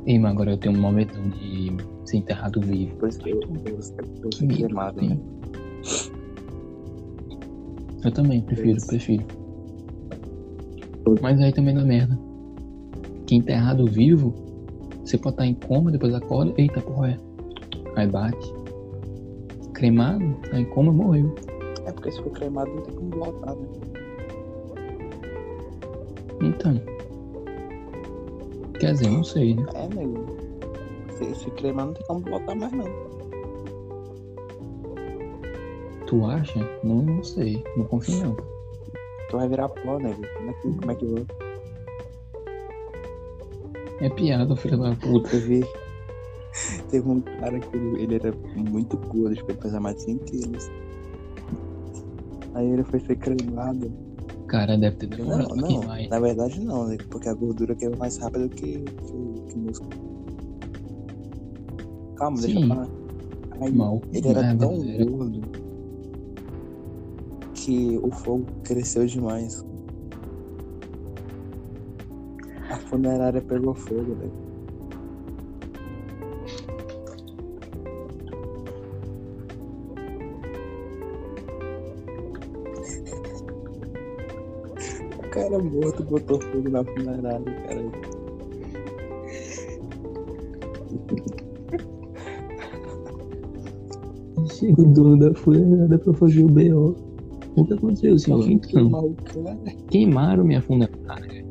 Ei, 0.10 0.18
mas 0.18 0.32
agora 0.32 0.50
eu 0.50 0.58
tenho 0.58 0.76
um 0.76 0.82
momento 0.82 1.14
de 1.38 1.72
ser 2.04 2.18
enterrado 2.18 2.60
vivo. 2.62 2.96
Por 2.96 3.10
isso 3.10 3.20
que 3.20 3.30
eu, 3.30 3.40
eu, 3.40 3.80
eu 4.24 4.48
queimado, 4.48 5.00
né? 5.04 5.16
Eu 8.04 8.12
também, 8.12 8.42
prefiro, 8.42 8.84
prefiro. 8.88 9.24
Mas 11.22 11.40
aí 11.40 11.54
também 11.54 11.76
dá 11.76 11.84
merda. 11.84 12.20
Que 13.28 13.36
enterrado 13.36 13.86
vivo, 13.86 14.34
você 15.06 15.16
pode 15.16 15.36
estar 15.36 15.46
em 15.46 15.54
coma, 15.54 15.92
depois 15.92 16.12
acorda, 16.16 16.56
eita 16.58 16.82
porra 16.82 17.10
é. 17.12 17.18
Aí 17.96 18.08
bate. 18.08 18.54
Cremado, 19.74 20.26
tá 20.50 20.60
em 20.60 20.66
coma, 20.72 20.92
morreu. 20.92 21.36
É 21.86 21.92
porque 21.92 22.10
se 22.10 22.20
for 22.24 22.32
cremado 22.32 22.74
não 22.74 22.82
tem 22.82 22.96
como 22.96 23.12
voltar, 23.12 23.54
né? 23.54 23.68
Então. 26.42 26.99
Quer 28.80 28.94
dizer, 28.94 29.10
não 29.10 29.24
sei, 29.24 29.56
né? 29.56 29.66
É, 29.74 29.88
nego. 29.94 30.26
Se, 31.18 31.36
se 31.36 31.52
cremar 31.52 31.88
não 31.88 31.94
tem 31.94 32.06
como 32.08 32.22
voltar 32.22 32.56
mais, 32.56 32.72
não. 32.72 32.86
Tu 36.08 36.26
acha? 36.26 36.60
Não, 36.84 37.02
não 37.02 37.24
sei. 37.24 37.64
Não 37.76 37.86
confio 37.86 38.24
não. 38.24 38.38
Tu 39.30 39.38
vai 39.38 39.50
virar 39.50 39.68
pó, 39.70 40.00
nego. 40.00 40.22
Como 40.38 40.50
é 40.50 40.54
que, 40.54 40.74
como 40.80 40.92
é 40.92 40.96
que 40.96 41.06
vai? 41.06 41.26
É 44.02 44.10
piada, 44.10 44.56
filho 44.56 44.78
da 44.78 44.96
puta. 44.96 45.36
Eu 45.36 45.42
vi. 45.46 45.66
Teve 46.90 47.08
um 47.08 47.22
cara 47.22 47.60
que 47.60 47.76
ele, 47.76 48.04
ele 48.04 48.16
era 48.16 48.34
muito 48.56 48.98
gordo, 48.98 49.36
tipo, 49.36 49.52
ele 49.52 49.60
pesava 49.60 49.82
mais 49.82 49.98
de 49.98 50.04
100 50.04 50.18
quilos. 50.20 50.72
Aí 52.56 52.66
ele 52.66 52.84
foi 52.84 53.00
ser 53.02 53.18
cremado. 53.18 53.92
Cara, 54.50 54.78
deve 54.78 54.96
ter 54.98 55.08
Não, 55.10 55.18
demorado 55.18 55.56
não, 55.56 55.68
queimar, 55.68 56.00
hein? 56.00 56.10
na 56.10 56.20
verdade 56.20 56.60
não, 56.62 56.88
né? 56.88 56.98
Porque 57.12 57.30
a 57.30 57.34
gordura 57.34 57.76
queima 57.76 57.96
mais 57.98 58.18
rápido 58.18 58.50
que, 58.50 58.80
que, 58.80 59.48
que 59.50 59.58
músculo. 59.58 59.90
Calma, 62.18 62.38
deixa 62.42 62.58
Sim. 62.60 62.64
eu 62.64 62.68
falar. 62.68 62.90
Aí, 63.62 63.72
Mal. 63.72 64.02
ele 64.12 64.28
era 64.28 64.52
Ah, 64.52 64.56
tão 64.58 64.70
besteira. 64.80 65.06
gordo 65.06 65.42
que 67.54 68.00
o 68.02 68.12
fogo 68.12 68.46
cresceu 68.64 69.06
demais. 69.06 69.64
A 72.72 72.76
funerária 72.78 73.42
pegou 73.42 73.76
fogo, 73.76 74.16
né? 74.16 74.49
Cara 85.50 85.64
morto 85.64 86.04
botou 86.04 86.40
fogo 86.40 86.70
na 86.70 86.84
funerária, 86.84 87.54
cara. 87.68 87.92
chega 94.48 94.82
o 94.82 94.86
dono 94.94 95.18
da 95.18 95.34
funerária 95.34 95.98
pra 95.98 96.14
fazer 96.14 96.44
o 96.44 96.50
B.O. 96.50 96.96
O 97.56 97.66
que 97.66 97.74
aconteceu, 97.74 98.20
senhor? 98.20 98.50
Então, 98.50 99.16
cara. 99.24 99.58
queimaram 99.90 100.44
minha 100.44 100.62
funerária. 100.62 101.46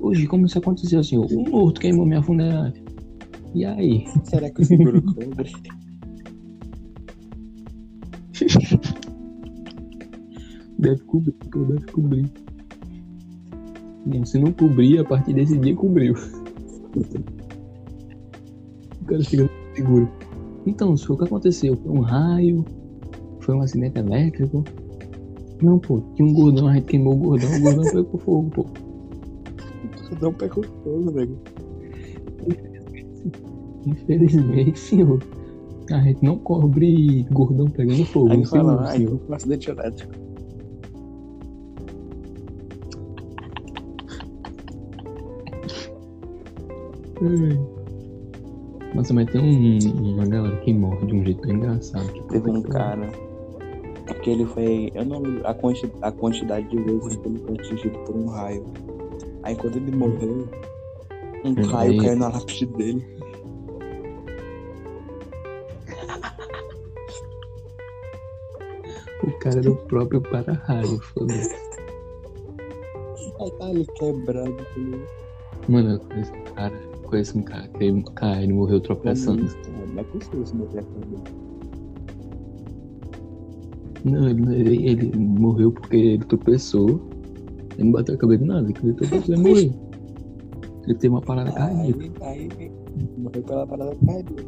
Hoje, 0.00 0.26
como 0.26 0.46
isso 0.46 0.58
aconteceu, 0.58 1.02
senhor? 1.02 1.26
O 1.30 1.50
morto 1.50 1.80
queimou 1.80 2.04
minha 2.04 2.22
funerária. 2.22 2.82
E 3.54 3.64
aí? 3.64 4.04
Será 4.24 4.50
que 4.50 4.62
o 4.62 4.64
seguro 4.64 5.02
cobre? 5.02 5.52
Deve 10.78 11.02
cobrir, 11.04 11.32
pô, 11.50 11.64
deve 11.64 11.86
cobrir. 11.86 12.30
Se 14.24 14.38
não 14.38 14.52
cobrir, 14.52 14.98
a 14.98 15.04
partir 15.04 15.34
desse 15.34 15.56
dia 15.58 15.74
cobriu. 15.74 16.14
O 19.00 19.04
cara 19.04 19.18
no 19.18 19.24
seguro. 19.74 20.08
Então, 20.66 20.96
senhor, 20.96 21.14
o 21.14 21.18
que 21.18 21.24
aconteceu? 21.24 21.76
Foi 21.76 21.92
um 21.92 22.00
raio? 22.00 22.64
Foi 23.40 23.54
um 23.54 23.60
acidente 23.62 23.98
elétrico? 23.98 24.64
Não, 25.62 25.78
pô, 25.78 26.00
tinha 26.14 26.26
um 26.28 26.32
gordão, 26.32 26.68
a 26.68 26.74
gente 26.74 26.84
queimou 26.86 27.14
o 27.14 27.16
gordão, 27.16 27.48
o 27.56 27.60
gordão 27.60 27.84
pegou 27.84 28.18
fogo, 28.20 28.50
pô. 28.50 28.66
Não 30.20 30.32
pegou 30.32 30.64
fogo, 30.64 31.10
nego. 31.10 31.36
Infelizmente, 33.86 34.78
senhor. 34.78 35.22
A 35.90 36.00
gente 36.00 36.22
não 36.22 36.38
cobre 36.38 37.26
gordão 37.30 37.66
pegando 37.66 38.04
fogo. 38.04 38.30
Aí 38.30 38.36
Não 38.38 38.44
fala, 38.44 38.86
senhor. 38.92 39.20
um 39.28 39.34
acidente 39.34 39.70
elétrico. 39.70 40.12
Nossa, 48.94 49.12
mas 49.12 49.26
tem 49.30 49.40
um, 49.40 50.14
uma 50.14 50.26
galera 50.26 50.56
que 50.58 50.72
morre 50.72 51.06
de 51.06 51.14
um 51.14 51.24
jeito 51.24 51.40
tão 51.42 51.52
engraçado. 51.52 52.10
que 52.12 52.22
Teve 52.28 52.50
um 52.50 52.62
cara 52.62 53.08
que 54.22 54.30
ele 54.30 54.46
foi. 54.46 54.90
Eu 54.94 55.04
não 55.04 55.20
lembro 55.20 55.46
a, 55.46 55.54
quanti, 55.54 55.90
a 56.02 56.10
quantidade 56.10 56.68
de 56.68 56.76
vezes 56.82 57.16
que 57.16 57.28
ele 57.28 57.38
foi 57.40 57.54
atingido 57.54 57.98
por 58.00 58.16
um 58.16 58.26
raio. 58.28 58.64
Aí 59.42 59.54
quando 59.56 59.76
ele 59.76 59.94
morreu, 59.96 60.48
um 61.44 61.50
Hum, 61.50 61.66
raio 61.66 61.92
aí- 61.92 61.98
caiu 61.98 62.16
na 62.16 62.28
lápide 62.28 62.66
dele. 62.66 63.04
O 69.22 69.32
cara 69.40 69.58
era 69.58 69.70
o 69.70 69.76
próprio 69.76 70.20
para-raio, 70.22 70.98
foda-se. 71.14 71.68
Tá 73.58 73.70
ele 73.70 73.86
quebrado. 73.94 74.56
tá? 74.56 74.64
Mano, 75.68 76.00
um 76.00 76.54
cara, 76.54 76.80
conheço 77.08 77.38
um 77.38 77.42
cara 77.42 77.66
que 77.68 77.84
ele, 77.84 78.02
cara, 78.14 78.42
ele 78.42 78.52
morreu 78.52 78.80
tropeçando. 78.80 79.42
Não 79.92 80.00
é 80.00 80.04
possível 80.04 80.46
se 80.46 80.54
cara 80.56 80.82
dele. 80.82 81.48
Não, 84.04 84.28
ele, 84.28 84.86
ele, 84.86 85.16
morreu 85.16 85.72
porque 85.72 85.96
ele 85.96 86.24
tropeçou. 86.24 87.00
Ele 87.74 87.84
não 87.84 87.92
bateu 87.92 88.14
a 88.14 88.18
cabeça 88.18 88.42
de 88.42 88.48
nada, 88.48 88.68
ele 88.68 88.92
tropeçou 88.94 89.34
e 89.34 89.38
morreu. 89.38 89.72
Ele 90.84 90.94
teve 90.94 91.08
uma 91.08 91.20
parada 91.20 91.52
cardíaca. 91.52 92.24
Aí, 92.24 92.48
aí 92.58 92.72
morreu 93.18 93.42
pela 93.42 93.66
parada 93.66 93.96
cardíaca. 93.96 94.44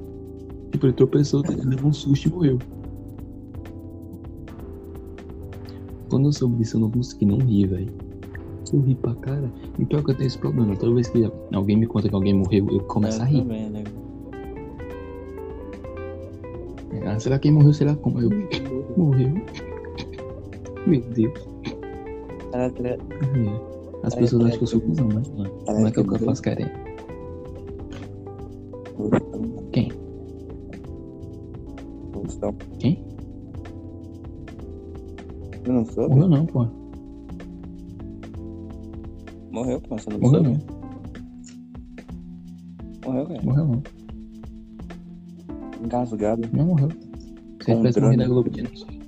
Tipo, 0.70 0.86
ele 0.86 0.92
tropeçou, 0.92 1.42
ele 1.48 1.62
levou 1.62 1.90
um 1.90 1.92
susto 1.92 2.28
e 2.28 2.30
morreu. 2.30 2.58
Quando 6.08 6.28
eu 6.28 6.32
soube 6.32 6.56
disso, 6.56 6.76
eu 6.76 6.80
não 6.80 6.90
consegui 6.90 7.24
nem 7.24 7.38
rir, 7.38 7.66
velho. 7.66 8.09
Eu 8.72 8.80
ri 8.80 8.94
pra 8.94 9.14
cara. 9.16 9.50
E 9.78 9.84
pior 9.84 10.04
que 10.04 10.12
eu 10.12 10.14
tenho 10.14 10.26
esse 10.28 10.38
problema. 10.38 10.76
Toda 10.76 10.94
vez 10.94 11.08
que 11.08 11.30
alguém 11.52 11.76
me 11.76 11.86
conta 11.86 12.08
que 12.08 12.14
alguém 12.14 12.34
morreu, 12.34 12.68
eu 12.70 12.80
começo 12.80 13.20
a 13.20 13.24
rir. 13.24 13.42
Também, 13.42 13.68
né? 13.70 13.84
Ah, 17.06 17.18
será 17.18 17.38
que 17.38 17.48
quem 17.48 17.52
morreu? 17.52 17.72
Será 17.72 17.96
como? 17.96 18.20
Eu 18.20 18.30
morreu. 18.96 19.32
Meu 20.86 21.00
Deus. 21.00 21.48
É. 22.52 22.70
As 24.02 24.14
pessoas 24.14 24.44
acham 24.46 24.58
que 24.58 24.64
eu 24.64 24.68
sou 24.68 24.80
cuzão, 24.80 25.08
não. 25.08 25.22
Como 25.22 25.86
é 25.86 25.90
que 25.90 26.00
é 26.00 26.04
que 26.04 26.14
eu 26.14 26.18
faço 26.18 26.42
querendo? 26.42 26.70
Quem? 29.72 29.92
Quem? 32.78 33.04
Eu 35.64 35.72
não 35.72 35.84
soube? 35.84 36.14
Morreu 36.14 36.28
não, 36.28 36.46
pô. 36.46 36.79
Morreu, 39.50 39.80
pô. 39.80 39.98
Você 39.98 40.10
não 40.10 40.18
Morreu 40.20 40.42
não. 40.42 40.58
Morreu, 43.04 43.26
velho. 43.26 43.44
Morreu 43.44 43.66
não. 43.66 43.82
Engasgado. 45.84 46.48
Não 46.52 46.66
morreu. 46.66 46.90
Se 46.90 47.70
ele 47.70 47.76
Com 47.76 47.76
tivesse 47.78 48.00
morrido 48.00 48.00
drone. 48.00 48.16
da 48.16 48.26
Globo, 48.28 48.50
não 48.50 48.76
sei. 48.76 49.00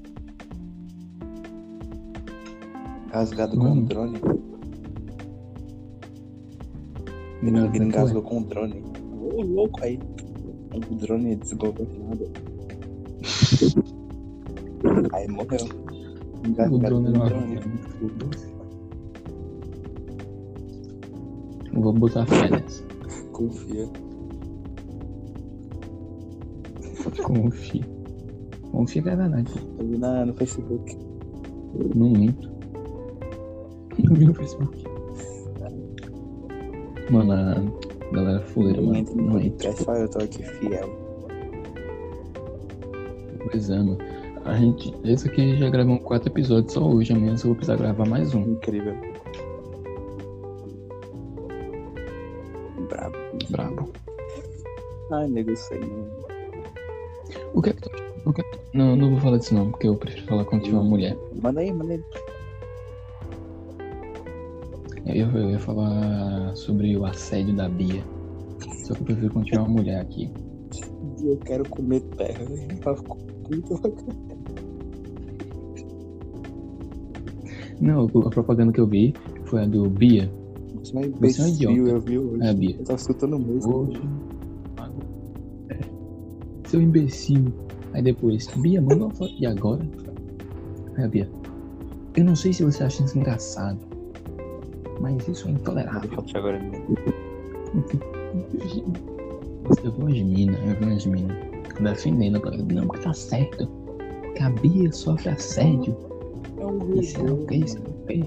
Engasgado 3.07 3.57
com 3.59 3.65
um 3.65 3.85
drone. 3.85 4.21
Ele 7.43 7.51
não 7.51 7.75
engasgou 7.75 8.23
com 8.23 8.39
um 8.39 8.43
drone. 8.45 8.83
Ô, 9.21 9.43
louco 9.43 9.85
aí. 9.85 9.99
Um 10.75 10.97
drone 10.97 11.37
desgovernado. 11.37 12.31
aí 15.13 15.29
morreu. 15.29 15.67
O 16.43 16.47
Engasgado 16.49 16.79
drone 16.79 17.05
com 17.05 17.11
um 17.11 17.13
não 17.13 17.27
drone. 17.27 17.61
Vou 21.73 21.93
botar 21.93 22.27
fé 22.27 22.49
nessa. 22.51 22.83
Confia. 23.33 23.89
Confia. 27.25 27.83
Confia 28.71 29.03
que 29.03 29.09
é 29.09 29.17
verdade. 29.17 29.53
Eu 29.79 29.87
vi 29.87 29.99
na, 29.99 30.27
no 30.27 30.35
Facebook. 30.35 30.97
Não 31.95 32.11
minto. 32.11 32.51
Não 34.03 34.15
vi 34.15 34.27
no 34.27 34.35
Facebook. 34.35 34.85
Mano, 37.11 37.33
a 37.33 38.15
galera 38.15 38.41
fuleira, 38.41 38.81
Não 38.81 38.87
mano. 38.89 38.99
entra 38.99 39.15
no 39.15 39.23
Não 39.23 39.41
entra. 39.41 39.51
podcast, 39.51 39.85
só 39.85 39.95
eu 39.97 40.09
tô 40.09 40.19
aqui 40.21 40.43
fiel. 40.43 40.89
Pois 43.51 43.69
é, 43.71 43.77
mano. 43.77 43.99
A 44.45 44.55
gente. 44.57 44.95
Esse 45.05 45.29
aqui 45.29 45.57
já 45.59 45.69
gravamos 45.71 46.03
quatro 46.03 46.29
episódios 46.29 46.73
só 46.73 46.85
hoje. 46.85 47.13
Amanhã 47.13 47.33
eu 47.35 47.39
vou 47.39 47.55
precisar 47.55 47.77
gravar 47.77 48.07
mais 48.09 48.35
um. 48.35 48.41
Incrível. 48.53 48.95
Ai, 55.13 55.29
nego, 55.29 55.55
sei, 55.55 55.79
não. 55.79 56.07
O 57.55 57.61
que 57.61 57.71
é 57.71 57.73
que 57.75 57.83
tu. 57.83 57.91
O 58.25 58.33
que 58.33 58.41
é 58.41 58.45
que 58.45 58.59
Não, 58.73 58.97
não 58.97 59.11
vou 59.11 59.21
falar 59.21 59.37
disso 59.39 59.55
não, 59.55 59.71
porque 59.71 59.87
eu 59.87 59.97
prefiro 59.97 60.27
falar 60.27 60.45
quando 60.47 60.63
tiver 60.63 60.77
uma 60.79 60.89
mulher. 60.89 61.17
Manda 61.43 61.61
aí, 61.61 61.73
manda 61.73 61.93
aí. 61.93 62.03
Eu 65.05 65.15
ia, 65.15 65.31
eu 65.35 65.51
ia 65.51 65.59
falar 65.59 66.57
sobre 66.57 66.97
o 66.97 67.05
assédio 67.05 67.55
da 67.55 67.69
Bia. 67.69 68.03
Só 68.85 68.95
que 68.95 69.03
eu 69.03 69.07
prefiro 69.07 69.33
quando 69.33 69.45
tiver 69.45 69.59
uma 69.59 69.69
mulher 69.69 70.01
aqui. 70.01 70.31
Eu 71.23 71.37
quero 71.45 71.69
comer 71.69 72.01
terra. 72.17 72.45
Puta. 72.83 73.93
Não, 77.81 78.07
a 78.07 78.31
propaganda 78.31 78.73
que 78.73 78.81
eu 78.81 78.87
vi 78.87 79.13
foi 79.45 79.63
a 79.63 79.67
do 79.67 79.91
Bia. 79.91 80.31
Você 80.83 80.97
é 80.97 81.01
um 81.01 81.11
Você 81.21 81.43
é 81.43 81.49
idiota. 81.49 81.91
eu 81.91 82.01
vi 82.01 82.19
hoje. 82.19 82.43
É 82.43 82.49
a 82.49 82.55
Bia. 82.55 82.77
Eu 82.79 82.85
tava 82.85 82.99
escutando 82.99 83.39
música. 83.39 83.75
Hoje. 83.75 84.01
Seu 86.73 86.81
imbecil. 86.81 87.53
Aí 87.93 88.01
depois, 88.01 88.47
Bia, 88.57 88.81
manda 88.81 89.05
uma 89.05 89.11
foto. 89.11 89.35
E 89.39 89.45
agora? 89.45 89.87
Aí 90.97 91.05
a 91.05 91.09
Bia. 91.09 91.29
Eu 92.17 92.25
não 92.25 92.35
sei 92.35 92.55
se 92.55 92.65
você 92.65 92.83
acha 92.83 93.05
isso 93.05 93.19
engraçado. 93.19 93.79
Mas 94.99 95.29
isso 95.29 95.49
é 95.49 95.51
intolerável. 95.51 96.09
foto 96.13 96.39
agora 96.39 96.57
eu 96.57 96.63
vi 99.93 100.01
umas 100.01 100.23
minas, 100.23 100.59
eu 100.67 100.75
vi 100.79 100.85
umas 100.87 101.05
minas 101.05 101.37
defendendo. 101.83 102.41
Não, 102.73 102.87
porque 102.87 103.03
tá 103.03 103.13
certo. 103.13 103.69
Que 104.35 104.43
a 104.43 104.49
Bia 104.49 104.91
sofre 104.93 105.29
assédio. 105.29 105.95
É 106.59 106.65
um 106.65 106.99
Isso 106.99 107.21
é 107.21 107.31
o 107.31 107.37
que, 107.47 107.57
isso 107.57 107.77
é 107.77 107.81
o 107.81 107.85
que. 108.07 108.25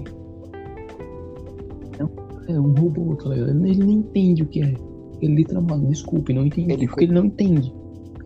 É 1.98 2.04
um- 2.04 2.10
É 2.54 2.60
um 2.60 2.72
robô, 2.74 3.16
tá 3.16 3.28
ligado? 3.30 3.66
Ele 3.66 3.84
nem 3.84 3.96
entende 3.98 4.44
o 4.44 4.46
que 4.46 4.62
é. 4.62 4.72
Ele 5.20 5.34
literalmente, 5.34 5.86
desculpe, 5.86 6.32
não 6.32 6.46
entendi. 6.46 6.72
Ele 6.72 6.86
porque 6.86 7.06
ele 7.06 7.14
não 7.14 7.24
entende. 7.24 7.74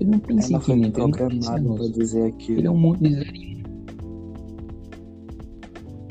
Ele 0.00 0.10
não 0.12 0.18
tem 0.18 0.36
foi 0.40 0.42
sentimento, 0.46 0.98
ele 0.98 1.12
não 1.62 1.76
tem 1.76 1.92
dizer 1.92 2.24
aquilo. 2.26 2.58
Ele 2.58 2.66
é 2.66 2.70
um 2.70 2.78
monte 2.78 3.02
de 3.02 3.14
zero 3.14 3.36
e 3.36 3.56
um. 3.56 3.60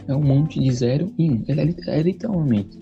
É 0.08 0.16
um 0.16 0.22
monte 0.24 0.60
de 0.60 0.72
zero 0.72 1.12
e 1.18 1.32
um. 1.32 1.44
Ele 1.48 1.60
é, 1.62 1.64
lit- 1.66 1.88
é 1.88 2.02
literalmente. 2.04 2.80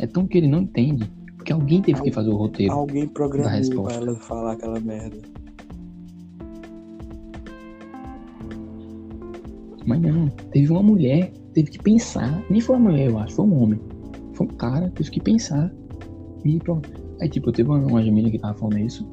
É 0.00 0.06
tão 0.06 0.26
que 0.26 0.38
ele 0.38 0.46
não 0.48 0.60
entende. 0.62 1.10
Porque 1.36 1.52
alguém 1.52 1.82
teve 1.82 2.00
que 2.02 2.12
fazer 2.12 2.30
o 2.30 2.36
roteiro. 2.36 2.72
Alguém 2.72 3.06
Da 3.06 3.12
programou 3.12 3.50
resposta. 3.50 3.98
pra 3.98 4.08
ela 4.10 4.18
falar 4.20 4.52
aquela 4.52 4.78
merda. 4.80 5.16
Mas 9.84 10.00
não, 10.00 10.28
teve 10.28 10.70
uma 10.72 10.82
mulher, 10.82 11.32
teve 11.54 11.70
que 11.70 11.78
pensar. 11.80 12.42
Nem 12.50 12.60
foi 12.60 12.76
uma 12.76 12.90
mulher, 12.90 13.08
eu 13.08 13.18
acho, 13.18 13.34
foi 13.36 13.44
um 13.44 13.62
homem. 13.62 13.80
Foi 14.32 14.46
um 14.46 14.50
cara, 14.50 14.90
teve 14.90 15.10
que 15.10 15.20
pensar. 15.20 15.72
E 16.44 16.58
pronto. 16.58 16.88
Aí, 17.20 17.28
tipo, 17.28 17.50
teve 17.52 17.68
uma, 17.68 17.78
uma 17.78 18.02
menina 18.02 18.30
que 18.30 18.38
tava 18.38 18.54
falando 18.58 18.78
isso 18.78 19.06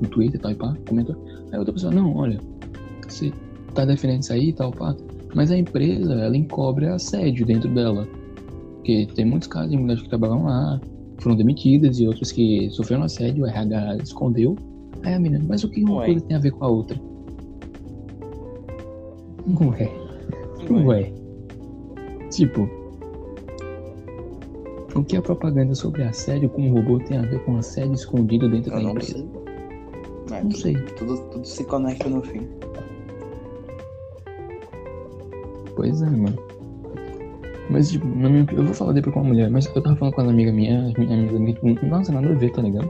no 0.00 0.08
Twitter 0.08 0.36
e 0.36 0.42
tal, 0.42 0.50
e 0.50 0.54
pá, 0.54 0.76
comentou. 0.88 1.16
Aí 1.52 1.58
outra 1.58 1.72
pessoa, 1.72 1.92
não, 1.92 2.14
olha, 2.16 2.38
Você 3.08 3.32
tá 3.74 3.84
defendendo 3.84 4.22
isso 4.22 4.32
aí 4.32 4.48
e 4.48 4.52
tal, 4.52 4.70
pá. 4.70 4.94
Mas 5.34 5.50
a 5.50 5.58
empresa, 5.58 6.14
ela 6.14 6.36
encobre 6.36 6.86
assédio 6.86 7.44
dentro 7.44 7.68
dela. 7.74 8.06
Porque 8.76 9.06
tem 9.14 9.24
muitos 9.24 9.48
casos 9.48 9.70
de 9.70 9.76
mulheres 9.76 10.02
que 10.02 10.08
trabalham 10.08 10.44
lá, 10.44 10.80
foram 11.18 11.36
demitidas 11.36 11.98
e 11.98 12.06
outras 12.06 12.30
que 12.30 12.68
sofreram 12.70 13.02
assédio, 13.04 13.44
o 13.44 13.46
RH 13.46 13.96
escondeu. 14.02 14.56
Aí 15.02 15.14
a 15.14 15.18
menina, 15.18 15.44
mas 15.48 15.64
o 15.64 15.68
que 15.68 15.82
uma 15.82 15.96
Ué. 15.96 16.06
coisa 16.06 16.20
tem 16.22 16.36
a 16.36 16.40
ver 16.40 16.50
com 16.52 16.64
a 16.64 16.68
outra? 16.68 16.98
Não 19.46 19.74
é. 19.74 19.90
Não 20.70 20.92
é. 20.92 21.12
Tipo, 22.30 22.68
o 24.94 25.02
que 25.04 25.16
a 25.16 25.22
propaganda 25.22 25.74
sobre 25.74 26.02
assédio 26.02 26.48
com 26.48 26.70
o 26.70 26.74
robô 26.74 26.98
tem 26.98 27.18
a 27.18 27.22
ver 27.22 27.42
com 27.44 27.56
assédio 27.56 27.94
escondido 27.94 28.48
dentro 28.48 28.72
Eu 28.72 28.76
da 28.82 28.90
empresa? 28.90 29.12
sei. 29.18 29.28
É, 30.34 30.42
Não 30.42 30.48
tudo- 30.50 30.60
sei. 30.60 30.74
Tudo, 30.74 31.16
tudo 31.30 31.46
se 31.46 31.64
conecta 31.64 32.08
no 32.08 32.22
fim. 32.22 32.46
Pois 35.76 36.02
é, 36.02 36.06
mano. 36.10 36.38
Mas, 37.70 37.90
tipo, 37.90 38.06
minha, 38.06 38.46
eu 38.52 38.64
vou 38.64 38.74
falar 38.74 38.92
depois 38.92 39.14
com 39.14 39.20
uma 39.20 39.28
mulher, 39.28 39.50
mas 39.50 39.66
eu 39.74 39.82
tava 39.82 39.96
falando 39.96 40.14
com 40.14 40.20
as 40.20 40.28
amigas 40.28 40.54
minhas, 40.54 40.90
as 40.90 40.94
minhas 40.94 41.34
amigas, 41.34 41.60
tipo, 41.62 41.86
nossa, 41.86 42.12
nada 42.12 42.28
a 42.30 42.34
ver, 42.34 42.50
tá 42.52 42.62
ligado? 42.62 42.88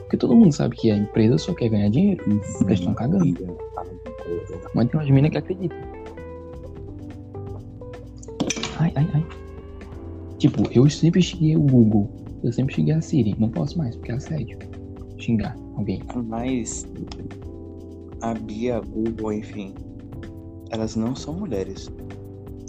Porque 0.00 0.16
todo 0.16 0.34
mundo 0.34 0.52
sabe 0.52 0.74
que 0.76 0.90
a 0.90 0.96
empresa 0.96 1.36
só 1.36 1.52
quer 1.52 1.68
ganhar 1.68 1.90
dinheiro, 1.90 2.24
eles 2.26 2.80
estão 2.80 2.94
cagando. 2.94 3.36
Mas 4.74 4.88
tem 4.88 4.98
umas 5.00 5.10
minas 5.10 5.30
que 5.30 5.38
acreditam. 5.38 5.78
Ai, 8.78 8.92
ai, 8.94 9.08
ai. 9.12 9.26
Tipo, 10.38 10.62
eu 10.72 10.88
sempre 10.88 11.20
xinguei 11.20 11.56
o 11.56 11.60
Google, 11.60 12.08
eu 12.42 12.52
sempre 12.52 12.74
xinguei 12.74 12.94
a 12.94 13.00
Siri, 13.02 13.36
não 13.38 13.50
posso 13.50 13.76
mais, 13.76 13.94
porque 13.96 14.12
é 14.12 14.14
assédio. 14.14 14.58
Xingar 15.18 15.56
alguém. 15.76 16.02
Mas 16.26 16.86
a 18.22 18.34
Bia, 18.34 18.76
a 18.78 18.80
Google, 18.80 19.32
enfim, 19.32 19.74
elas 20.70 20.96
não 20.96 21.14
são 21.14 21.34
mulheres. 21.34 21.90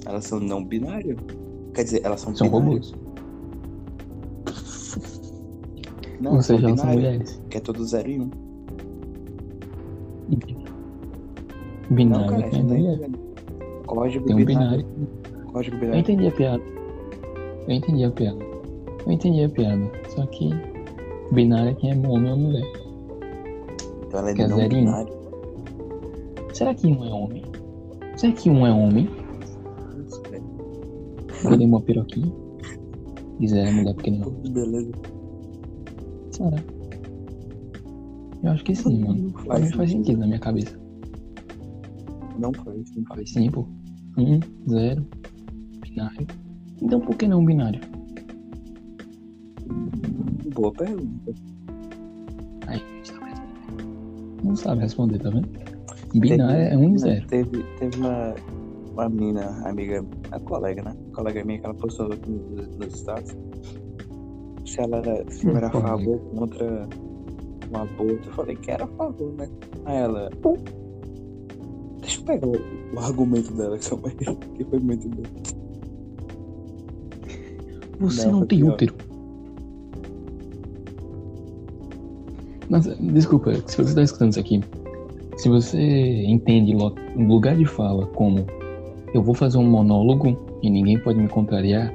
Elas 0.05 0.25
são 0.25 0.39
não 0.39 0.63
binário. 0.63 1.17
Quer 1.73 1.83
dizer, 1.83 2.01
elas 2.03 2.21
são, 2.21 2.35
São 2.35 2.47
binárias. 2.49 2.91
robôs. 2.91 3.09
Não, 6.19 6.35
Ou 6.35 6.41
seja, 6.41 6.61
são 6.61 6.71
binárias, 6.75 6.95
mulheres. 6.95 7.41
que 7.49 7.57
é 7.57 7.61
tudo 7.61 7.83
0 7.85 8.09
e 8.09 8.19
1. 8.19 8.23
Um. 8.23 8.29
Binário 11.91 12.31
não, 12.31 12.39
cara, 12.41 12.55
é 12.57 12.61
mulher. 12.61 13.09
Código 13.87 14.25
Tem 14.25 14.35
um 14.35 14.45
binário. 14.45 14.85
binário. 14.85 15.09
Código 15.51 15.75
Eu 15.77 15.79
binário. 15.79 15.99
entendi 16.01 16.27
a 16.27 16.31
piada. 16.31 16.63
Eu 17.67 17.73
entendi 17.75 18.03
a 18.03 18.11
piada. 18.11 18.39
Eu 19.05 19.11
entendi 19.11 19.43
a 19.43 19.49
piada. 19.49 19.91
Só 20.09 20.25
que 20.27 20.49
binário 21.31 21.71
é 21.71 21.73
quem 21.75 21.91
é 21.91 22.07
homem 22.07 22.31
ou 22.31 22.37
mulher. 22.37 22.63
Então 24.07 24.19
ela 24.19 24.29
é 24.29 24.33
que 24.33 24.41
é 24.41 24.47
não 24.47 24.57
zero 24.57 24.69
binário. 24.69 25.13
Será 26.53 26.73
que 26.73 26.87
um 26.87 27.05
é 27.05 27.13
homem? 27.13 27.43
Será 28.15 28.33
que 28.33 28.49
um 28.49 28.65
é 28.65 28.71
homem? 28.71 29.09
Não. 31.43 31.53
Ele 31.53 31.63
é 31.63 31.67
uma 31.67 31.81
piroquinha? 31.81 32.31
E 33.39 33.47
Zé 33.47 33.69
é 33.69 33.71
mulher 33.71 33.93
porque 33.93 34.11
não. 34.11 34.29
Beleza. 34.29 34.91
Será? 36.31 36.57
Eu 38.43 38.51
acho 38.51 38.63
que 38.63 38.75
sim, 38.75 39.03
mano. 39.03 39.23
Não 39.23 39.31
Pra 39.31 39.59
mim 39.59 39.71
faz 39.71 39.91
sentido 39.91 40.19
na 40.19 40.27
minha 40.27 40.39
cabeça. 40.39 40.77
Não 42.37 42.53
faz, 42.53 42.95
não 42.95 43.03
faz. 43.05 43.31
Sim, 43.31 43.49
pô. 43.51 43.65
Um, 44.17 44.39
zero, 44.69 45.05
binário. 45.81 46.27
Então 46.81 46.99
por 46.99 47.15
que 47.15 47.27
não 47.27 47.45
binário? 47.45 47.81
Boa 50.59 50.73
pergunta. 50.73 51.33
Aí, 52.67 52.81
a 52.81 53.13
tá. 53.13 53.43
Não 54.43 54.55
sabe 54.57 54.81
responder, 54.81 55.19
tá 55.19 55.29
vendo? 55.29 55.47
Binário 56.13 56.61
é 56.63 56.75
um 56.77 56.95
e 56.95 56.99
zero. 56.99 57.25
Teve, 57.27 57.63
teve 57.79 57.97
uma, 57.97 58.35
uma 58.91 59.07
menina, 59.07 59.45
amiga, 59.65 60.03
a 60.31 60.39
colega, 60.41 60.83
né? 60.83 60.93
colega 61.13 61.45
minha 61.45 61.59
que 61.59 61.65
ela 61.65 61.75
postou 61.75 62.07
aqui 62.11 62.29
nos, 62.29 62.67
nos 62.75 62.93
status. 62.93 63.37
Se 64.65 64.81
ela 64.81 64.97
era, 64.97 65.31
se 65.31 65.47
eu 65.47 65.55
era 65.55 65.67
a 65.67 65.69
Colega. 65.69 65.89
favor 65.91 66.19
contra 66.35 66.89
o 67.71 67.77
aborto. 67.77 68.27
Eu 68.27 68.33
falei 68.33 68.55
que 68.57 68.71
era 68.71 68.83
a 68.83 68.87
favor, 68.87 69.31
né? 69.37 69.47
Aí 69.85 69.95
ela. 69.97 70.29
"Pô, 70.41 70.57
Deixa 72.01 72.19
eu 72.19 72.25
pegar 72.25 72.47
o, 72.47 72.95
o 72.95 72.99
argumento 72.99 73.53
dela, 73.53 73.77
que 73.79 73.85
foi, 73.85 74.11
que 74.11 74.63
foi 74.65 74.79
muito 74.79 75.07
bom. 75.07 75.23
Você 78.01 78.25
Não, 78.25 78.39
não, 78.41 78.45
tem 78.45 78.59
pior. 78.59 78.73
útero. 78.73 79.08
Nossa, 82.69 82.95
desculpa, 82.95 83.53
se 83.65 83.77
você 83.77 83.89
está 83.89 84.01
escutando 84.03 84.31
isso 84.31 84.39
aqui, 84.39 84.61
se 85.37 85.49
você 85.49 86.23
entende 86.25 86.75
lugar 87.15 87.55
de 87.55 87.65
fala 87.65 88.05
como 88.07 88.45
eu 89.13 89.23
vou 89.23 89.33
fazer 89.33 89.57
um 89.57 89.65
monólogo 89.65 90.37
e 90.61 90.69
ninguém 90.69 90.99
pode 90.99 91.17
me 91.19 91.27
contrariar, 91.27 91.93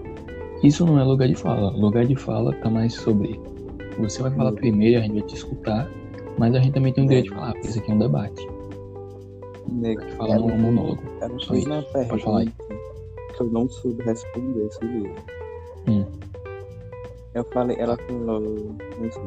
isso 0.63 0.85
não 0.85 0.99
é 0.99 1.05
lugar 1.05 1.29
de 1.29 1.35
fala. 1.35 1.71
Lugar 1.71 2.05
de 2.07 2.17
fala 2.17 2.53
tá 2.55 2.69
mais 2.71 2.95
sobre 2.95 3.39
você 3.99 4.23
vai 4.23 4.31
falar 4.33 4.51
Hum. 4.51 4.57
primeiro, 4.57 4.99
a 4.99 5.03
gente 5.03 5.13
vai 5.15 5.23
te 5.23 5.35
escutar, 5.37 5.89
mas 6.39 6.55
a 6.55 6.59
gente 6.59 6.73
também 6.75 6.93
tem 6.93 7.05
o 7.05 7.07
direito 7.07 7.29
de 7.29 7.35
falar, 7.35 7.53
porque 7.53 7.69
isso 7.69 7.79
aqui 7.79 7.91
é 7.91 7.95
um 7.95 7.99
debate. 7.99 8.49
Nego, 9.71 10.01
Vai 10.01 10.11
falar 10.13 10.37
um 10.41 10.59
monólogo. 10.59 11.03
Pode 12.09 12.23
falar 12.23 12.41
aí. 12.41 12.53
que 13.37 13.41
eu 13.41 13.47
não 13.51 13.69
soube 13.69 14.03
responder, 14.05 14.73
se 14.73 14.85
liga. 14.85 15.11
Hum. 15.89 16.05
Eu 17.35 17.45
falei, 17.53 17.77
ela 17.79 17.97
falou 17.97 18.39
assim, 19.01 19.21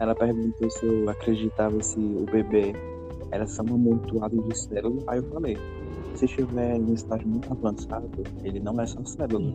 ela 0.00 0.14
perguntou 0.14 0.70
se 0.70 0.86
eu 0.86 1.08
acreditava 1.10 1.80
se 1.82 1.98
o 1.98 2.24
bebê 2.24 2.74
era 3.30 3.46
só 3.46 3.62
um 3.62 3.74
amontoado 3.74 4.42
de 4.42 4.58
células. 4.58 5.04
Aí 5.06 5.18
eu 5.18 5.24
falei, 5.24 5.58
se 6.14 6.24
estiver 6.24 6.76
em 6.76 6.82
um 6.82 6.94
estágio 6.94 7.28
muito 7.28 7.52
avançado, 7.52 8.08
ele 8.42 8.58
não 8.60 8.80
é 8.80 8.86
só 8.86 9.04
célula. 9.04 9.54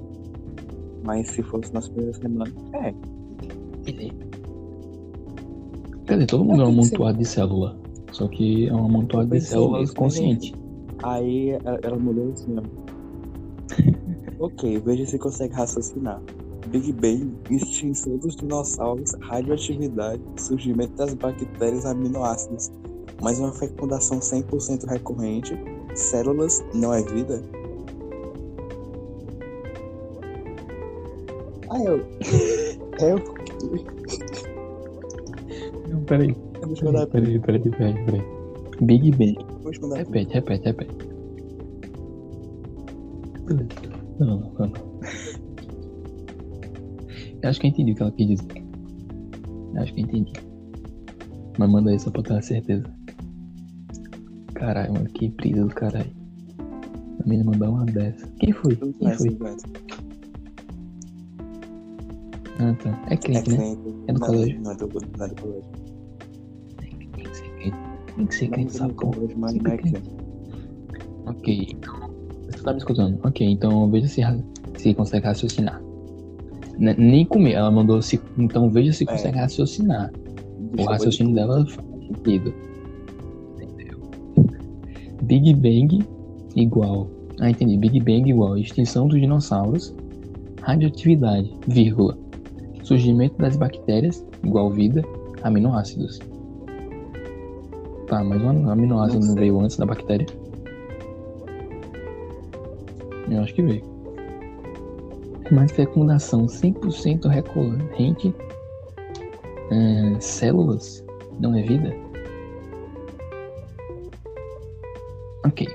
Mas 1.04 1.30
se 1.30 1.42
fosse 1.42 1.74
nas 1.74 1.90
primeiras 1.90 2.18
semanas, 2.18 2.54
é. 2.74 2.94
Quer 6.06 6.14
dizer, 6.14 6.28
todo 6.28 6.46
mundo 6.46 6.62
é 6.62 6.66
um 6.66 6.70
amontoado 6.70 7.18
de 7.18 7.26
célula. 7.26 7.76
Só 8.12 8.28
que 8.28 8.70
é 8.70 8.74
um 8.74 8.86
amontoado 8.86 9.26
de 9.26 9.32
pensei 9.32 9.50
células 9.50 9.92
consciente. 9.92 10.54
Aí 11.02 11.50
ela, 11.50 11.80
ela 11.82 11.98
mudou 11.98 12.32
assim, 12.32 12.56
ó. 12.56 12.62
ok, 14.46 14.80
veja 14.80 15.06
se 15.08 15.18
consegue 15.18 15.56
raciocinar. 15.56 16.22
Big 16.68 16.92
Bang, 16.94 17.32
extinção 17.50 18.18
dos 18.18 18.36
dinossauros, 18.36 19.14
radioatividade, 19.22 20.22
surgimento 20.38 20.94
das 20.96 21.14
bactérias 21.14 21.86
aminoácidos. 21.86 22.72
Mas 23.22 23.40
uma 23.40 23.54
fecundação 23.54 24.20
100% 24.20 24.86
recorrente, 24.88 25.58
células 25.94 26.64
não 26.74 26.94
é 26.94 27.02
vida? 27.04 27.42
Ah, 31.70 31.84
eu. 31.84 31.98
Eu. 33.00 33.18
Não, 35.90 36.02
peraí. 36.04 36.36
Eu 36.62 36.86
mandar. 36.86 37.08
Peraí, 37.08 37.40
peraí, 37.40 37.60
peraí, 37.60 37.72
peraí, 37.72 38.06
peraí. 38.06 38.24
Big 38.82 39.12
Bang. 39.12 39.38
Eu 39.64 39.82
mandar. 39.82 39.98
Repete, 39.98 40.34
repete, 40.34 40.66
repete. 40.66 40.96
Beleza. 43.46 43.68
Não, 44.20 44.28
não, 44.28 44.40
não, 44.40 44.68
não. 44.68 44.95
Eu 47.46 47.50
acho 47.52 47.60
que 47.60 47.68
eu 47.68 47.70
entendi 47.70 47.92
o 47.92 47.96
que 47.96 48.02
ela 48.02 48.12
quis 48.12 48.28
dizer. 48.28 48.64
Eu 49.76 49.82
acho 49.84 49.94
que 49.94 50.02
eu 50.02 50.06
entendi. 50.06 50.34
Mas 51.60 51.70
manda 51.70 51.92
aí 51.92 52.00
só 52.00 52.10
pra 52.10 52.24
ter 52.24 52.42
certeza. 52.42 52.84
Caralho, 54.56 54.94
mano, 54.94 55.06
que 55.10 55.30
brisa 55.30 55.64
do 55.64 55.70
caralho. 55.70 56.10
A 57.24 57.28
menina 57.28 57.52
mandar 57.52 57.70
uma 57.70 57.86
dessa. 57.86 58.26
Quem 58.40 58.52
foi? 58.52 58.76
Quem 58.76 59.14
foi? 59.14 59.38
Ah, 62.58 62.74
tá. 62.82 63.00
É 63.10 63.14
É 63.14 63.14
né? 63.14 63.18
crente. 63.18 63.56
É 64.08 64.14
do 64.14 64.20
colégio. 64.20 64.62
Não 64.62 64.72
é 64.72 64.76
do, 64.76 64.88
não 64.88 65.26
é 65.26 65.30
do 65.30 65.42
colégio. 65.42 65.72
Tem 66.80 66.90
que 67.12 67.36
ser 67.38 67.50
crente. 67.58 67.78
Tem 68.16 68.26
que 68.26 68.36
ser 68.36 68.48
crente, 68.48 68.74
Não, 68.74 68.80
sabe 68.80 68.94
como? 68.96 69.14
colégio, 69.14 69.38
mas 69.38 69.52
Sempre 69.52 69.68
não 69.68 69.76
é 69.76 69.78
crente. 69.78 70.12
Ok, 71.28 71.68
então. 71.70 72.10
Você 72.50 72.64
tá 72.64 72.72
me 72.72 72.80
escutando? 72.80 73.20
Ok, 73.24 73.48
então 73.48 73.92
veja 73.92 74.08
se, 74.08 74.22
se 74.80 74.96
consegue 74.96 75.28
raciocinar. 75.28 75.85
N- 76.78 76.96
nem 76.98 77.26
comer, 77.26 77.54
ela 77.54 77.72
mandou 77.72 78.02
se. 78.02 78.20
Então 78.38 78.70
veja 78.70 78.92
se 78.94 79.04
É. 79.04 79.08
consegue 79.08 79.38
raciocinar. 79.38 80.12
Deixa 80.74 80.90
O 80.90 80.92
raciocínio 80.92 81.34
se- 81.34 81.36
dela 81.40 81.66
faz 81.66 81.88
sentido. 82.08 82.54
Entendeu? 83.62 84.00
Big 85.24 85.54
Bang 85.56 86.04
igual. 86.56 87.08
Ah, 87.40 87.50
entendi. 87.50 87.78
Big 87.78 88.00
Bang 88.00 88.30
igual 88.30 88.58
extinção 88.58 89.08
dos 89.08 89.20
dinossauros, 89.20 89.94
radioatividade, 90.62 91.52
vírgula. 91.68 92.18
Surgimento 92.84 93.36
das 93.38 93.56
bactérias 93.56 94.24
igual 94.44 94.70
vida, 94.70 95.04
aminoácidos. 95.44 96.20
Tá, 98.08 98.24
mas 98.24 98.40
um 98.42 98.70
aminoácido 98.70 99.22
Não 99.22 99.30
não, 99.30 99.36
veio 99.36 99.60
antes 99.60 99.78
da 99.78 99.86
bactéria? 99.86 100.28
Eu 103.30 103.42
acho 103.42 103.54
que 103.56 103.62
veio. 103.64 103.84
Mas 105.52 105.72
fecundação 105.72 106.46
100% 106.48 107.28
recorrente 107.28 108.34
é, 109.72 110.20
células 110.20 111.04
não 111.40 111.56
é 111.56 111.62
vida? 111.62 111.94
Ok. 115.46 115.68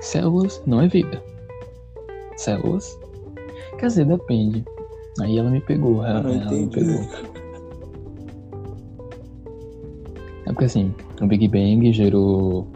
Células 0.00 0.62
não 0.66 0.82
é 0.82 0.88
vida. 0.88 1.22
Células? 2.36 2.98
Quer 3.78 3.86
dizer, 3.86 4.06
depende. 4.06 4.64
Aí 5.20 5.38
ela 5.38 5.50
me 5.50 5.60
pegou, 5.60 6.04
ela, 6.04 6.22
não 6.22 6.30
ela 6.30 6.50
me 6.50 6.66
pegou. 6.68 7.00
É 10.44 10.52
porque 10.52 10.64
assim, 10.64 10.94
o 11.20 11.26
Big 11.26 11.48
Bang 11.48 11.92
gerou. 11.92 12.68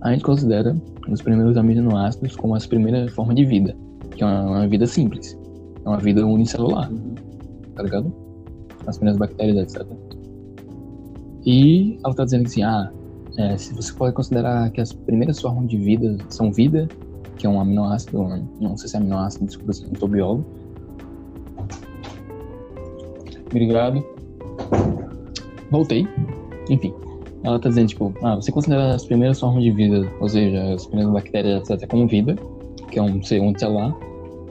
A 0.00 0.12
gente 0.12 0.24
considera 0.24 0.76
os 1.08 1.22
primeiros 1.22 1.56
aminoácidos 1.56 2.36
como 2.36 2.54
as 2.54 2.66
primeiras 2.66 3.12
formas 3.12 3.36
de 3.36 3.44
vida, 3.44 3.76
que 4.22 4.24
é 4.24 4.26
uma, 4.26 4.42
uma 4.42 4.68
vida 4.68 4.86
simples. 4.86 5.36
É 5.84 5.88
uma 5.88 5.98
vida 5.98 6.24
unicelular, 6.24 6.88
tá 7.74 7.82
ligado? 7.82 8.12
As 8.86 8.96
primeiras 8.96 9.18
bactérias, 9.18 9.74
etc. 9.74 9.86
E 11.44 11.98
ela 12.04 12.14
tá 12.14 12.24
dizendo 12.24 12.42
que 12.42 12.48
assim, 12.48 12.62
ah, 12.62 12.92
é, 13.36 13.56
se 13.56 13.74
você 13.74 13.92
pode 13.92 14.14
considerar 14.14 14.70
que 14.70 14.80
as 14.80 14.92
primeiras 14.92 15.40
formas 15.40 15.68
de 15.68 15.76
vida 15.76 16.16
são 16.28 16.52
vida, 16.52 16.88
que 17.36 17.46
é 17.46 17.50
um 17.50 17.60
aminoácido, 17.60 18.28
não 18.60 18.76
sei 18.76 18.88
se 18.88 18.96
é 18.96 19.00
aminoácido, 19.00 19.46
desculpa, 19.46 19.72
eu 19.72 19.86
não 19.88 19.94
tô 19.94 20.06
biólogo. 20.06 20.44
Obrigado. 23.50 24.04
Voltei. 25.70 26.06
Enfim, 26.70 26.94
ela 27.42 27.58
tá 27.58 27.68
dizendo, 27.68 27.88
tipo, 27.88 28.14
ah, 28.22 28.36
você 28.36 28.52
considera 28.52 28.94
as 28.94 29.04
primeiras 29.04 29.40
formas 29.40 29.64
de 29.64 29.72
vida, 29.72 30.08
ou 30.20 30.28
seja, 30.28 30.74
as 30.74 30.86
primeiras 30.86 31.12
bactérias, 31.12 31.68
etc., 31.68 31.88
como 31.88 32.06
vida, 32.06 32.36
que 32.88 33.00
é 33.00 33.02
um 33.02 33.20
ser 33.22 33.40
unicelular, 33.40 33.92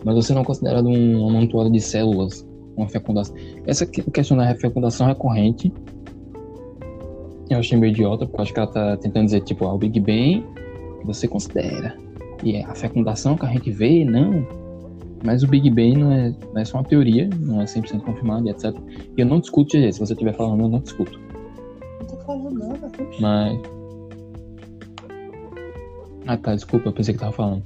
mas 0.03 0.15
você 0.15 0.33
não 0.33 0.43
considera 0.43 0.81
um 0.81 1.29
amontoado 1.29 1.71
de 1.71 1.79
células, 1.79 2.47
uma 2.75 2.87
fecundação. 2.87 3.35
Essa 3.65 3.85
que- 3.85 4.03
questão 4.11 4.37
da 4.37 4.53
fecundação 4.55 5.07
recorrente, 5.07 5.71
eu 7.49 7.59
achei 7.59 7.77
meio 7.77 7.91
idiota, 7.91 8.25
porque 8.25 8.39
eu 8.39 8.43
acho 8.43 8.53
que 8.53 8.59
ela 8.59 8.71
tá 8.71 8.97
tentando 8.97 9.25
dizer, 9.25 9.41
tipo, 9.41 9.65
ah, 9.65 9.73
o 9.73 9.77
Big 9.77 9.99
Bang 9.99 10.45
você 11.03 11.27
considera. 11.27 11.97
E 12.43 12.55
é 12.55 12.63
a 12.65 12.73
fecundação 12.73 13.35
que 13.35 13.45
a 13.45 13.49
gente 13.49 13.71
vê, 13.71 14.03
não. 14.05 14.45
Mas 15.23 15.43
o 15.43 15.47
Big 15.47 15.69
Bang 15.69 15.97
não 15.97 16.11
é, 16.11 16.33
não 16.53 16.61
é 16.61 16.65
só 16.65 16.77
uma 16.77 16.83
teoria, 16.83 17.29
não 17.39 17.61
é 17.61 17.65
100% 17.65 18.01
confirmado, 18.01 18.47
e 18.47 18.51
etc. 18.51 18.73
E 19.15 19.21
eu 19.21 19.25
não 19.25 19.39
discuto 19.39 19.77
isso, 19.77 19.93
se 19.93 19.99
você 19.99 20.13
estiver 20.13 20.33
falando, 20.33 20.61
eu 20.61 20.69
não 20.69 20.79
discuto. 20.79 21.19
Não 21.99 22.07
tô 22.07 22.15
falando 22.25 22.57
nada. 22.57 22.91
Mas. 23.19 23.59
Ah 26.25 26.37
tá, 26.37 26.55
desculpa, 26.55 26.89
eu 26.89 26.93
pensei 26.93 27.13
que 27.13 27.19
tava 27.19 27.33
falando. 27.33 27.63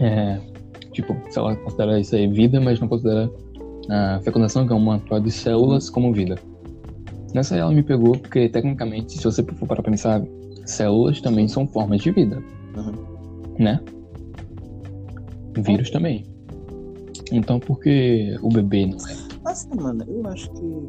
É. 0.00 0.40
Tipo, 0.92 1.16
se 1.30 1.38
ela 1.38 1.56
considera 1.56 1.98
isso 2.00 2.14
aí 2.14 2.26
vida, 2.28 2.60
mas 2.60 2.78
não 2.80 2.88
considera 2.88 3.30
a 3.88 4.20
fecundação, 4.22 4.66
que 4.66 4.72
é 4.72 4.76
uma 4.76 4.96
atual 4.96 5.20
de 5.20 5.30
células, 5.30 5.90
como 5.90 6.12
vida. 6.12 6.36
Nessa 7.34 7.56
ela 7.56 7.72
me 7.72 7.82
pegou, 7.82 8.16
porque 8.16 8.48
tecnicamente, 8.48 9.18
se 9.18 9.24
você 9.24 9.42
for 9.42 9.66
parar 9.66 9.82
pra 9.82 9.90
pensar, 9.90 10.22
células 10.64 11.20
também 11.20 11.48
são 11.48 11.66
formas 11.66 12.00
de 12.00 12.10
vida, 12.12 12.42
Uhum. 12.76 12.92
né? 13.58 13.80
Vírus 15.56 15.90
também. 15.90 16.24
Então 17.32 17.58
por 17.58 17.80
que 17.80 18.36
o 18.42 18.48
bebê 18.48 18.86
não 18.86 18.98
é? 19.08 19.16
Assim, 19.44 19.74
mano, 19.74 20.04
eu 20.08 20.26
acho 20.28 20.50
que. 20.52 20.88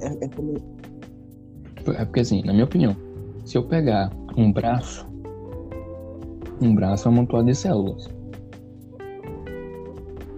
É, 0.00 0.24
é 0.24 0.28
como. 0.28 0.54
É 1.94 2.04
porque 2.04 2.20
assim, 2.20 2.42
na 2.44 2.52
minha 2.52 2.64
opinião, 2.64 2.96
se 3.44 3.56
eu 3.58 3.62
pegar 3.64 4.10
um 4.36 4.52
braço, 4.52 5.06
um 6.60 6.74
braço 6.74 7.08
é 7.08 7.10
amontoado 7.10 7.46
de 7.46 7.54
células. 7.54 8.08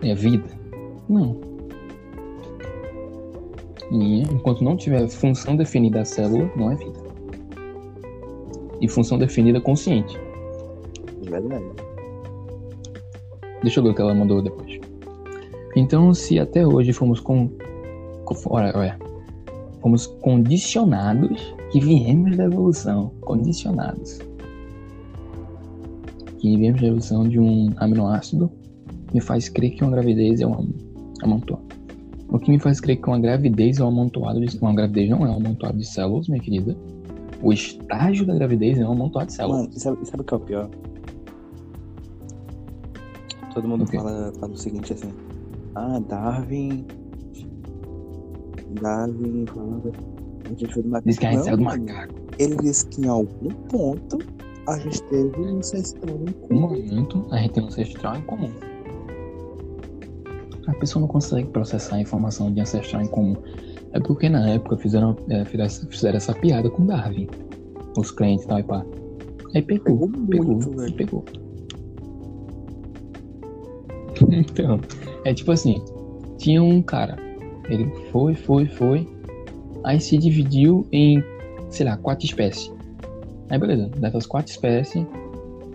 É 0.03 0.15
vida? 0.15 0.45
Não. 1.09 1.41
E 3.91 4.23
enquanto 4.23 4.63
não 4.65 4.77
tiver 4.77 5.09
função 5.09 5.57
definida 5.57 6.01
a 6.01 6.05
célula, 6.05 6.51
não 6.57 6.73
é 6.73 6.77
vida. 6.77 6.99
E 8.81 8.89
função 8.89 9.19
definida 9.19 9.61
consciente. 9.61 10.19
De 11.23 11.31
verdade. 11.31 11.65
Deixa 13.63 13.81
eu 13.81 13.85
ver 13.85 13.91
o 13.91 13.95
que 13.95 14.03
ela 14.03 14.15
mandou 14.15 14.43
depois. 14.43 14.79
Então, 15.77 16.13
se 16.13 16.39
até 16.39 16.67
hoje 16.67 16.93
fomos 16.93 17.21
com- 17.21 17.51
Olha, 18.47 18.73
olha. 18.77 18.99
Fomos 19.81 20.07
condicionados 20.07 21.55
que 21.71 21.81
viemos 21.81 22.37
da 22.37 22.45
evolução. 22.45 23.11
Condicionados. 23.21 24.19
Que 26.45 26.59
viemos 26.59 26.79
da 26.79 26.89
evolução 26.89 27.27
de 27.27 27.41
um 27.41 27.71
aminoácido 27.79 28.53
me 29.15 29.21
faz 29.23 29.49
crer 29.49 29.71
que 29.71 29.83
uma 29.83 29.93
gravidez 29.93 30.43
é 30.43 30.47
um 30.47 30.69
amontoado. 31.23 31.65
O 32.29 32.39
que 32.39 32.51
me 32.51 32.59
faz 32.59 32.81
crer 32.81 33.01
que 33.01 33.09
uma 33.09 33.19
gravidez 33.19 33.81
é 33.81 33.83
um 33.83 33.89
amontoado 33.89 34.45
de. 34.45 34.59
Uma 34.59 34.75
gravidez 34.75 35.09
não 35.09 35.25
é 35.25 35.31
um 35.31 35.37
amontoado 35.37 35.79
de 35.79 35.87
células, 35.87 36.29
minha 36.29 36.43
querida. 36.43 36.77
O 37.43 37.51
estágio 37.51 38.27
da 38.27 38.35
gravidez 38.35 38.79
é 38.79 38.87
um 38.87 38.93
amontoado 38.93 39.29
de 39.29 39.33
células. 39.33 39.63
Mano, 39.63 39.73
e 39.75 39.81
sabe, 39.81 40.07
sabe 40.07 40.21
o 40.21 40.25
que 40.27 40.35
é 40.35 40.37
o 40.37 40.41
pior? 40.41 40.71
Todo 43.55 43.67
mundo 43.67 43.85
O 43.85 43.87
quê? 43.87 43.97
fala, 43.97 44.31
fala 44.39 44.53
o 44.53 44.57
seguinte 44.59 44.93
assim. 44.93 45.13
Ah, 45.75 45.99
Darwin. 45.99 46.85
Darwin 48.83 49.47
falava. 49.47 49.93
A 50.45 50.49
gente 50.51 50.75
foi 50.75 50.83
do 50.83 50.91
macaco. 50.91 51.09
Diz 51.09 51.19
que 51.19 51.25
a 51.25 51.31
gente 51.33 51.45
saiu 51.45 51.57
do 51.57 51.63
macaco. 51.63 52.15
Ele 52.39 52.57
disse 52.57 52.87
que 52.89 53.01
em 53.01 53.09
algum 53.09 53.49
ponto 53.49 54.19
a 54.67 54.79
gente 54.79 55.03
teve 55.05 55.41
um 55.41 55.59
ancestral 55.59 56.17
em 56.17 56.29
um 56.29 56.33
comum. 56.33 56.61
momento 56.61 57.27
a 57.31 57.39
gente 57.39 57.53
tem 57.53 57.63
um 57.63 57.67
ancestral 57.67 58.17
em 58.17 58.23
comum. 58.23 58.51
A 60.67 60.75
pessoa 60.75 61.01
não 61.03 61.09
consegue 61.09 61.49
processar 61.49 61.97
a 61.97 62.01
informação 62.01 62.53
de 62.53 62.61
ancestral 62.61 63.03
em 63.03 63.07
comum. 63.07 63.37
É 63.93 64.01
porque 64.01 64.29
na 64.29 64.49
época 64.49 64.77
fizeram, 64.79 65.17
é, 65.29 65.45
fizeram, 65.45 66.17
essa 66.17 66.35
piada 66.35 66.71
com 66.71 66.87
Darwin. 66.87 67.29
Os 67.97 68.11
crentes 68.11 68.45
e 68.45 68.49
tal 68.49 68.59
e 68.59 68.63
pá. 68.63 68.85
Aí 69.55 69.63
pegou, 69.63 70.09
Pegou 70.09 70.27
pegou, 70.27 70.47
muito, 70.47 70.73
e 70.73 70.77
velho. 70.77 70.95
pegou. 70.95 71.25
Então, 74.31 74.81
é 75.25 75.35
tipo 75.35 75.51
assim, 75.51 75.83
tinha 76.39 76.63
um 76.63 76.81
cara, 76.81 77.17
ele 77.69 77.85
foi, 78.13 78.35
foi, 78.35 78.67
foi, 78.67 79.09
aí 79.83 80.01
se 80.01 80.17
dividiu 80.17 80.87
em, 80.93 81.23
sei 81.69 81.85
lá, 81.87 81.97
quatro 81.97 82.25
espécies. 82.25 82.74
Aí 83.51 83.59
beleza, 83.59 83.89
dessas 83.99 84.27
quatro 84.27 84.51
espécies, 84.51 85.07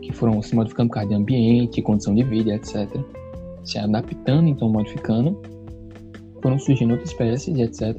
que 0.01 0.11
foram 0.11 0.41
se 0.41 0.55
modificando 0.55 0.89
por 0.89 0.95
causa 0.95 1.09
de 1.09 1.15
ambiente, 1.15 1.81
condição 1.81 2.15
de 2.15 2.23
vida, 2.23 2.55
etc. 2.55 2.89
Se 3.63 3.77
adaptando, 3.77 4.47
então 4.47 4.69
modificando, 4.69 5.39
foram 6.41 6.57
surgindo 6.57 6.91
outras 6.91 7.11
espécies, 7.11 7.57
etc. 7.57 7.97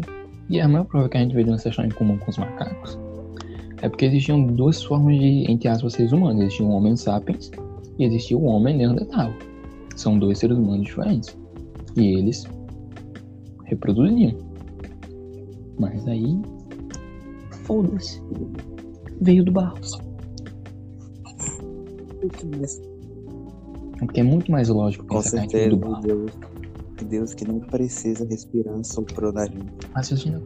E 0.48 0.60
a 0.60 0.66
maior 0.66 0.84
prova 0.84 1.08
que 1.08 1.16
a 1.16 1.20
gente 1.20 1.34
vê 1.34 1.44
de 1.44 1.50
uma 1.50 1.54
ancestral 1.54 1.86
em 1.86 1.90
comum 1.90 2.18
com 2.18 2.30
os 2.30 2.38
macacos 2.38 2.98
é 3.82 3.88
porque 3.88 4.04
existiam 4.04 4.44
duas 4.44 4.82
formas 4.82 5.18
de, 5.18 5.50
entre 5.50 5.68
aspas, 5.68 5.94
seres 5.94 6.12
humanos. 6.12 6.42
Existia 6.42 6.66
o 6.66 6.70
Homo 6.70 6.96
sapiens 6.96 7.50
e 7.98 8.04
existia 8.04 8.36
o 8.36 8.44
Homem 8.44 8.76
Neandertal. 8.76 9.32
São 9.96 10.18
dois 10.18 10.38
seres 10.38 10.56
humanos 10.56 10.86
diferentes. 10.86 11.36
E 11.96 12.18
eles 12.18 12.46
reproduziam. 13.64 14.36
Mas 15.78 16.06
aí. 16.06 16.38
Foda-se. 17.64 18.20
Veio 19.20 19.44
do 19.44 19.52
barro. 19.52 19.76
Porque 23.98 24.20
é 24.20 24.22
muito 24.22 24.50
mais 24.50 24.68
lógico 24.68 25.06
Com 25.06 25.16
pensar 25.16 25.30
que 25.30 25.36
a 25.38 25.40
gente 25.42 25.52
veio 25.52 25.70
certeza, 25.70 25.76
do 25.76 25.88
barro. 25.90 26.02
Deus, 26.02 26.32
Deus 27.08 27.34
que 27.34 27.46
não 27.46 27.60
precisa 27.60 28.26
respirar 28.26 28.82
soprou 28.84 29.32
na 29.32 29.46
gente. 29.46 29.64
Raciocina. 29.94 30.40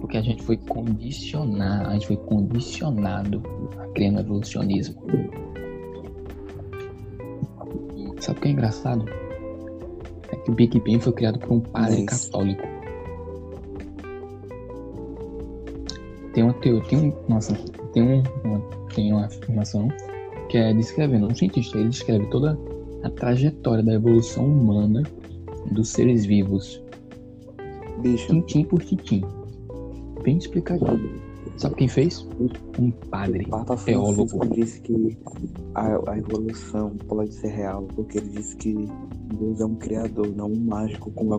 Porque 0.00 0.16
a 0.18 0.22
gente 0.22 0.42
foi 0.42 0.56
condicionado, 0.56 1.88
a 1.88 1.92
gente 1.94 2.06
foi 2.06 2.16
condicionado 2.16 3.42
a 3.78 3.86
crer 3.88 4.12
no 4.12 4.20
evolucionismo. 4.20 5.02
Sabe 8.20 8.38
o 8.38 8.42
que 8.42 8.48
é 8.48 8.50
engraçado? 8.52 9.04
É 10.30 10.36
que 10.36 10.50
o 10.50 10.54
Big 10.54 10.78
Bang 10.80 11.00
foi 11.00 11.12
criado 11.12 11.38
por 11.38 11.52
um 11.52 11.60
padre 11.60 12.04
Mas- 12.04 12.24
católico. 12.26 12.62
Tem 16.32 16.44
uma 16.44 16.52
teoria, 16.54 16.82
tem 16.88 16.98
um, 16.98 17.14
nossa, 17.28 17.54
tem 17.96 18.02
um, 18.02 18.22
uma, 18.44 18.60
tem 18.94 19.12
uma 19.12 19.24
afirmação 19.24 19.88
que 20.50 20.58
é 20.58 20.74
descrevendo, 20.74 21.28
um 21.28 21.34
cientista, 21.34 21.78
ele 21.78 21.88
descreve 21.88 22.26
toda 22.26 22.58
a 23.02 23.08
trajetória 23.08 23.82
da 23.82 23.94
evolução 23.94 24.44
humana 24.44 25.02
dos 25.72 25.88
seres 25.88 26.26
vivos 26.26 26.82
Bicho, 28.02 28.26
tintim 28.26 28.64
por 28.64 28.82
tintim. 28.82 29.24
Bem 30.22 30.36
explicadinho. 30.36 31.22
Sabe 31.56 31.76
quem 31.76 31.88
fez? 31.88 32.28
Um 32.78 32.90
padre. 32.90 33.46
o 33.50 33.64
teólogo. 33.76 34.28
Francisco 34.28 34.54
disse 34.54 34.80
que 34.82 35.18
a, 35.74 36.10
a 36.10 36.18
evolução 36.18 36.90
pode 37.08 37.32
ser 37.32 37.48
real, 37.48 37.84
porque 37.94 38.18
ele 38.18 38.28
disse 38.28 38.54
que 38.56 38.74
Deus 39.38 39.60
é 39.60 39.64
um 39.64 39.74
criador, 39.76 40.28
não 40.36 40.52
um 40.52 40.60
mágico 40.66 41.10
com 41.12 41.24
uma 41.24 41.38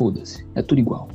Foda-se. 0.00 0.46
É 0.54 0.62
tudo 0.62 0.78
igual. 0.78 1.08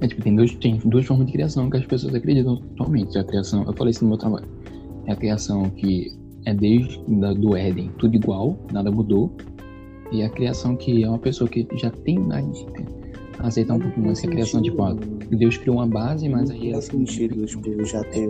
É 0.00 0.08
tipo, 0.08 0.20
tem, 0.22 0.34
dois, 0.34 0.52
tem 0.56 0.76
duas 0.84 1.06
formas 1.06 1.26
de 1.26 1.32
criação 1.32 1.70
que 1.70 1.76
as 1.76 1.86
pessoas 1.86 2.12
acreditam 2.16 2.60
atualmente. 2.72 3.16
A 3.16 3.22
criação, 3.22 3.62
eu 3.62 3.72
falei 3.74 3.92
isso 3.92 4.02
no 4.02 4.08
meu 4.08 4.18
trabalho. 4.18 4.48
É 5.06 5.12
a 5.12 5.16
criação 5.16 5.70
que 5.70 6.18
é 6.46 6.52
desde 6.52 7.00
da, 7.06 7.32
do 7.32 7.56
Éden, 7.56 7.92
tudo 7.96 8.16
igual, 8.16 8.58
nada 8.72 8.90
mudou. 8.90 9.30
E 10.10 10.20
a 10.24 10.28
criação 10.28 10.74
que 10.74 11.04
é 11.04 11.08
uma 11.08 11.20
pessoa 11.20 11.48
que 11.48 11.64
já 11.76 11.90
tem 11.90 12.18
mais. 12.18 12.66
Aceitar 13.38 13.74
um 13.74 13.78
pouco 13.78 14.00
mais 14.00 14.20
que 14.20 14.26
a 14.26 14.30
criação, 14.30 14.60
tipo, 14.60 14.82
Deus 15.30 15.56
criou 15.58 15.76
uma 15.76 15.86
base, 15.86 16.28
mas 16.28 16.50
aí 16.50 16.72
Não 16.72 16.72
faz 16.72 16.86
sentido, 16.86 17.46
tipo, 17.46 17.84
já 17.84 18.02
ter. 18.02 18.28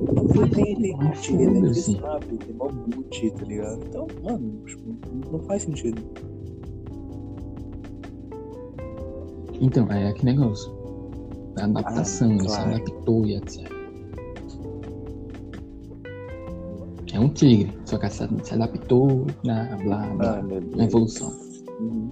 Ele, 0.00 0.70
ele, 0.70 0.94
Ah, 1.00 1.12
ele, 1.28 1.58
ele 1.58 1.74
sabe, 1.74 2.26
tem 2.38 2.54
mó 2.54 2.68
boot, 2.68 3.30
tá 3.32 3.44
ligado? 3.44 3.84
Então, 3.84 4.06
mano, 4.22 4.62
tipo, 4.64 4.94
não 5.32 5.40
faz 5.40 5.62
sentido. 5.62 6.02
Então, 9.60 9.90
é 9.90 10.12
que 10.12 10.24
negócio. 10.24 10.72
A 11.58 11.64
adaptação, 11.64 12.30
Ah, 12.30 12.34
ele 12.34 12.48
se 12.48 12.54
claro. 12.56 12.70
adaptou 12.74 13.26
e 13.26 13.34
etc. 13.36 13.78
É 17.12 17.18
um 17.18 17.28
tigre, 17.30 17.76
só 17.84 17.98
que 17.98 18.08
se 18.08 18.28
se 18.44 18.54
adaptou, 18.54 19.26
blá 19.42 19.64
blá 19.82 20.06
blá. 20.14 20.38
Ah, 20.38 20.42
na 20.76 20.84
evolução. 20.84 21.32
Uhum. 21.80 22.10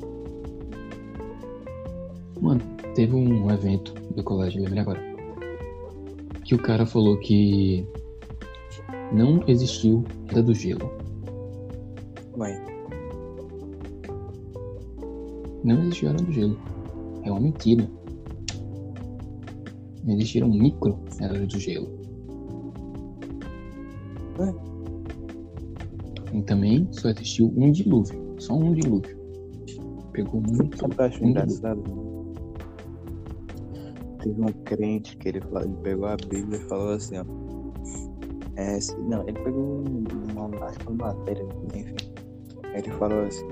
Mano, 2.41 2.61
teve 2.95 3.15
um 3.15 3.49
evento 3.51 3.95
do 4.17 4.25
colégio, 4.25 4.63
lembrei 4.63 4.81
agora. 4.81 5.16
Que 6.47 6.55
o 6.55 6.59
cara 6.63 6.87
falou 6.87 7.19
que 7.19 7.85
não 9.13 9.43
existiu 9.49 10.05
Era 10.29 10.41
do 10.41 10.55
Gelo. 10.55 10.93
Vai. 12.37 12.57
Não 15.65 15.83
existiu 15.83 16.11
Era 16.11 16.19
do 16.19 16.33
Gelo. 16.33 16.57
É 17.25 17.33
uma 17.33 17.41
mentira. 17.41 17.91
Existiram 20.07 20.49
micro 20.49 20.97
Era 21.21 21.37
do 21.45 21.59
Gelo. 21.59 21.89
Ué? 24.39 24.55
E 26.33 26.43
também 26.43 26.87
só 26.93 27.09
existiu 27.09 27.53
um 27.57 27.73
dilúvio. 27.73 28.37
Só 28.39 28.55
um 28.55 28.73
dilúvio. 28.73 29.19
Pegou 30.13 30.41
muito. 30.41 30.79
Sabe 30.79 30.93
o 30.93 30.97
que 30.97 31.03
eu 31.03 31.07
acho 31.07 31.25
um 31.25 31.29
engraçado? 31.29 32.06
Teve 34.27 34.43
um 34.43 34.53
crente 34.65 35.17
que 35.19 35.29
ele, 35.29 35.41
falou, 35.41 35.63
ele 35.63 35.77
pegou 35.85 36.07
a 36.09 36.17
Bíblia 36.17 36.59
e 36.59 36.69
falou 36.69 36.91
assim, 36.95 37.17
ó. 37.19 37.25
É, 38.57 38.79
não, 39.09 39.23
ele 39.23 39.39
pegou 39.41 39.63
um- 39.63 40.05
uma, 40.37 40.65
acho 40.67 40.81
que 40.81 40.91
uma 40.91 41.07
matéria, 41.15 41.47
enfim. 41.75 41.95
Ele 42.75 42.91
falou 42.99 43.21
assim. 43.25 43.47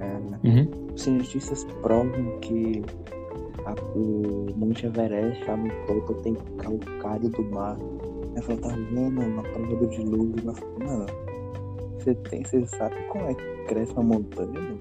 É, 0.00 0.48
Uhum. 0.48 0.96
cientistas 0.96 1.62
provam 1.82 2.40
que 2.40 2.82
a- 3.64 3.74
o 3.96 4.46
Monte 4.56 4.86
Everest 4.86 5.44
no 5.50 5.86
topo 5.86 6.14
tem 6.22 6.34
calcário 6.58 7.28
do 7.28 7.42
mar. 7.50 7.78
Aí 8.36 8.42
falou, 8.42 8.60
tá 8.60 8.68
vendo? 8.70 9.10
Na 9.36 9.42
prova 9.42 9.76
do 9.76 9.86
dilúvio. 9.86 10.42
Mas, 10.44 10.60
mano, 10.84 11.06
você 12.00 12.14
tem, 12.16 12.44
você 12.44 12.66
sabe 12.66 12.96
como 13.12 13.26
é 13.26 13.34
que 13.34 13.64
cresce 13.68 13.92
uma 13.92 14.02
montanha? 14.02 14.50
mano? 14.50 14.80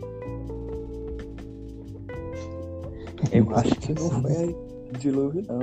Eu 3.34 3.56
acho 3.56 3.76
que 3.78 3.94
não 3.94 4.10
foi 4.22 4.56
dilúvio, 5.00 5.44
não. 5.48 5.60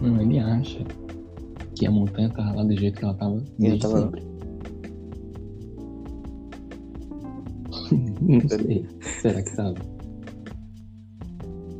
Não, 0.00 0.20
ele 0.20 0.38
acha 0.38 0.84
que 1.74 1.86
a 1.86 1.90
montanha 1.90 2.28
tava 2.30 2.54
lá 2.54 2.64
do 2.64 2.76
jeito 2.76 2.98
que 2.98 3.04
ela 3.04 3.14
tava 3.14 3.42
desde 3.58 3.80
tava- 3.80 4.00
sempre. 4.02 4.22
Não 8.20 8.48
sei. 8.48 8.86
Será 9.20 9.42
que 9.42 9.54
tava? 9.56 9.74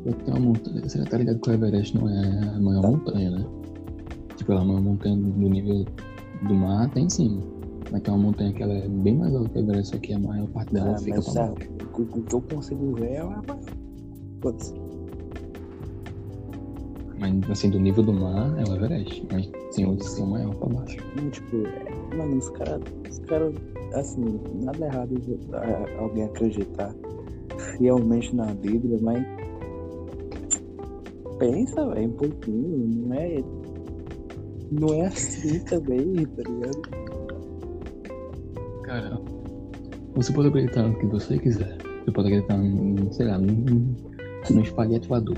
Eu 0.05 0.13
tenho 0.13 0.37
uma 0.37 0.39
montanha. 0.47 0.81
Você 0.83 1.03
tá 1.03 1.17
ligado 1.17 1.39
que 1.39 1.49
o 1.49 1.53
Everest 1.53 1.95
não 1.97 2.07
é 2.07 2.55
a 2.55 2.59
maior 2.59 2.81
Tá. 2.83 2.87
montanha, 2.91 3.31
né? 3.31 3.45
Tipo, 4.37 4.51
ela 4.53 4.61
é 4.61 4.63
uma 4.63 4.79
montanha 4.81 5.15
do 5.17 5.49
nível 5.49 5.85
do 6.47 6.53
mar 6.55 6.85
até 6.85 7.01
em 7.01 7.09
cima. 7.09 7.41
Mas 7.91 8.01
tem 8.01 8.13
uma 8.13 8.23
montanha 8.23 8.51
que 8.53 8.61
ela 8.63 8.73
é 8.73 8.87
bem 8.87 9.15
mais 9.15 9.33
alta 9.33 9.49
que 9.49 9.57
o 9.59 9.61
Everest, 9.61 9.91
só 9.95 9.97
que 10.01 10.13
a 10.13 10.19
maior 10.19 10.47
parte 10.49 10.73
dela 10.73 10.91
Ah, 10.91 10.97
fica 10.97 11.21
pra 11.21 11.31
sabe, 11.31 11.67
baixo. 11.67 11.71
o, 11.97 12.01
o 12.19 12.23
que 12.23 12.35
eu 12.35 12.41
consigo 12.41 12.95
ver 12.95 13.11
é 13.11 13.19
a. 13.21 13.43
Foda-se. 14.41 14.73
Mas 17.19 17.49
assim, 17.49 17.69
do 17.69 17.79
nível 17.79 18.03
do 18.03 18.13
mar 18.13 18.53
é 18.59 18.69
o 18.69 18.75
Everest. 18.75 19.25
Mas 19.31 19.49
tem 19.75 19.85
outros 19.87 20.09
que 20.09 20.15
são 20.17 20.27
maior 20.27 20.53
pra 20.55 20.67
baixo. 20.69 20.97
Não, 21.15 21.29
Tipo, 21.29 21.65
é, 21.65 22.15
mano, 22.17 22.37
os 22.37 22.49
caras, 22.51 22.81
os 23.09 23.19
caras, 23.19 23.53
assim, 23.95 24.39
nada 24.63 24.85
errado 24.85 25.15
alguém 25.99 26.23
acreditar 26.25 26.93
fielmente 27.77 28.35
na 28.35 28.45
Bíblia, 28.53 28.99
mas 29.01 29.25
pensa, 31.39 31.87
velho, 31.89 32.09
um 32.09 32.13
pouquinho, 32.13 32.87
não 33.07 33.13
é, 33.15 33.43
não 34.71 34.93
é 34.93 35.05
assim 35.07 35.59
também, 35.61 36.13
tá 36.25 36.43
ligado? 36.43 37.06
Cara, 38.87 39.19
você 40.15 40.31
pode 40.31 40.47
acreditar 40.47 40.83
no 40.83 40.97
que 40.97 41.05
você 41.07 41.37
quiser. 41.37 41.77
Você 42.05 42.11
pode 42.11 42.29
acreditar, 42.29 42.55
em, 42.55 43.11
sei 43.11 43.27
lá, 43.27 43.37
num, 43.37 43.93
num 44.49 44.61
espaguete 44.61 45.09
voador. 45.09 45.35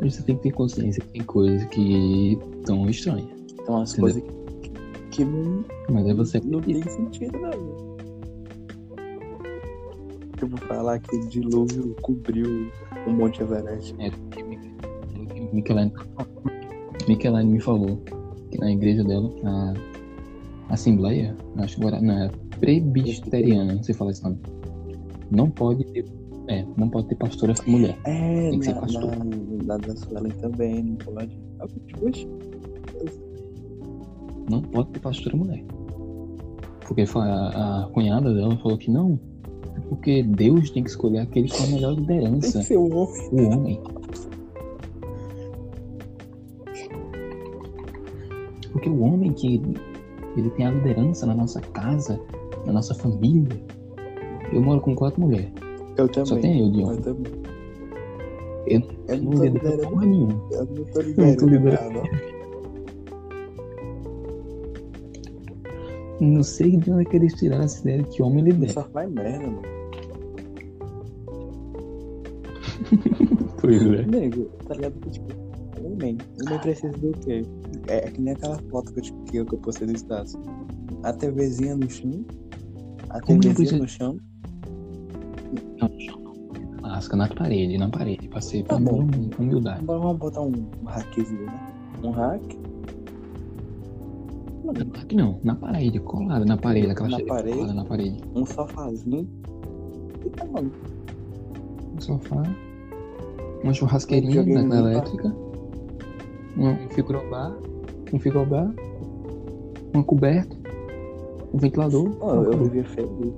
Mas 0.00 0.14
você 0.14 0.22
tem 0.22 0.34
que 0.36 0.44
ter 0.44 0.52
consciência 0.52 1.02
que 1.02 1.10
tem 1.10 1.22
coisas 1.24 1.62
que 1.68 2.38
estão 2.60 2.88
estranhas. 2.88 3.28
Então 3.52 3.82
as 3.82 3.92
Entendeu? 3.92 4.14
coisas 4.14 4.22
que, 4.62 4.70
que 5.10 5.24
não, 5.26 5.62
Mas 5.90 6.06
é 6.06 6.14
você 6.14 6.40
não 6.40 6.62
tem 6.62 6.82
sentido, 6.88 7.38
não. 7.38 7.50
Eu 10.40 10.48
vou 10.48 10.58
falar 10.60 10.98
que 11.00 11.14
o 11.14 11.28
dilúvio 11.28 11.94
cobriu 12.00 12.70
o 13.06 13.10
Monte 13.10 13.42
Everest. 13.42 13.94
É, 13.98 14.10
porque 14.10 14.42
Michelane, 15.52 15.92
Michelane 17.06 17.50
me 17.50 17.60
falou 17.60 18.02
que 18.50 18.58
na 18.58 18.72
igreja 18.72 19.04
dela, 19.04 19.30
na 19.42 19.74
Assembleia, 20.70 21.36
acho 21.58 21.76
que 21.76 21.82
agora 21.82 22.00
na 22.00 22.30
Presbiteriana, 22.60 23.82
você 23.82 23.92
fala 23.92 24.10
esse 24.10 24.22
nome, 24.22 24.38
não 25.30 25.50
pode 25.50 25.84
ter, 25.86 26.04
é, 26.48 26.64
não 26.76 26.88
pode 26.88 27.08
ter 27.08 27.16
pastora 27.16 27.54
mulher. 27.66 27.98
É, 28.04 28.50
Tem 28.50 28.58
que 28.58 28.64
ser 28.64 28.74
na, 28.74 28.80
pastor. 28.80 29.16
na, 29.16 29.24
na 29.64 29.76
da 29.78 29.96
Suelen 29.96 30.32
também, 30.32 30.82
não 30.82 30.96
pode. 30.96 31.38
Não 34.50 34.62
pode 34.62 34.88
ter 34.90 35.00
pastora 35.00 35.36
mulher. 35.36 35.64
Porque 36.86 37.04
a, 37.16 37.84
a 37.84 37.88
cunhada 37.92 38.32
dela 38.34 38.56
falou 38.58 38.76
que 38.76 38.90
não, 38.90 39.18
é 39.76 39.80
porque 39.88 40.22
Deus 40.22 40.70
tem 40.70 40.82
que 40.84 40.90
escolher 40.90 41.20
aquele 41.20 41.48
com 41.48 41.62
a 41.62 41.66
melhor 41.68 41.94
tem 41.96 42.04
que 42.04 42.12
liderança, 42.12 42.62
ser 42.62 42.76
um 42.76 42.94
homem. 42.94 43.30
o 43.32 43.50
homem. 43.50 43.82
Porque 48.72 48.88
o 48.88 49.00
homem 49.00 49.32
que 49.32 49.62
ele 50.36 50.50
tem 50.50 50.66
a 50.66 50.70
liderança 50.70 51.26
na 51.26 51.34
nossa 51.34 51.60
casa, 51.60 52.20
na 52.66 52.72
nossa 52.72 52.94
família. 52.94 53.60
Eu 54.52 54.60
moro 54.62 54.80
com 54.80 54.94
quatro 54.94 55.20
mulheres. 55.20 55.50
Eu 55.96 56.08
também. 56.08 56.26
Só 56.26 56.36
tem 56.36 56.60
eu 56.60 56.70
de 56.70 56.80
Eu 56.82 57.00
também. 57.00 57.32
Eu 58.66 58.80
Eu 59.08 59.16
não 59.18 59.24
não 59.24 59.30
tô 59.32 59.44
lidero 59.44 59.54
liberando. 59.70 59.88
porra 59.90 60.06
nenhuma. 60.06 60.48
Eu 60.52 60.64
não 60.64 60.74
tô 60.74 60.74
Não 60.74 60.86
tô 60.86 61.00
liberando. 61.02 61.46
liberando. 61.46 61.94
nada, 61.94 62.34
Não 66.20 66.42
sei 66.42 66.76
de 66.76 66.90
onde 66.90 67.02
é 67.02 67.04
que 67.04 67.16
eles 67.16 67.34
tiraram 67.34 67.64
essa 67.64 67.80
ideia 67.82 68.02
de 68.02 68.08
que 68.08 68.22
homem 68.22 68.44
lidera. 68.44 68.72
Só 68.72 68.82
faz 68.84 69.10
merda, 69.10 69.46
mano. 69.46 69.62
Pois 73.60 73.82
é. 73.82 74.02
Nego, 74.06 74.44
tá 74.66 74.74
ligado? 74.74 74.92
que, 75.00 75.10
Tipo, 75.10 75.26
homem. 75.82 76.18
Homem 76.46 76.58
precisa 76.60 76.92
do 76.98 77.12
quê? 77.24 77.42
É, 77.88 77.96
é 78.06 78.10
que 78.10 78.20
nem 78.20 78.34
aquela 78.34 78.58
foto 78.70 78.92
que 78.92 78.98
eu, 79.00 79.02
te- 79.02 79.14
que 79.30 79.36
eu, 79.38 79.46
que 79.46 79.54
eu 79.54 79.58
postei 79.58 79.86
no 79.86 79.94
status. 79.94 80.36
A 81.02 81.12
TVzinha 81.12 81.74
no 81.76 81.88
chão. 81.88 82.24
A 83.14 83.20
Como 83.20 83.34
não 83.34 83.40
TVzinha 83.54 83.78
precisa- 83.78 83.78
no 83.78 83.88
chão. 83.88 84.18
Lasca 86.82 87.16
na 87.16 87.28
parede, 87.28 87.78
na 87.78 87.88
parede. 87.88 88.28
Passei 88.28 88.62
Tá 88.62 88.76
por 88.76 88.82
bom. 88.84 89.02
hum- 89.02 89.30
humildade. 89.38 89.80
Agora 89.82 89.98
vamos 90.00 90.18
botar 90.18 90.42
um 90.42 90.52
hackzinho, 90.84 91.46
né? 91.46 91.72
Um 92.02 92.10
hack. 92.10 92.42
Mano, 94.64 94.78
Aqui 95.00 95.14
não, 95.16 95.38
na 95.44 95.54
parede, 95.54 95.98
colada 96.00 96.44
na 96.44 96.56
parede, 96.56 96.90
aquela 96.90 97.08
Na 97.08 97.20
parede? 97.24 97.56
colada 97.58 97.74
na 97.74 97.84
parede. 97.84 98.20
um 98.34 98.44
sofazinho. 98.46 99.28
E 100.24 100.30
tá, 100.30 100.44
mano. 100.46 100.72
Um 101.96 102.00
sofá, 102.00 102.42
uma 103.62 103.72
churrasqueirinha 103.72 104.42
daquela 104.42 104.62
limpa. 104.62 104.76
elétrica, 104.76 105.28
um 106.56 106.68
um 106.70 106.88
frigobar, 106.90 107.52
um 108.12 108.18
frigobar, 108.18 108.74
uma 109.92 110.02
coberta, 110.02 110.53
um 111.54 111.58
ventilador. 111.58 112.16
Ó, 112.20 112.34
eu 112.34 112.40
acabou. 112.42 112.64
vivia 112.66 112.84
feliz. 112.84 113.32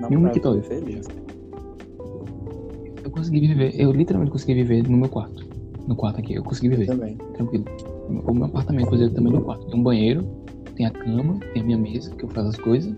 Na 0.00 0.08
E 0.10 0.16
um 0.16 0.22
praia 0.22 0.40
eu 0.44 0.62
feliz. 0.62 1.06
Eu 3.02 3.10
consegui 3.10 3.40
viver, 3.40 3.74
eu 3.80 3.90
literalmente 3.92 4.30
consegui 4.30 4.54
viver 4.54 4.88
no 4.88 4.96
meu 4.96 5.08
quarto. 5.08 5.44
No 5.86 5.96
quarto 5.96 6.20
aqui, 6.20 6.34
eu 6.34 6.42
consegui 6.42 6.68
Eu 6.68 6.78
viver, 6.78 6.86
também. 6.86 7.16
tranquilo. 7.34 7.64
O 8.26 8.32
meu 8.34 8.44
apartamento, 8.44 8.86
inclusive, 8.86 9.14
também 9.14 9.32
no 9.32 9.42
quarto. 9.42 9.66
Tem 9.66 9.78
um 9.80 9.82
banheiro, 9.82 10.24
tem 10.76 10.86
a 10.86 10.90
cama, 10.90 11.38
tem 11.52 11.62
a 11.62 11.64
minha 11.64 11.78
mesa, 11.78 12.10
que 12.14 12.24
eu 12.24 12.28
faço 12.28 12.48
as 12.48 12.56
coisas. 12.56 12.94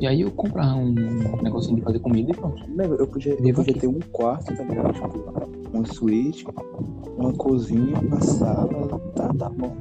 E 0.00 0.06
aí 0.06 0.22
eu 0.22 0.30
comprava 0.30 0.76
um 0.78 0.94
negocinho 1.42 1.76
de 1.76 1.82
fazer 1.82 1.98
comida 1.98 2.30
e 2.30 2.34
pronto. 2.34 2.62
Eu 2.98 3.06
podia, 3.06 3.34
eu 3.34 3.54
podia 3.54 3.74
ter 3.74 3.86
um 3.86 4.00
quarto, 4.12 4.56
tá 4.56 4.62
ligado? 4.64 4.92
Tipo, 4.94 5.68
uma 5.74 5.86
suíte, 5.86 6.46
uma 7.18 7.32
cozinha, 7.34 7.98
uma 8.00 8.20
sala. 8.22 8.68
Tá, 9.14 9.28
tá 9.34 9.48
bom, 9.50 9.76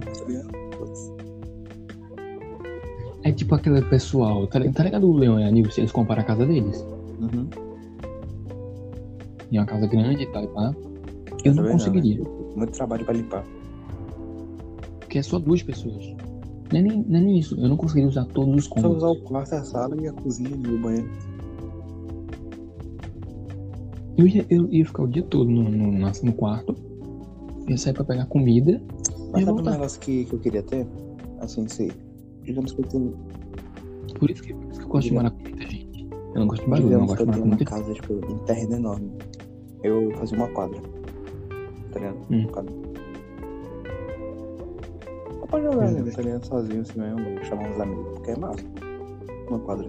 tipo 3.39 3.55
aquele 3.55 3.81
pessoal, 3.83 4.45
tá, 4.47 4.59
tá 4.71 4.83
ligado 4.83 5.09
o 5.09 5.15
Leão 5.15 5.39
e 5.39 5.43
a 5.43 5.51
Nilce? 5.51 5.79
Eles 5.79 5.91
comparam 5.91 6.21
a 6.21 6.25
casa 6.25 6.45
deles. 6.45 6.85
Uhum. 7.19 7.47
E 9.51 9.57
é 9.57 9.59
uma 9.59 9.65
casa 9.65 9.87
grande 9.87 10.23
e 10.23 10.27
tal 10.27 10.43
e 10.43 10.47
pá. 10.47 10.75
Eu 11.43 11.53
não 11.53 11.55
Também 11.55 11.55
não, 11.55 11.71
conseguiria. 11.71 12.23
Muito 12.55 12.71
trabalho 12.73 13.05
pra 13.05 13.13
limpar. 13.13 13.43
Porque 14.99 15.17
é 15.17 15.23
só 15.23 15.39
duas 15.39 15.63
pessoas. 15.63 16.15
Não 16.71 16.79
é 16.79 16.81
nem, 16.81 17.03
não 17.07 17.17
é 17.17 17.21
nem 17.21 17.39
isso. 17.39 17.59
Eu 17.59 17.69
não 17.69 17.77
conseguiria 17.77 18.09
usar 18.09 18.25
todos 18.25 18.55
os 18.55 18.65
Só 18.65 18.75
cômodos. 18.75 18.97
usar 18.97 19.07
o 19.07 19.21
quarto, 19.21 19.53
a 19.53 19.63
sala 19.63 19.95
e 19.99 20.07
a 20.07 20.13
cozinha 20.13 20.51
e 20.51 20.67
o 20.67 20.79
banheiro. 20.79 21.09
Eu 24.17 24.27
ia, 24.27 24.45
eu 24.49 24.67
ia 24.69 24.85
ficar 24.85 25.03
o 25.03 25.07
dia 25.07 25.23
todo 25.23 25.49
no, 25.49 25.63
no, 25.63 25.91
no 25.91 26.33
quarto. 26.33 26.75
Ia 27.67 27.77
sair 27.77 27.93
pra 27.93 28.03
pegar 28.03 28.25
comida. 28.25 28.81
Mas 29.31 29.45
sabe 29.45 29.61
um 29.61 29.63
negócio 29.63 29.99
que, 29.99 30.25
que 30.25 30.33
eu 30.33 30.39
queria 30.39 30.61
ter? 30.61 30.85
Assim, 31.39 31.67
se. 31.67 31.91
Digamos 32.43 32.73
que 32.73 32.81
eu 32.81 32.85
tenho. 32.85 33.28
Por 34.19 34.29
isso 34.29 34.43
que, 34.43 34.53
por 34.53 34.69
isso 34.71 34.79
que 34.79 34.85
eu 34.85 34.89
gosto 34.89 35.07
de 35.07 35.13
morar 35.13 35.31
com 35.31 35.41
muita 35.41 35.61
gente. 35.67 36.09
Eu 36.33 36.39
não 36.41 36.47
gosto 36.47 36.63
de 36.63 36.69
barulho, 36.69 36.91
eu 36.93 36.99
não 36.99 37.05
gosto 37.07 37.19
de 37.19 37.25
morar 37.25 37.37
com 37.37 37.43
uma 37.45 37.55
muita 37.55 37.75
gente. 37.75 37.83
casa, 37.85 37.93
tipo, 37.93 38.13
um 38.13 38.37
terreno 38.39 38.75
enorme. 38.75 39.11
Eu 39.83 40.11
fazia 40.17 40.37
uma 40.37 40.47
quadra. 40.49 40.79
Tá 41.91 41.99
ligado? 41.99 42.17
Hum. 42.29 42.47
Quadra. 42.47 42.73
Só 45.39 45.45
pra 45.47 45.61
jogar 45.61 45.87
Hum. 45.87 45.91
mesmo, 45.93 46.11
tá 46.11 46.21
ligado? 46.21 46.45
Sozinho 46.45 46.81
assim 46.81 46.99
mesmo, 46.99 47.43
chamar 47.45 47.69
uns 47.69 47.79
amigos, 47.79 48.07
porque 48.15 48.31
é 48.31 48.37
massa. 48.37 48.63
Uma 49.49 49.59
quadra. 49.59 49.87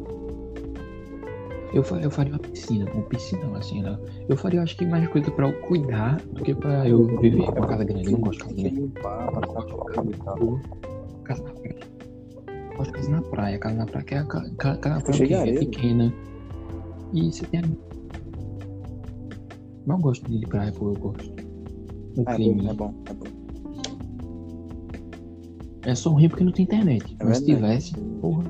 Eu, 1.73 1.85
eu 2.03 2.11
faria 2.11 2.33
uma 2.33 2.39
piscina, 2.41 2.91
uma 2.93 3.03
piscina 3.05 3.57
assim, 3.59 3.81
né? 3.83 3.97
Eu 4.29 4.37
faria, 4.37 4.61
acho 4.63 4.77
que, 4.77 4.85
mais 4.85 5.07
coisa 5.09 5.31
pra 5.31 5.49
eu 5.49 5.61
cuidar 5.61 6.21
do 6.33 6.43
que 6.43 6.53
pra 6.55 6.89
eu 6.89 7.07
viver 7.21 7.47
com 7.47 7.53
uma 7.59 7.67
casa 7.69 7.85
grande. 7.85 8.07
Eu 8.07 8.13
não 8.13 8.21
gosto 8.21 8.39
de 8.39 8.45
casa 8.45 8.55
grande. 8.57 8.81
limpar, 8.81 9.31
passar 9.33 9.63
coisa 9.63 10.11
e 10.11 10.15
tal. 10.17 10.61
Casa. 11.25 11.45
Eu 11.45 11.75
gosto 12.81 12.93
de 12.93 12.97
casa 12.99 13.11
na 13.11 13.23
praia. 13.23 13.59
Casa 13.59 13.77
na 13.77 13.87
praia 13.87 14.05
que 14.05 14.15
é 14.15 14.19
a 14.19 14.25
ca- 14.25 14.51
ca- 14.57 14.77
casa 14.79 14.95
na 14.97 15.01
praia 15.03 15.35
é 15.51 15.59
pequena. 15.59 16.13
E 17.13 17.31
você 17.33 17.45
tem. 17.47 17.63
Não 19.87 20.01
gosto 20.01 20.27
de 20.31 20.47
praia, 20.47 20.73
pô, 20.73 20.89
eu 20.91 20.95
gosto. 20.95 21.31
O 22.17 22.23
Ah, 22.27 22.33
é 22.33 22.37
clima. 22.37 22.63
bom, 22.63 22.71
é 22.71 22.75
bom, 22.75 22.95
é 23.11 23.15
bom. 23.15 23.31
É 25.85 25.95
só 25.95 26.11
ruim 26.11 26.29
porque 26.29 26.45
não 26.45 26.53
tem 26.53 26.65
internet. 26.65 27.17
É 27.21 27.25
Mas 27.25 27.39
se 27.39 27.47
tivesse, 27.47 27.95
porra. 28.21 28.45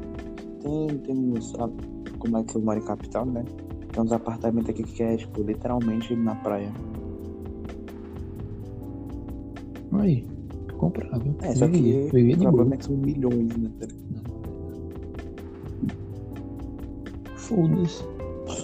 Tem, 0.63 0.99
tem 0.99 1.17
uns. 1.17 1.53
Como 2.19 2.37
é 2.37 2.43
que 2.45 2.57
eu 2.57 2.61
moro 2.63 2.79
em 2.79 2.85
capital, 2.85 3.25
né? 3.27 3.45
Tem 3.93 4.03
uns 4.03 4.13
apartamentos 4.13 4.69
aqui 4.71 4.83
que 4.85 5.03
é, 5.03 5.17
tipo, 5.17 5.43
literalmente 5.43 6.15
na 6.17 6.35
praia. 6.37 6.71
Aí, 9.93 10.27
comprável. 10.79 11.35
É, 11.43 11.55
só 11.55 11.67
que 11.69 12.09
o 12.13 12.39
problema 12.39 12.75
é 12.75 12.79
que 12.79 12.85
são 12.85 12.97
milhões, 12.97 13.57
né? 13.57 13.71
Foda-se. 17.51 18.05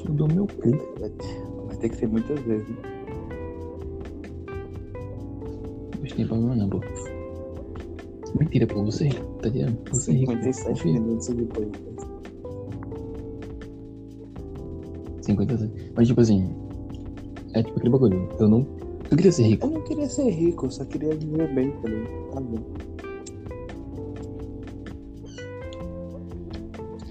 Eu 0.07 0.15
dou 0.15 0.29
meu 0.29 0.47
cu. 0.47 0.71
Vai 1.67 1.77
ter 1.77 1.89
que 1.89 1.97
ser 1.97 2.07
muitas 2.07 2.39
vezes, 2.43 2.69
né? 2.69 2.77
Mas 6.01 6.13
tem 6.13 6.25
problema 6.25 6.55
não, 6.55 6.69
pô. 6.69 6.81
Mentira, 8.39 8.65
pô, 8.65 8.85
você 8.85 9.09
tá 9.43 9.49
ligado? 9.49 9.77
Você 9.91 10.13
é 10.13 10.15
rico. 10.15 10.33
57 10.35 10.69
confia. 10.69 10.93
minutos 11.01 11.27
depois. 11.27 11.69
57. 15.23 15.93
Mas 15.97 16.07
tipo 16.07 16.21
assim, 16.21 16.55
é 17.55 17.63
tipo 17.65 17.77
aquele 17.79 17.91
bagulho. 17.91 18.29
Eu 18.39 18.49
não. 18.49 18.65
Eu 19.11 19.17
queria 19.17 19.33
ser 19.33 19.43
rico. 19.49 19.67
Eu 19.67 19.71
não 19.73 19.83
queria 19.83 20.09
ser 20.09 20.31
rico, 20.31 20.67
eu 20.67 20.71
só 20.71 20.85
queria 20.85 21.13
viver 21.17 21.53
bem, 21.53 21.73
tá 21.73 21.89
ligado? 21.89 22.31
Tá 22.31 22.41
bom. 22.41 22.63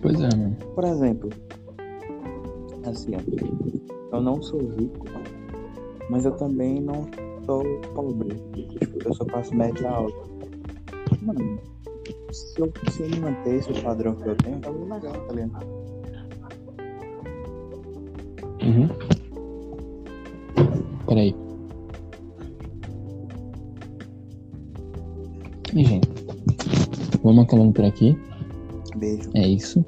Pois 0.02 0.22
é, 0.22 0.38
mano. 0.38 0.56
Por 0.74 0.84
exemplo, 0.86 1.30
assim, 2.96 3.12
ó, 3.16 4.16
eu 4.16 4.22
não 4.22 4.42
sou 4.42 4.60
rico, 4.60 5.06
mas 6.10 6.26
eu 6.26 6.32
também 6.32 6.82
não 6.82 7.08
sou 7.46 7.64
pobre. 7.94 8.36
Tipo, 8.80 9.08
eu 9.08 9.14
sou 9.14 9.26
classe 9.28 9.54
média 9.54 9.90
alta. 9.90 10.18
Mano, 11.22 11.60
se 12.32 12.60
eu, 12.60 12.72
se 12.92 13.04
eu 13.04 13.22
manter 13.22 13.56
esse 13.56 13.74
padrão 13.82 14.16
que 14.16 14.28
eu 14.28 14.36
tenho, 14.38 14.60
tá 14.60 14.72
muito 14.72 14.94
legal, 14.94 15.14
tá 15.14 15.34
ligado? 15.34 15.66
Uhum. 18.64 18.88
Peraí. 21.08 21.36
E, 25.76 25.84
gente, 25.84 26.08
vamos 27.22 27.44
acabando 27.44 27.74
por 27.74 27.86
aqui. 27.86 28.18
Beijo. 28.96 29.30
É 29.36 29.48
isso. 29.48 29.86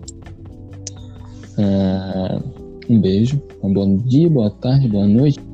Ah, 1.58 2.36
um 2.89 2.99
beijo. 2.99 3.41
Um 3.61 3.73
bom 3.73 3.97
dia, 3.97 4.29
boa 4.29 4.49
tarde, 4.49 4.88
boa 4.88 5.07
noite. 5.07 5.47